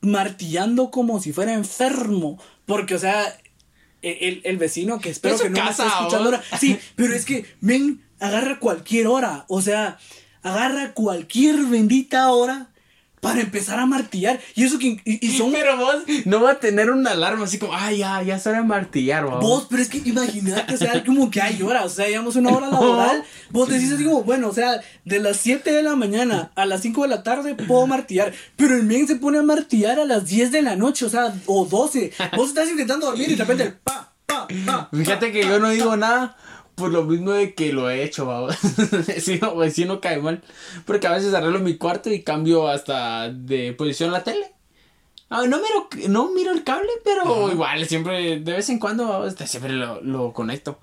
martillando 0.00 0.90
como 0.90 1.20
si 1.20 1.32
fuera 1.32 1.54
enfermo. 1.54 2.40
Porque, 2.66 2.94
o 2.94 2.98
sea, 2.98 3.36
el, 4.04 4.40
el 4.44 4.56
vecino 4.56 5.00
que 5.00 5.10
espero 5.10 5.38
que 5.38 5.50
no 5.50 5.64
me 5.64 5.70
esté 5.70 5.86
escuchando 5.86 6.24
ahora. 6.24 6.42
Sí, 6.58 6.78
pero 6.96 7.14
es 7.14 7.24
que, 7.24 7.46
men, 7.60 8.02
agarra 8.20 8.58
cualquier 8.58 9.06
hora. 9.06 9.44
O 9.48 9.62
sea, 9.62 9.98
agarra 10.42 10.92
cualquier 10.92 11.56
bendita 11.64 12.30
hora 12.30 12.70
para 13.24 13.40
empezar 13.40 13.80
a 13.80 13.86
martillar. 13.86 14.38
Y 14.54 14.64
eso 14.64 14.78
que. 14.78 15.00
Y, 15.02 15.38
son... 15.38 15.50
Pero 15.50 15.78
vos 15.78 15.96
no 16.26 16.42
va 16.42 16.50
a 16.50 16.60
tener 16.60 16.90
una 16.90 17.12
alarma 17.12 17.46
así 17.46 17.58
como, 17.58 17.74
ay, 17.74 17.98
ya, 17.98 18.22
ya 18.22 18.38
sabe 18.38 18.62
martillar, 18.62 19.24
vos. 19.24 19.40
Vos, 19.40 19.66
pero 19.70 19.82
es 19.82 19.88
que 19.88 20.02
imagínate, 20.04 20.74
o 20.74 20.76
sea, 20.76 21.02
como 21.02 21.30
que 21.30 21.40
hay 21.40 21.62
horas, 21.62 21.86
o 21.86 21.88
sea, 21.88 22.04
digamos 22.04 22.36
una 22.36 22.50
hora 22.50 22.66
laboral. 22.70 23.24
Vos 23.48 23.70
decís 23.70 23.90
así 23.90 24.04
como, 24.04 24.24
bueno, 24.24 24.48
o 24.48 24.52
sea, 24.52 24.78
de 25.06 25.20
las 25.20 25.38
7 25.38 25.72
de 25.72 25.82
la 25.82 25.96
mañana 25.96 26.52
a 26.54 26.66
las 26.66 26.82
5 26.82 27.00
de 27.00 27.08
la 27.08 27.22
tarde 27.22 27.54
puedo 27.54 27.86
martillar. 27.86 28.34
Pero 28.56 28.76
el 28.76 28.82
men 28.82 29.08
se 29.08 29.16
pone 29.16 29.38
a 29.38 29.42
martillar 29.42 29.98
a 29.98 30.04
las 30.04 30.26
10 30.26 30.52
de 30.52 30.60
la 30.60 30.76
noche, 30.76 31.06
o 31.06 31.08
sea, 31.08 31.34
o 31.46 31.64
12. 31.64 32.12
Vos 32.36 32.50
estás 32.50 32.68
intentando 32.68 33.06
dormir 33.06 33.30
y 33.30 33.36
de 33.36 33.44
repente, 33.44 33.74
pa, 33.82 34.12
pa, 34.26 34.46
pa. 34.66 34.90
Fíjate 34.92 35.32
que 35.32 35.40
yo 35.44 35.58
no 35.58 35.70
digo 35.70 35.96
nada 35.96 36.36
por 36.74 36.90
lo 36.90 37.04
mismo 37.04 37.32
de 37.32 37.54
que 37.54 37.72
lo 37.72 37.88
he 37.90 38.02
hecho, 38.02 38.26
vamos. 38.26 38.56
si, 39.18 39.38
no, 39.38 39.70
si 39.70 39.84
no 39.84 40.00
cae 40.00 40.18
mal. 40.18 40.42
Porque 40.84 41.06
a 41.06 41.12
veces 41.12 41.34
arreglo 41.34 41.60
mi 41.60 41.76
cuarto 41.76 42.10
y 42.10 42.22
cambio 42.22 42.68
hasta 42.68 43.30
de 43.30 43.72
posición 43.72 44.12
la 44.12 44.24
tele. 44.24 44.52
Ah, 45.30 45.42
no 45.48 45.58
miro, 45.58 45.88
no 46.08 46.30
miro 46.30 46.52
el 46.52 46.64
cable, 46.64 46.90
pero 47.02 47.50
igual, 47.50 47.86
siempre, 47.86 48.40
de 48.40 48.52
vez 48.52 48.68
en 48.68 48.78
cuando, 48.78 49.28
siempre 49.30 49.72
lo, 49.72 50.00
lo 50.02 50.32
conecto. 50.32 50.78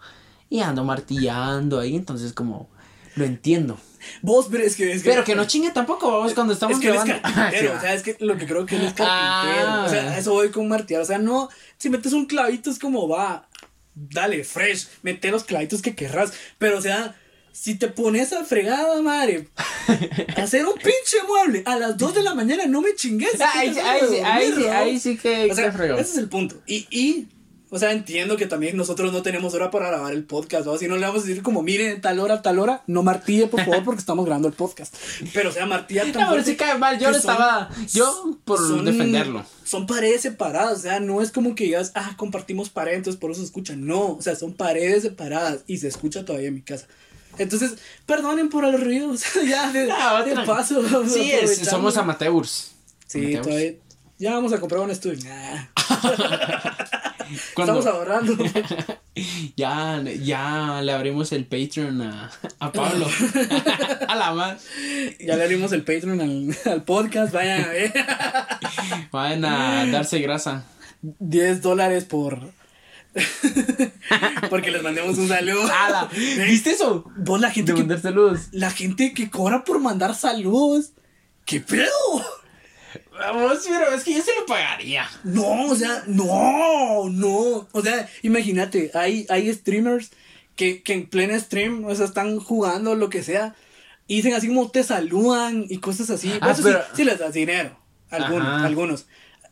Y 0.49 0.59
ando 0.59 0.83
martillando 0.83 1.79
ahí, 1.79 1.95
entonces 1.95 2.33
como 2.33 2.69
lo 3.15 3.25
entiendo. 3.25 3.77
Vos, 4.21 4.47
pero 4.49 4.63
es 4.63 4.75
que. 4.75 4.99
pero 5.03 5.23
que 5.23 5.35
no 5.35 5.45
chingue 5.45 5.71
tampoco, 5.71 6.11
vamos, 6.11 6.33
cuando 6.33 6.53
estamos 6.53 6.77
es 6.77 6.81
que 6.81 6.89
grabando. 6.89 7.13
Es 7.53 7.71
o 7.77 7.79
sea, 7.79 7.93
es 7.93 8.03
que 8.03 8.17
lo 8.19 8.37
que 8.37 8.47
creo 8.47 8.65
que 8.65 8.75
él 8.75 8.85
es 8.85 8.93
carpintero. 8.93 9.83
O 9.85 9.89
sea, 9.89 10.11
ah. 10.11 10.17
eso 10.17 10.33
voy 10.33 10.49
con 10.49 10.67
martillar. 10.67 11.01
O 11.01 11.05
sea, 11.05 11.17
no, 11.17 11.49
si 11.77 11.89
metes 11.89 12.13
un 12.13 12.25
clavito 12.25 12.69
es 12.69 12.79
como 12.79 13.07
va 13.07 13.47
dale, 13.95 14.43
fresh, 14.43 14.87
mete 15.01 15.31
los 15.31 15.43
clavitos 15.43 15.81
que 15.81 15.95
querrás. 15.95 16.33
Pero, 16.57 16.77
o 16.77 16.81
sea, 16.81 17.15
si 17.51 17.75
te 17.75 17.87
pones 17.87 18.33
a 18.33 18.43
fregada, 18.43 19.01
madre, 19.01 19.47
hacer 20.37 20.65
un 20.65 20.75
pinche 20.75 21.17
mueble 21.27 21.63
a 21.65 21.75
las 21.77 21.97
2 21.97 22.15
de 22.15 22.23
la 22.23 22.33
mañana, 22.33 22.65
no 22.65 22.81
me 22.81 22.95
chingues. 22.95 23.39
Ahí, 23.41 23.77
ahí, 23.77 24.99
sí 24.99 25.17
que, 25.17 25.51
o 25.51 25.55
sea, 25.55 25.67
Ese 25.67 25.99
es 26.01 26.17
el 26.17 26.29
punto. 26.29 26.61
Y, 26.65 26.87
y 26.89 27.27
o 27.73 27.79
sea, 27.79 27.93
entiendo 27.93 28.35
que 28.35 28.47
también 28.47 28.75
nosotros 28.75 29.13
no 29.13 29.21
tenemos 29.21 29.53
hora 29.53 29.71
para 29.71 29.87
grabar 29.87 30.11
el 30.11 30.25
podcast, 30.25 30.65
¿no? 30.65 30.77
Si 30.77 30.89
no 30.89 30.97
le 30.97 31.05
vamos 31.05 31.23
a 31.23 31.27
decir 31.27 31.41
como, 31.41 31.63
miren, 31.63 32.01
tal 32.01 32.19
hora, 32.19 32.41
tal 32.41 32.59
hora, 32.59 32.83
no 32.85 33.01
martille, 33.01 33.47
por 33.47 33.63
favor, 33.63 33.85
porque 33.85 34.01
estamos 34.01 34.25
grabando 34.25 34.49
el 34.49 34.53
podcast. 34.53 34.93
Pero, 35.33 35.51
o 35.51 35.53
sea, 35.53 35.65
martilla 35.65 36.03
No, 36.03 36.31
pero 36.31 36.43
sí 36.43 36.57
cae 36.57 36.77
mal, 36.77 36.99
yo 36.99 37.09
estaba, 37.11 37.69
yo 37.93 38.37
por 38.43 38.83
defenderlo. 38.83 39.45
Son 39.63 39.87
paredes 39.87 40.19
separadas, 40.19 40.79
o 40.79 40.81
sea, 40.81 40.99
no 40.99 41.21
es 41.21 41.31
como 41.31 41.55
que 41.55 41.63
digas, 41.63 41.93
ah, 41.95 42.15
compartimos 42.17 42.69
paredes, 42.69 42.97
entonces 42.97 43.21
por 43.21 43.31
eso 43.31 43.39
se 43.39 43.45
escuchan. 43.45 43.87
No, 43.87 44.15
o 44.15 44.21
sea, 44.21 44.35
son 44.35 44.53
paredes 44.53 45.03
separadas 45.03 45.61
y 45.65 45.77
se 45.77 45.87
escucha 45.87 46.25
todavía 46.25 46.49
en 46.49 46.55
mi 46.55 46.61
casa. 46.61 46.87
Entonces, 47.37 47.75
perdonen 48.05 48.49
por 48.49 48.65
el 48.65 48.81
ruido, 48.81 49.11
o 49.13 49.17
sea, 49.17 49.43
ya 49.43 49.71
de, 49.71 49.87
paso. 50.45 50.83
Sí, 51.07 51.31
somos 51.63 51.95
amateurs. 51.95 52.73
Sí, 53.07 53.37
todavía. 53.41 53.75
Ya 54.19 54.33
vamos 54.33 54.51
a 54.51 54.59
comprar 54.59 54.81
un 54.81 54.91
estudio. 54.91 55.21
Estamos 57.31 57.85
ahorrando. 57.85 58.35
ya, 59.55 60.01
ya 60.01 60.81
le 60.81 60.91
abrimos 60.91 61.31
el 61.31 61.45
Patreon 61.45 62.01
a, 62.01 62.31
a 62.59 62.71
Pablo. 62.71 63.07
a 64.07 64.15
la 64.15 64.33
más. 64.33 64.65
Ya 65.19 65.35
le 65.37 65.43
abrimos 65.43 65.71
el 65.71 65.83
Patreon 65.83 66.21
al, 66.65 66.83
podcast. 66.83 67.33
Vayan 67.33 67.63
a 67.63 67.67
ver. 67.69 67.93
Vayan 69.11 69.45
a 69.45 69.85
darse 69.87 70.19
grasa. 70.19 70.65
10 71.01 71.61
dólares 71.61 72.05
por. 72.05 72.39
Porque 74.49 74.71
les 74.71 74.83
mandemos 74.83 75.17
un 75.17 75.27
saludo. 75.27 75.69
¿Viste 76.45 76.71
eso? 76.71 77.05
Vos 77.17 77.39
la 77.41 77.51
gente. 77.51 77.73
que, 77.73 77.97
saludos. 77.97 78.47
La 78.51 78.71
gente 78.71 79.13
que 79.13 79.29
cobra 79.29 79.63
por 79.63 79.79
mandar 79.79 80.15
saludos. 80.15 80.93
¿Qué 81.45 81.59
pedo? 81.59 81.89
Vamos, 83.21 83.59
pero 83.67 83.93
es 83.93 84.03
que 84.03 84.13
yo 84.13 84.21
se 84.21 84.31
lo 84.39 84.45
pagaría. 84.45 85.07
No, 85.23 85.65
o 85.67 85.75
sea, 85.75 86.03
no, 86.07 87.09
no. 87.09 87.67
O 87.71 87.81
sea, 87.81 88.09
imagínate, 88.23 88.91
hay, 88.93 89.25
hay 89.29 89.53
streamers 89.53 90.11
que, 90.55 90.81
que 90.81 90.93
en 90.93 91.07
plena 91.07 91.39
stream, 91.39 91.85
o 91.85 91.93
sea, 91.93 92.05
están 92.05 92.39
jugando 92.39 92.95
lo 92.95 93.09
que 93.09 93.23
sea. 93.23 93.55
Y 94.07 94.17
dicen 94.17 94.33
así 94.33 94.47
como 94.47 94.69
te 94.71 94.83
saludan 94.83 95.65
y 95.69 95.77
cosas 95.77 96.09
así. 96.09 96.33
Ah, 96.41 96.51
Eso 96.51 96.67
sí, 96.95 97.03
les 97.03 97.19
das 97.19 97.33
dinero. 97.33 97.77
Algunos, 98.09 98.63
algunos. 98.63 99.05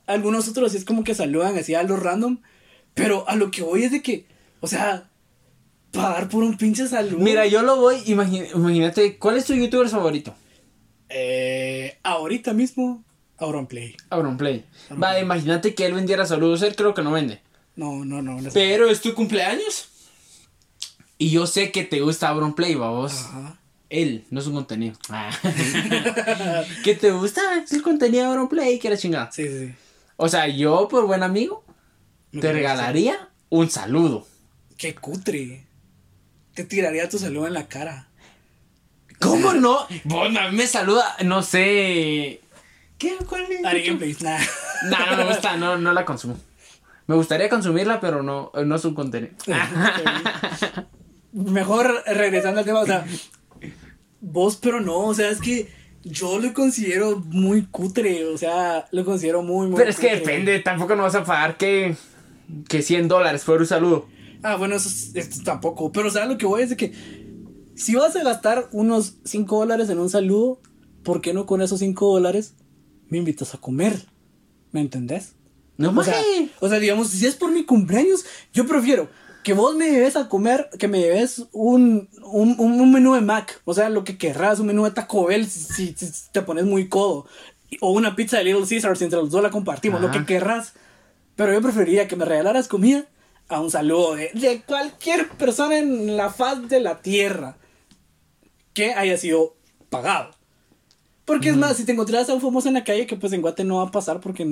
Algunos 0.08 0.48
otros 0.48 0.74
es 0.74 0.84
como 0.84 1.04
que 1.04 1.16
saludan 1.16 1.58
así 1.58 1.76
a 1.76 1.84
los 1.84 2.02
random. 2.02 2.40
Pero 2.94 3.30
a 3.30 3.36
lo 3.36 3.52
que 3.52 3.62
voy 3.62 3.84
es 3.84 3.92
de 3.92 4.02
que, 4.02 4.26
o 4.60 4.68
sea, 4.68 5.10
pagar 5.92 6.28
por 6.28 6.44
un 6.44 6.58
pinche 6.58 6.88
saludo. 6.88 7.20
Mira, 7.20 7.46
yo 7.46 7.62
lo 7.62 7.78
voy, 7.78 8.02
imagínate, 8.06 9.18
¿cuál 9.18 9.38
es 9.38 9.46
tu 9.46 9.54
youtuber 9.54 9.88
favorito? 9.88 10.36
Eh, 11.08 11.98
ahorita 12.04 12.54
mismo, 12.54 13.04
Auronplay. 13.40 13.96
Auronplay. 14.10 14.66
Va, 14.92 15.20
imagínate 15.20 15.74
que 15.74 15.86
él 15.86 15.94
vendiera 15.94 16.26
saludos, 16.26 16.62
él 16.62 16.76
creo 16.76 16.94
que 16.94 17.02
no 17.02 17.12
vende. 17.12 17.42
No, 17.76 18.04
no, 18.04 18.22
no. 18.22 18.38
Pero 18.54 18.90
es 18.90 19.02
tu 19.02 19.14
cumpleaños. 19.14 19.90
Y 21.18 21.30
yo 21.32 21.48
sé 21.48 21.72
que 21.72 21.84
te 21.84 22.02
gusta 22.02 22.30
Auronplay, 22.30 22.76
vos. 22.76 23.14
Ajá. 23.14 23.60
Él, 23.90 24.26
no 24.30 24.40
es 24.40 24.48
un 24.48 24.54
contenido. 24.54 24.98
Ah. 25.10 25.32
que 26.84 26.96
te 26.96 27.12
gusta 27.12 27.42
el 27.70 27.82
contenido 27.82 28.24
de 28.24 28.30
Auronplay, 28.30 28.78
que 28.80 28.88
era 28.88 28.98
chingada. 28.98 29.32
Sí, 29.32 29.48
sí, 29.48 29.68
sí. 29.68 29.74
O 30.16 30.30
sea, 30.30 30.48
yo 30.48 30.88
por 30.90 31.08
buen 31.08 31.24
amigo 31.24 31.64
te 32.32 32.54
regalaría 32.54 33.30
un 33.50 33.70
saludo. 33.70 34.28
Qué 34.78 34.94
cutre. 34.94 35.66
Te 36.54 36.66
tiraría 36.66 37.10
tu 37.10 37.18
saludo 37.18 37.48
en 37.48 37.54
la 37.54 37.68
cara. 37.68 38.08
¿Cómo 39.20 39.54
no? 39.54 39.88
Bueno, 40.06 40.40
a 40.40 40.50
mí 40.50 40.58
me 40.58 40.68
saluda, 40.68 41.16
no 41.26 41.42
sé. 41.42 42.42
¿Qué? 43.00 43.16
¿Cuál 43.28 43.50
es? 43.50 43.66
Ari 43.66 43.84
Gameplays, 43.84 44.22
nada. 44.22 44.40
No, 44.90 45.12
no 45.12 45.18
me 45.18 45.26
gusta, 45.26 45.58
no, 45.58 45.78
no 45.78 45.94
la 45.94 46.06
consumo. 46.06 46.38
Me 47.08 47.16
gustaría 47.16 47.50
consumirla, 47.50 48.00
pero 48.00 48.22
no, 48.22 48.52
no 48.54 48.76
es 48.76 48.86
un 48.86 48.94
contenido. 48.94 49.34
Mejor 51.34 52.04
regresando 52.06 52.60
al 52.60 52.66
tema, 52.66 52.82
o 52.82 52.86
sea, 52.86 53.06
vos, 54.22 54.58
pero 54.62 54.80
no, 54.80 55.00
o 55.00 55.14
sea, 55.14 55.30
es 55.30 55.40
que 55.40 55.70
yo 56.04 56.40
lo 56.40 56.54
considero 56.54 57.20
muy 57.20 57.66
cutre, 57.66 58.26
o 58.26 58.38
sea, 58.38 58.86
lo 58.92 59.06
considero 59.06 59.42
muy, 59.42 59.68
muy 59.68 59.78
Pero 59.78 59.90
es 59.90 59.98
que 59.98 60.16
depende, 60.16 60.60
tampoco 60.60 60.96
no 60.96 61.04
vas 61.04 61.16
a 61.16 61.24
pagar 61.24 61.58
que, 61.58 61.96
que 62.68 62.82
100 62.82 63.08
dólares 63.08 63.44
por 63.44 63.60
un 63.60 63.68
saludo. 63.68 64.08
Ah, 64.44 64.56
bueno, 64.56 64.76
eso, 64.76 64.90
tampoco, 65.44 65.92
pero 65.92 66.10
o 66.10 66.12
sea, 66.12 66.26
lo 66.26 66.38
que 66.38 66.46
voy 66.46 66.62
es 66.62 66.70
de 66.70 66.78
que 66.78 66.94
si 67.76 67.96
vas 67.96 68.16
a 68.16 68.24
gastar 68.24 68.70
unos 68.72 69.16
5 69.24 69.58
dólares 69.58 69.90
en 69.90 70.00
un 70.00 70.10
saludo, 70.10 70.62
¿por 71.04 71.22
qué 71.22 71.34
no 71.34 71.46
con 71.46 71.62
esos 71.62 71.80
5 71.80 72.14
dólares 72.14 72.56
me 73.10 73.18
invitas 73.18 73.54
a 73.54 73.58
comer. 73.58 74.06
¿Me 74.72 74.82
entendés? 74.82 75.36
No 75.78 75.92
o 75.98 76.04
sea, 76.04 76.22
o 76.60 76.68
sea, 76.70 76.80
digamos, 76.80 77.10
si 77.10 77.26
es 77.26 77.36
por 77.36 77.52
mi 77.52 77.64
cumpleaños, 77.64 78.26
yo 78.54 78.68
prefiero 78.68 79.10
que 79.44 79.54
vos 79.54 79.76
me 79.76 79.90
lleves 79.90 80.18
a 80.18 80.28
comer, 80.28 80.70
que 80.78 80.90
me 80.90 81.00
lleves 81.00 81.46
un, 81.54 82.10
un, 82.24 82.92
menú 82.92 83.14
de 83.14 83.22
Mac, 83.22 83.62
o 83.64 83.74
sea, 83.74 83.90
lo 83.90 84.04
que 84.04 84.18
querrás, 84.18 84.60
un 84.60 84.68
menú 84.68 84.84
de 84.84 84.92
Taco 84.92 85.28
Bell 85.28 85.50
si, 85.50 85.96
te 86.34 86.42
pones 86.42 86.66
muy 86.66 86.90
codo, 86.90 87.28
o 87.80 87.92
una 87.92 88.16
pizza 88.16 88.38
de 88.38 88.44
Little 88.44 88.68
Caesars 88.68 89.00
si 89.00 89.06
entre 89.06 89.20
los 89.20 89.32
dos 89.32 89.42
la 89.42 89.52
compartimos, 89.52 90.02
lo 90.02 90.12
que 90.12 90.26
querrás. 90.26 90.74
Pero 91.36 91.54
yo 91.54 91.62
preferiría 91.62 92.10
que 92.10 92.18
me 92.18 92.26
regalaras 92.26 92.68
comida 92.68 93.06
a 93.48 93.62
un 93.62 93.72
saludo 93.72 94.16
de, 94.16 94.32
de 94.34 94.62
cualquier 94.64 95.30
persona 95.30 95.78
en 95.78 96.18
la 96.18 96.30
faz 96.30 96.68
de 96.68 96.82
la 96.82 97.02
tierra 97.02 97.58
que 98.74 98.94
haya 98.94 99.18
sido 99.18 99.56
pagado. 99.90 100.32
Porque 101.30 101.50
es 101.50 101.58
más, 101.58 101.78
si 101.78 101.86
te 101.86 101.92
encontrás 101.92 102.28
a 102.28 102.34
un 102.34 102.42
famoso 102.42 102.70
en 102.70 102.74
la 102.74 102.84
calle, 102.84 103.06
que 103.06 103.16
pues 103.16 103.32
en 103.34 103.42
Guate 103.42 103.64
no 103.64 103.78
va 103.78 103.84
a 103.84 103.92
pasar 103.92 104.20
porque. 104.20 104.44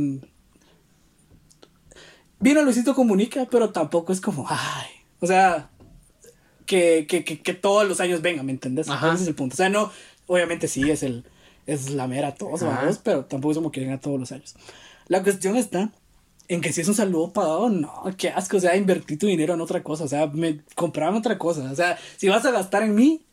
Vino 2.40 2.62
Luisito 2.62 2.94
Comunica, 2.94 3.48
pero 3.50 3.72
tampoco 3.72 4.14
es 4.14 4.22
como, 4.22 4.46
ay. 4.48 4.86
O 5.20 5.26
sea, 5.26 5.72
que, 6.68 7.08
que, 7.10 7.24
que, 7.24 7.42
que 7.42 7.54
todos 7.56 7.88
los 7.88 8.00
años 8.00 8.22
venga, 8.22 8.44
¿me 8.44 8.52
entendés? 8.52 8.88
Ese 8.90 9.24
es 9.24 9.28
el 9.28 9.34
punto. 9.34 9.56
O 9.56 9.58
sea, 9.58 9.70
no, 9.70 9.92
obviamente 10.28 10.68
sí 10.68 10.92
es 10.92 11.02
el. 11.02 11.26
Es 11.66 11.90
la 11.90 12.08
mera 12.08 12.36
todos, 12.36 12.62
vamos, 12.62 13.00
pero 13.04 13.26
tampoco 13.26 13.54
es 13.54 13.58
como 13.58 13.72
que 13.72 13.82
venga 13.82 14.00
todos 14.00 14.20
los 14.20 14.32
años. 14.32 14.54
La 15.08 15.24
cuestión 15.24 15.56
está 15.56 15.90
en 16.48 16.62
que 16.62 16.72
si 16.74 16.82
es 16.82 16.88
un 16.88 16.94
saludo 16.94 17.34
pagado, 17.34 17.70
no, 17.70 18.04
qué 18.20 18.30
asco, 18.30 18.58
o 18.58 18.60
sea, 18.60 18.76
invertí 18.76 19.18
tu 19.18 19.26
dinero 19.26 19.56
en 19.56 19.62
otra 19.62 19.82
cosa, 19.82 20.04
o 20.04 20.08
sea, 20.08 20.28
me 20.28 20.62
compraron 20.76 21.16
otra 21.16 21.40
cosa, 21.40 21.72
o 21.72 21.76
sea, 21.76 21.98
si 22.18 22.30
vas 22.30 22.46
a 22.46 22.52
gastar 22.52 22.84
en 22.84 22.94
mí, 22.94 23.27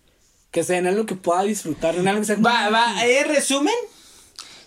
que 0.55 0.63
sea 0.63 0.79
en 0.79 0.87
algo 0.87 1.05
que 1.05 1.17
pueda 1.17 1.43
disfrutar, 1.43 1.97
en 1.97 2.07
algo 2.07 2.21
que 2.21 2.27
sea... 2.27 2.37
Va, 2.37 2.71
va, 2.71 3.05
¿eh, 3.05 3.25
resumen, 3.25 3.75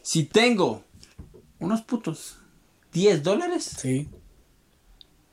si 0.01 0.25
tengo 0.25 0.83
unos 1.59 1.81
putos 1.83 2.39
10 2.91 3.23
dólares, 3.23 3.77
sí. 3.79 4.09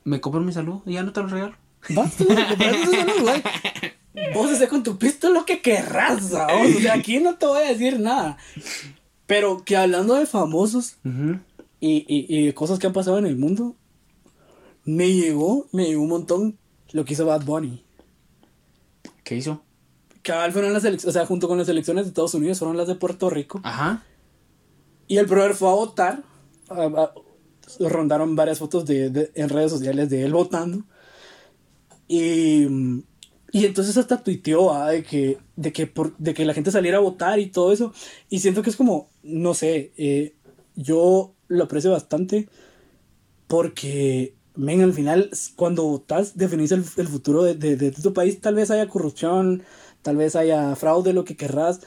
me 0.05 0.21
compro 0.21 0.39
mi 0.39 0.53
saludo 0.53 0.81
y 0.85 0.93
ya 0.93 1.03
no 1.03 1.11
te 1.11 1.19
lo 1.19 1.27
regalo. 1.27 1.57
Basta, 1.89 2.23
güey. 2.23 3.43
Vos 4.33 4.49
haces 4.49 4.69
con 4.69 4.81
tu 4.81 4.97
pisto 4.97 5.29
lo 5.29 5.45
que 5.45 5.61
querrás, 5.61 6.29
¿sabes? 6.29 6.77
O 6.77 6.79
sea, 6.79 6.93
aquí 6.93 7.19
no 7.19 7.35
te 7.35 7.47
voy 7.47 7.61
a 7.61 7.67
decir 7.67 7.99
nada. 7.99 8.37
Pero 9.27 9.65
que 9.65 9.75
hablando 9.75 10.15
de 10.15 10.25
famosos, 10.25 10.95
y, 11.81 12.05
y, 12.07 12.53
cosas 12.53 12.79
que 12.79 12.87
han 12.87 12.93
pasado 12.93 13.17
en 13.17 13.25
el 13.25 13.35
mundo, 13.35 13.75
me 14.85 15.11
llegó, 15.11 15.67
me 15.73 15.87
llegó 15.87 16.01
un 16.01 16.09
montón 16.09 16.57
lo 16.93 17.03
que 17.03 17.11
hizo 17.11 17.25
Bad 17.25 17.43
Bunny. 17.43 17.83
¿Qué 19.25 19.35
hizo? 19.35 19.64
Cabal 20.25 20.51
fueron 20.51 20.73
las 20.73 20.83
elecciones, 20.83 21.15
o 21.15 21.17
sea, 21.17 21.27
junto 21.27 21.47
con 21.47 21.59
las 21.59 21.69
elecciones 21.69 22.05
de 22.05 22.09
Estados 22.09 22.33
Unidos, 22.33 22.57
fueron 22.57 22.75
las 22.75 22.87
de 22.87 22.95
Puerto 22.95 23.29
Rico. 23.29 23.61
Ajá. 23.63 24.03
Y 25.07 25.17
el 25.17 25.27
brother 25.27 25.53
fue 25.53 25.69
a 25.69 25.73
votar. 25.73 26.23
rondaron 27.79 28.35
varias 28.35 28.57
fotos 28.57 28.85
de, 28.85 29.31
en 29.35 29.49
redes 29.49 29.71
sociales 29.71 30.09
de 30.09 30.23
él 30.23 30.33
votando. 30.33 30.83
Y, 32.07 32.65
y 33.51 33.65
entonces 33.65 33.95
hasta 33.97 34.23
tuiteó 34.23 34.73
de, 34.85 35.03
que, 35.03 35.37
de, 35.55 35.71
que 35.71 35.85
por, 35.85 36.17
de 36.17 36.33
que 36.33 36.43
la 36.43 36.55
gente 36.55 36.71
saliera 36.71 36.97
a 36.97 37.01
votar 37.01 37.37
y 37.39 37.51
todo 37.51 37.71
eso. 37.71 37.93
Y 38.27 38.39
siento 38.39 38.63
que 38.63 38.71
es 38.71 38.75
como, 38.75 39.11
no 39.21 39.53
sé, 39.53 39.93
eh, 39.95 40.33
yo 40.75 41.35
lo 41.47 41.65
aprecio 41.65 41.91
bastante 41.91 42.49
porque, 43.45 44.33
ven, 44.55 44.81
al 44.81 44.93
final, 44.93 45.29
cuando 45.55 45.83
votas, 45.83 46.35
definís 46.35 46.71
el, 46.71 46.83
el 46.97 47.07
futuro 47.07 47.43
de, 47.43 47.53
de, 47.53 47.91
tu 47.91 48.11
país. 48.11 48.41
Tal 48.41 48.55
vez 48.55 48.71
haya 48.71 48.89
corrupción, 48.89 49.61
tal 50.05 50.17
vez 50.17 50.35
haya 50.35 50.75
fraude, 50.75 51.13
lo 51.13 51.25
que 51.25 51.35
querrás, 51.35 51.79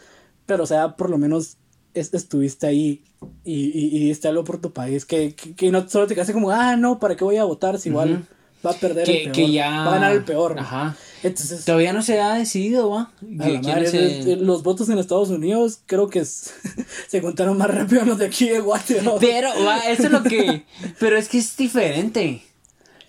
pero 0.45 0.65
o 0.65 0.67
sea, 0.67 0.97
por 0.97 1.09
lo 1.09 1.19
menos 1.19 1.57
estuviste 1.95 2.67
ahí 2.67 3.05
y, 3.45 3.55
y, 3.55 3.97
y 3.97 4.09
diste 4.09 4.27
algo 4.27 4.43
por 4.43 4.61
tu 4.61 4.73
país. 4.73 5.05
Que, 5.05 5.37
que, 5.37 5.71
no 5.71 5.89
solo 5.89 6.09
te 6.09 6.15
quedaste 6.15 6.33
como, 6.33 6.51
ah, 6.51 6.75
no, 6.75 6.99
¿para 6.99 7.17
qué 7.17 7.23
voy 7.23 7.37
a 7.37 7.45
votar 7.45 7.79
si 7.79 7.91
igual 7.91 8.27
va 8.67 8.73
a 8.73 8.75
perder 8.75 9.07
que, 9.07 9.25
el 9.25 9.31
peor? 9.31 9.51
ya... 9.51 9.71
Va 9.71 9.87
a 9.87 9.95
ganar 9.95 10.13
el 10.13 10.25
peor. 10.25 10.59
Ajá. 10.59 10.97
Entonces, 11.23 11.65
Todavía 11.65 11.93
no 11.93 12.03
se 12.03 12.21
ha 12.21 12.35
decidido, 12.35 12.91
¿va? 12.91 13.13
Los 13.23 14.65
votos 14.65 14.89
en 14.89 14.99
Estados 14.99 15.31
Unidos 15.31 15.79
creo 15.87 16.09
que 16.09 16.25
se 17.09 17.23
contaron 17.23 17.57
más 17.57 17.73
rápido 17.73 18.05
los 18.05 18.19
de 18.19 18.27
aquí 18.27 18.49
de 18.49 18.59
Guatemala. 18.59 19.19
Pero, 19.21 19.51
va, 19.65 19.79
eso 19.89 20.07
es 20.07 20.11
lo 20.11 20.25
que... 20.25 20.65
Pero 20.99 21.17
es 21.17 21.29
que 21.29 21.39
es 21.39 21.57
diferente. 21.57 22.43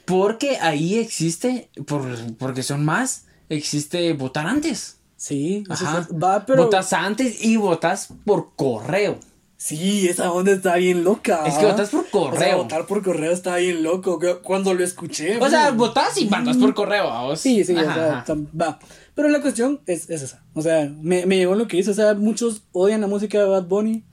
Porque 0.05 0.57
ahí 0.57 0.99
existe, 0.99 1.71
por, 1.87 2.03
porque 2.37 2.61
son 2.61 2.85
más, 2.85 3.25
existe 3.49 4.13
votar 4.13 4.45
antes. 4.45 4.98
Sí, 5.19 5.65
Ajá. 5.67 6.07
va, 6.11 6.45
pero... 6.45 6.63
Votas 6.63 6.93
antes 6.93 7.43
y 7.43 7.57
votas 7.57 8.07
por 8.23 8.55
correo. 8.55 9.19
Sí, 9.57 10.07
esa 10.07 10.31
onda 10.31 10.53
está 10.53 10.77
bien 10.77 11.03
loca. 11.03 11.45
Es 11.45 11.55
que 11.55 11.65
votas 11.65 11.89
por 11.89 12.09
correo. 12.09 12.39
O 12.39 12.41
sea, 12.41 12.55
votar 12.55 12.85
por 12.85 13.03
correo 13.03 13.33
está 13.33 13.57
bien 13.57 13.83
loco. 13.83 14.17
Cuando 14.41 14.73
lo 14.73 14.81
escuché. 14.81 15.37
O 15.41 15.49
sea, 15.49 15.71
votas 15.71 16.17
y 16.17 16.29
mandas 16.29 16.55
por 16.55 16.73
correo. 16.73 17.35
Sí, 17.35 17.65
sí, 17.65 17.75
o 17.75 17.81
sea, 17.81 18.23
va. 18.59 18.79
Pero 19.13 19.27
la 19.27 19.41
cuestión 19.41 19.81
es, 19.85 20.09
es 20.09 20.21
esa. 20.21 20.45
O 20.53 20.61
sea, 20.61 20.89
me, 21.01 21.25
me 21.25 21.35
llegó 21.35 21.55
lo 21.55 21.67
que 21.67 21.75
hizo. 21.75 21.91
O 21.91 21.93
sea, 21.93 22.13
muchos 22.13 22.63
odian 22.71 23.01
la 23.01 23.07
música 23.07 23.37
de 23.37 23.43
Bad 23.43 23.65
Bunny. 23.65 24.05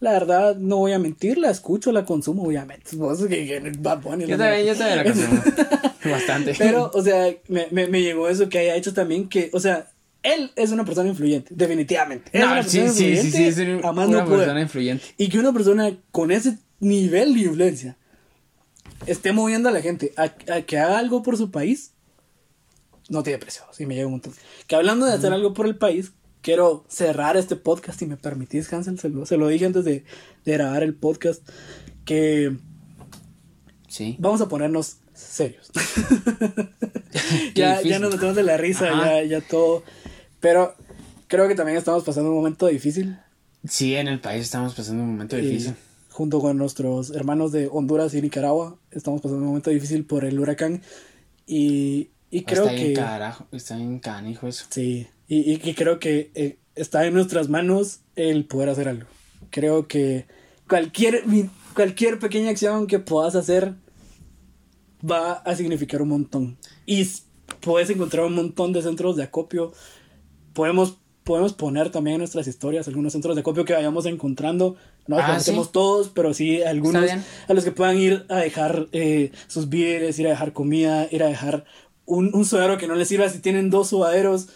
La 0.00 0.12
verdad, 0.12 0.56
no 0.56 0.78
voy 0.78 0.92
a 0.92 0.98
mentir, 0.98 1.36
la 1.36 1.50
escucho, 1.50 1.92
la 1.92 2.06
consumo, 2.06 2.44
obviamente. 2.44 2.96
Vos 2.96 3.26
que, 3.26 3.72
Bad 3.78 4.00
Bunny. 4.00 4.24
Yo 4.24 4.38
también, 4.38 4.66
yo 4.66 4.74
también 4.74 4.96
la 4.96 5.04
consumo. 5.04 5.42
Bastante. 6.10 6.54
Pero, 6.56 6.90
o 6.94 7.02
sea, 7.02 7.26
me, 7.48 7.68
me, 7.70 7.88
me 7.88 8.00
llegó 8.00 8.26
eso 8.30 8.48
que 8.48 8.58
haya 8.58 8.74
hecho 8.74 8.94
también 8.94 9.28
que, 9.28 9.50
o 9.52 9.60
sea, 9.60 9.90
él 10.24 10.50
es 10.56 10.72
una 10.72 10.84
persona 10.84 11.08
influyente, 11.08 11.54
definitivamente. 11.54 12.30
es 12.32 12.44
una 12.44 12.62
sí, 12.62 12.88
sí, 12.88 13.16
sí, 13.16 13.30
sí, 13.30 13.44
es 13.44 13.58
una 13.58 14.24
persona 14.24 14.60
influyente. 14.60 15.04
Y 15.18 15.28
que 15.28 15.38
una 15.38 15.52
persona 15.52 15.92
con 16.10 16.32
ese 16.32 16.58
nivel 16.80 17.34
de 17.34 17.40
influencia 17.40 17.96
esté 19.06 19.32
moviendo 19.32 19.68
a 19.68 19.72
la 19.72 19.82
gente 19.82 20.12
a, 20.16 20.28
que 20.28 20.78
haga 20.78 20.98
algo 20.98 21.22
por 21.22 21.36
su 21.36 21.50
país, 21.50 21.92
no 23.10 23.22
tiene 23.22 23.38
precio. 23.38 23.64
Sí, 23.72 23.84
me 23.84 23.94
llega 23.94 24.06
un 24.06 24.12
montón. 24.14 24.32
Que 24.66 24.76
hablando 24.76 25.04
de 25.04 25.12
hacer 25.12 25.32
algo 25.32 25.52
por 25.52 25.66
el 25.66 25.76
país, 25.76 26.12
quiero 26.40 26.86
cerrar 26.88 27.36
este 27.36 27.56
podcast, 27.56 27.98
si 27.98 28.06
me 28.06 28.16
permitís, 28.16 28.72
Hansel, 28.72 28.98
se 28.98 29.10
lo, 29.10 29.26
se 29.26 29.36
lo 29.36 29.48
dije 29.48 29.66
antes 29.66 29.84
de, 29.84 30.04
de, 30.44 30.52
grabar 30.52 30.82
el 30.82 30.94
podcast, 30.94 31.46
que 32.06 32.56
sí. 33.88 34.16
vamos 34.18 34.40
a 34.40 34.48
ponernos 34.48 34.96
serios. 35.12 35.70
ya, 37.54 37.82
ya 37.82 37.98
nos 37.98 38.12
metemos 38.12 38.36
de 38.36 38.42
la 38.42 38.56
risa, 38.56 38.88
ya, 38.88 39.22
ya 39.22 39.40
todo. 39.42 39.84
Pero 40.44 40.74
creo 41.26 41.48
que 41.48 41.54
también 41.54 41.78
estamos 41.78 42.04
pasando 42.04 42.28
un 42.28 42.36
momento 42.36 42.66
difícil. 42.66 43.16
Sí, 43.66 43.94
en 43.94 44.08
el 44.08 44.20
país 44.20 44.42
estamos 44.42 44.74
pasando 44.74 45.02
un 45.02 45.12
momento 45.12 45.36
difícil. 45.36 45.74
junto 46.10 46.38
con 46.38 46.58
nuestros 46.58 47.12
hermanos 47.12 47.50
de 47.50 47.66
Honduras 47.72 48.12
y 48.12 48.20
Nicaragua, 48.20 48.76
estamos 48.90 49.22
pasando 49.22 49.40
un 49.40 49.46
momento 49.46 49.70
difícil 49.70 50.04
por 50.04 50.26
el 50.26 50.38
huracán. 50.38 50.82
Y, 51.46 52.10
y 52.30 52.42
creo 52.42 52.64
está 52.64 52.76
que. 52.76 52.88
En 52.90 52.94
carajo, 52.94 53.46
está 53.52 53.78
en 53.78 53.98
canijo 54.00 54.46
eso. 54.46 54.66
Sí, 54.68 55.06
y, 55.28 55.54
y, 55.66 55.72
creo 55.72 55.98
que 55.98 56.30
eh, 56.34 56.58
está 56.74 57.06
en 57.06 57.14
nuestras 57.14 57.48
manos 57.48 58.00
el 58.14 58.44
poder 58.44 58.68
hacer 58.68 58.86
algo. 58.86 59.08
Creo 59.48 59.88
que 59.88 60.26
cualquier, 60.68 61.24
cualquier 61.74 62.18
pequeña 62.18 62.50
acción 62.50 62.86
que 62.86 62.98
puedas 62.98 63.34
hacer 63.34 63.72
va 65.02 65.32
a 65.32 65.56
significar 65.56 66.02
un 66.02 66.10
montón. 66.10 66.58
Y 66.84 67.08
puedes 67.60 67.88
encontrar 67.88 68.26
un 68.26 68.34
montón 68.34 68.74
de 68.74 68.82
centros 68.82 69.16
de 69.16 69.22
acopio 69.22 69.72
podemos, 70.54 70.96
podemos 71.24 71.52
poner 71.52 71.90
también 71.90 72.14
en 72.14 72.18
nuestras 72.20 72.46
historias 72.46 72.88
algunos 72.88 73.12
centros 73.12 73.34
de 73.34 73.42
acopio 73.42 73.64
que 73.64 73.74
vayamos 73.74 74.06
encontrando. 74.06 74.76
No 75.06 75.16
los 75.16 75.24
ah, 75.24 75.28
conocemos 75.28 75.72
todos, 75.72 76.08
pero 76.08 76.32
sí 76.32 76.62
algunos 76.62 77.04
a 77.48 77.52
los 77.52 77.64
que 77.64 77.72
puedan 77.72 77.98
ir 77.98 78.24
a 78.30 78.36
dejar 78.36 78.86
eh, 78.92 79.32
sus 79.48 79.68
víveres, 79.68 80.18
ir 80.18 80.26
a 80.26 80.30
dejar 80.30 80.54
comida, 80.54 81.06
ir 81.10 81.22
a 81.22 81.26
dejar 81.26 81.66
un, 82.06 82.34
un 82.34 82.44
sudadero 82.46 82.78
que 82.78 82.86
no 82.86 82.94
les 82.94 83.08
sirva 83.08 83.28
si 83.28 83.40
tienen 83.40 83.68
dos 83.68 83.88
sudaderos 83.88 84.48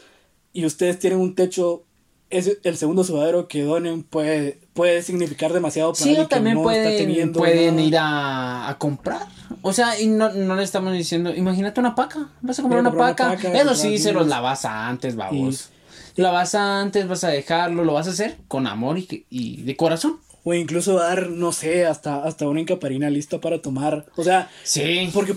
y 0.53 0.65
ustedes 0.65 0.99
tienen 0.99 1.19
un 1.19 1.35
techo 1.35 1.85
es 2.31 2.59
el 2.63 2.77
segundo 2.77 3.05
sudadero 3.05 3.49
que 3.49 3.63
donen 3.63 4.03
puede, 4.03 4.59
puede 4.75 5.03
significar 5.03 5.53
demasiado 5.53 5.93
para 5.95 6.05
sí, 6.05 6.15
que 6.15 6.27
también 6.27 6.57
no 6.57 6.63
pueden, 6.63 7.33
pueden 7.33 7.81
ir 7.81 7.97
a, 7.97 8.69
a, 8.69 8.77
comprar. 8.77 9.27
O 9.63 9.73
sea, 9.73 9.99
y 9.99 10.09
no, 10.09 10.31
no, 10.35 10.55
le 10.55 10.63
estamos 10.63 10.93
diciendo, 10.93 11.35
imagínate 11.35 11.81
una 11.81 11.95
paca, 11.95 12.29
vas 12.43 12.59
a 12.59 12.63
comprar 12.63 12.83
una, 12.83 12.93
paca. 12.93 13.33
Eso 13.33 13.75
sí, 13.75 13.99
se 13.99 14.13
los 14.13 14.27
lavas 14.27 14.67
antes, 14.67 15.17
vamos 15.17 15.71
la 16.19 16.33
vas 16.33 16.55
a 16.57 16.81
antes, 16.81 17.07
vas 17.07 17.23
a 17.23 17.29
dejarlo, 17.29 17.85
lo 17.85 17.93
vas 17.93 18.09
a 18.09 18.11
hacer 18.11 18.39
con 18.49 18.67
amor 18.67 18.99
y, 18.99 19.25
y 19.31 19.63
de 19.63 19.77
corazón. 19.77 20.19
O 20.43 20.53
incluso 20.53 20.95
dar, 20.95 21.31
no 21.31 21.53
sé, 21.53 21.87
hasta, 21.87 22.25
hasta 22.25 22.49
una 22.49 22.61
incaparina 22.61 23.09
lista 23.09 23.41
para 23.41 23.63
tomar. 23.63 24.07
O 24.17 24.25
sea, 24.25 24.51
sí. 24.65 25.11
porque 25.15 25.37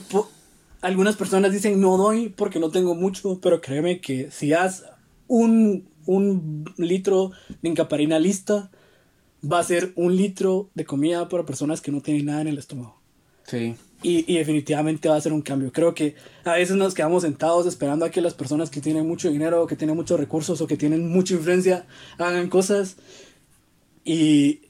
algunas 0.82 1.16
personas 1.16 1.52
dicen 1.52 1.80
no 1.80 1.98
doy 1.98 2.30
porque 2.30 2.60
no 2.60 2.72
tengo 2.72 2.96
mucho, 2.96 3.40
pero 3.42 3.62
créeme 3.62 4.00
que 4.00 4.32
si 4.32 4.54
has 4.54 4.86
un, 5.28 5.88
un 6.08 6.66
litro 6.78 7.32
de 7.62 7.70
incaparina 7.70 8.18
lista, 8.18 8.72
va 9.44 9.60
a 9.60 9.64
ser 9.64 9.92
un 9.96 10.16
litro 10.16 10.70
de 10.74 10.86
comida 10.86 11.30
para 11.30 11.46
personas 11.46 11.82
que 11.82 11.92
no 11.92 12.02
tienen 12.02 12.26
nada 12.26 12.42
en 12.42 12.48
el 12.48 12.58
estómago. 12.58 13.00
Sí. 13.44 13.76
Y, 14.04 14.26
y, 14.32 14.38
definitivamente 14.38 15.10
va 15.10 15.16
a 15.16 15.22
ser 15.22 15.32
un 15.32 15.42
cambio. 15.42 15.72
Creo 15.72 15.94
que 15.94 16.16
a 16.44 16.54
veces 16.54 16.76
nos 16.76 16.96
quedamos 16.96 17.22
sentados 17.22 17.68
esperando 17.68 18.04
a 18.04 18.10
que 18.10 18.20
las 18.20 18.34
personas 18.34 18.72
que 18.72 18.82
tienen 18.82 19.08
mucho 19.08 19.30
dinero, 19.30 19.68
que 19.68 19.76
tienen 19.76 19.96
muchos 19.96 20.20
recursos 20.20 20.60
o 20.60 20.66
que 20.66 20.76
tienen 20.76 21.08
mucha 21.08 21.36
influencia 21.36 21.86
hagan 22.18 22.50
cosas. 22.50 22.96
Y 24.04 24.62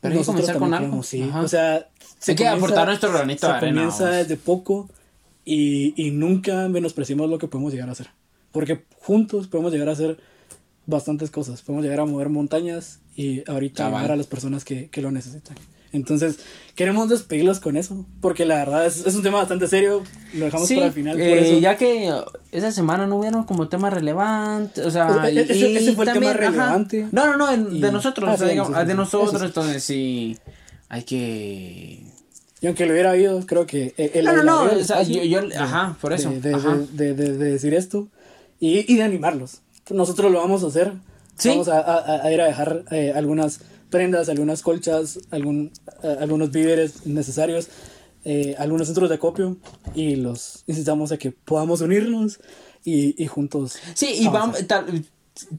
Pero 0.00 0.14
nosotros 0.14 0.46
comenzar 0.46 0.58
con 0.58 0.72
algo. 0.72 1.02
Sí. 1.02 1.22
O 1.34 1.48
sea, 1.48 1.90
se 2.18 2.32
hay 2.32 2.36
que 2.36 2.48
aportar 2.48 2.86
nuestro 2.86 3.12
granito 3.12 3.46
de 3.46 3.52
arena. 3.52 3.72
comienza 3.72 4.10
desde 4.10 4.36
poco 4.36 4.88
y, 5.44 5.92
y 6.02 6.10
nunca 6.10 6.68
menospreciamos 6.68 7.28
lo 7.28 7.38
que 7.38 7.48
podemos 7.48 7.72
llegar 7.72 7.90
a 7.90 7.92
hacer. 7.92 8.08
Porque 8.52 8.84
juntos 9.00 9.48
podemos 9.48 9.72
llegar 9.72 9.90
a 9.90 9.92
hacer 9.92 10.18
bastantes 10.86 11.30
cosas. 11.30 11.62
Podemos 11.62 11.84
llegar 11.84 12.00
a 12.00 12.06
mover 12.06 12.28
montañas 12.28 13.00
y 13.16 13.48
ahorita 13.50 13.86
ayudar 13.86 14.12
a 14.12 14.16
las 14.16 14.26
personas 14.26 14.64
que, 14.64 14.88
que 14.88 15.02
lo 15.02 15.10
necesitan. 15.10 15.56
Entonces, 15.92 16.38
queremos 16.74 17.08
despedirlos 17.10 17.60
con 17.60 17.76
eso, 17.76 18.06
porque 18.22 18.46
la 18.46 18.56
verdad 18.56 18.86
es, 18.86 19.06
es 19.06 19.14
un 19.14 19.22
tema 19.22 19.38
bastante 19.38 19.68
serio, 19.68 20.02
lo 20.34 20.46
dejamos 20.46 20.68
para 20.72 20.86
el 20.86 20.92
final. 20.92 21.16
por 21.18 21.22
eh, 21.26 21.50
eso. 21.50 21.58
ya 21.60 21.76
que 21.76 22.10
esa 22.50 22.72
semana 22.72 23.06
no 23.06 23.16
hubieron 23.16 23.44
como 23.44 23.68
temas 23.68 23.92
relevantes, 23.92 24.84
o 24.86 24.90
sea, 24.90 25.28
E- 25.28 25.34
e- 25.38 25.40
ese- 25.42 25.70
y 25.70 25.76
ese 25.76 25.92
fue 25.92 26.06
el 26.06 26.12
tema 26.14 26.32
también, 26.32 26.44
ajá. 26.44 26.50
relevante. 26.64 27.08
No, 27.12 27.26
no, 27.26 27.36
no, 27.36 27.52
en- 27.52 27.76
Y- 27.76 27.80
de 27.80 27.92
nosotros, 27.92 28.28
ah, 28.30 28.32
o 28.32 28.36
sea, 28.38 28.46
sí, 28.46 28.52
digamos, 28.52 28.72
sí, 28.72 28.80
sí, 28.80 28.86
de 28.86 28.92
sí. 28.92 28.96
nosotros, 28.96 29.40
sí. 29.40 29.46
entonces 29.46 29.84
sí, 29.84 30.38
hay 30.88 31.02
que... 31.02 32.06
Y 32.62 32.66
aunque 32.68 32.86
lo 32.86 32.92
hubiera 32.92 33.10
habido, 33.10 33.44
creo 33.44 33.66
que 33.66 33.92
el, 33.98 34.24
No, 34.24 34.32
no, 34.32 34.40
el 34.40 34.46
no, 34.46 34.70
el 34.70 34.78
o 34.78 34.84
sea, 34.84 35.02
yo- 35.02 35.24
yo- 35.24 35.40
ajá, 35.58 35.96
por 36.00 36.12
eso, 36.12 36.30
De, 36.30 36.40
de- 36.40 36.54
ajá. 36.54 36.78
de- 36.92 37.12
de 37.14 37.32
decir 37.34 37.74
esto 37.74 38.08
y, 38.60 38.90
y 38.90 38.96
de 38.96 39.02
animarlos. 39.02 39.58
Nosotros 39.90 40.30
lo 40.32 40.38
vamos 40.38 40.62
a 40.64 40.68
hacer. 40.68 40.92
Sí. 41.38 41.48
Vamos 41.50 41.68
a, 41.68 41.80
a- 41.80 42.22
a 42.24 42.32
ir 42.32 42.40
a 42.40 42.46
dejar 42.46 42.84
eh, 42.90 43.12
algunas 43.14 43.60
prendas, 43.90 44.28
algunas 44.28 44.62
colchas, 44.62 45.18
algún, 45.30 45.70
eh, 46.02 46.16
algunos 46.20 46.50
víveres 46.50 47.06
necesarios, 47.06 47.68
eh, 48.24 48.54
algunos 48.58 48.86
centros 48.86 49.08
de 49.08 49.16
acopio 49.16 49.56
y 49.94 50.16
los 50.16 50.62
incitamos 50.66 51.12
a 51.12 51.16
que 51.18 51.30
podamos 51.32 51.80
unirnos 51.80 52.38
y, 52.84 53.20
y 53.22 53.26
juntos. 53.26 53.76
Sí, 53.94 54.14
y 54.18 54.28
vamos, 54.28 54.66
tal, 54.66 55.04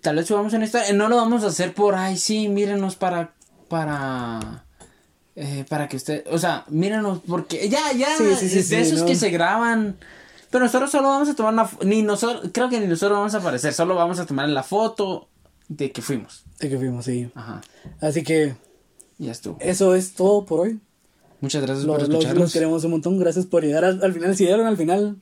tal 0.01 0.15
vez 0.15 0.25
subamos 0.27 0.53
en 0.53 0.63
esta, 0.63 0.91
no 0.93 1.09
lo 1.09 1.17
vamos 1.17 1.43
a 1.43 1.47
hacer 1.47 1.73
por, 1.73 1.95
ay, 1.95 2.17
sí, 2.17 2.47
mírenos 2.49 2.95
para, 2.95 3.33
para, 3.67 4.63
eh, 5.35 5.65
para 5.69 5.87
que 5.87 5.97
usted, 5.97 6.23
o 6.31 6.37
sea, 6.39 6.63
mírenos, 6.69 7.19
porque 7.27 7.67
ya, 7.69 7.91
ya, 7.93 8.15
Sí, 8.17 8.23
sí, 8.39 8.49
sí, 8.63 8.75
de 8.75 8.81
esos 8.81 8.99
no. 9.01 9.05
que 9.05 9.15
se 9.15 9.29
graban, 9.29 9.97
pero 10.49 10.63
nosotros 10.65 10.89
solo 10.91 11.09
vamos 11.09 11.29
a 11.29 11.35
tomar 11.35 11.53
una, 11.53 11.69
ni 11.83 12.01
nosotros, 12.01 12.49
creo 12.53 12.69
que 12.69 12.79
ni 12.79 12.87
nosotros 12.87 13.17
vamos 13.17 13.33
a 13.35 13.39
aparecer, 13.39 13.73
solo 13.73 13.95
vamos 13.95 14.19
a 14.19 14.25
tomar 14.25 14.47
la 14.49 14.63
foto 14.63 15.27
de 15.69 15.91
que 15.91 16.01
fuimos, 16.01 16.43
De 16.59 16.69
que 16.69 16.77
fuimos, 16.77 17.05
sí. 17.05 17.29
ajá, 17.35 17.61
Así 18.01 18.23
que 18.23 18.55
ya 19.17 19.31
estuvo. 19.31 19.57
eso 19.59 19.95
es 19.95 20.13
todo 20.13 20.45
por 20.45 20.61
hoy. 20.61 20.79
Muchas 21.41 21.61
gracias 21.61 21.85
Los, 21.85 21.95
por 21.97 22.01
los- 22.01 22.09
escucharnos. 22.09 22.41
los 22.43 22.53
queremos 22.53 22.83
un 22.85 22.91
montón. 22.91 23.17
Gracias 23.19 23.45
por 23.45 23.63
llegar 23.63 23.83
al, 23.83 24.01
al 24.03 24.13
final. 24.13 24.35
Si 24.35 24.45
llegaron 24.45 24.65
al 24.65 24.77
final, 24.77 25.17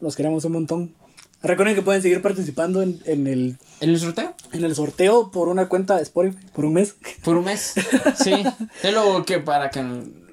los 0.00 0.16
queremos 0.16 0.44
un 0.44 0.52
montón. 0.52 0.94
Recuerden 1.42 1.74
que 1.74 1.82
pueden 1.82 2.02
seguir 2.02 2.22
participando 2.22 2.82
en, 2.82 3.00
en 3.06 3.26
el, 3.26 3.56
¿En 3.80 3.90
el 3.90 3.98
sorteo? 3.98 4.34
en 4.52 4.64
el 4.64 4.74
sorteo 4.76 5.30
por 5.30 5.48
una 5.48 5.68
cuenta 5.68 5.96
de 5.96 6.02
Spotify 6.02 6.36
por 6.54 6.64
un 6.66 6.74
mes. 6.74 6.94
Por 7.24 7.36
un 7.36 7.44
mes, 7.46 7.74
sí, 8.22 8.32
es 8.82 8.92
lo 8.94 9.24
que, 9.24 9.38
para 9.40 9.70
que, 9.70 9.82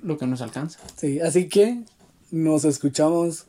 lo 0.04 0.18
que 0.18 0.28
nos 0.28 0.42
alcanza, 0.42 0.80
Sí, 0.98 1.20
así 1.20 1.48
que 1.50 1.82
nos 2.32 2.64
escuchamos 2.66 3.46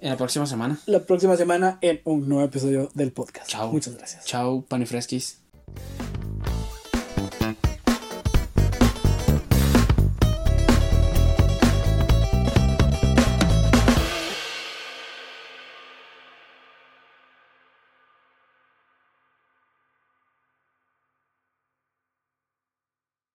en 0.00 0.10
la 0.10 0.16
próxima 0.16 0.46
semana. 0.46 0.78
la 0.86 1.00
próxima 1.00 1.36
semana 1.36 1.78
en 1.80 2.00
un 2.04 2.28
nuevo 2.28 2.44
episodio 2.44 2.90
del 2.94 3.12
podcast. 3.12 3.48
Chao. 3.48 3.72
Muchas 3.72 3.96
gracias. 3.96 4.24
Chao, 4.24 4.64
panifresquis. 4.66 5.40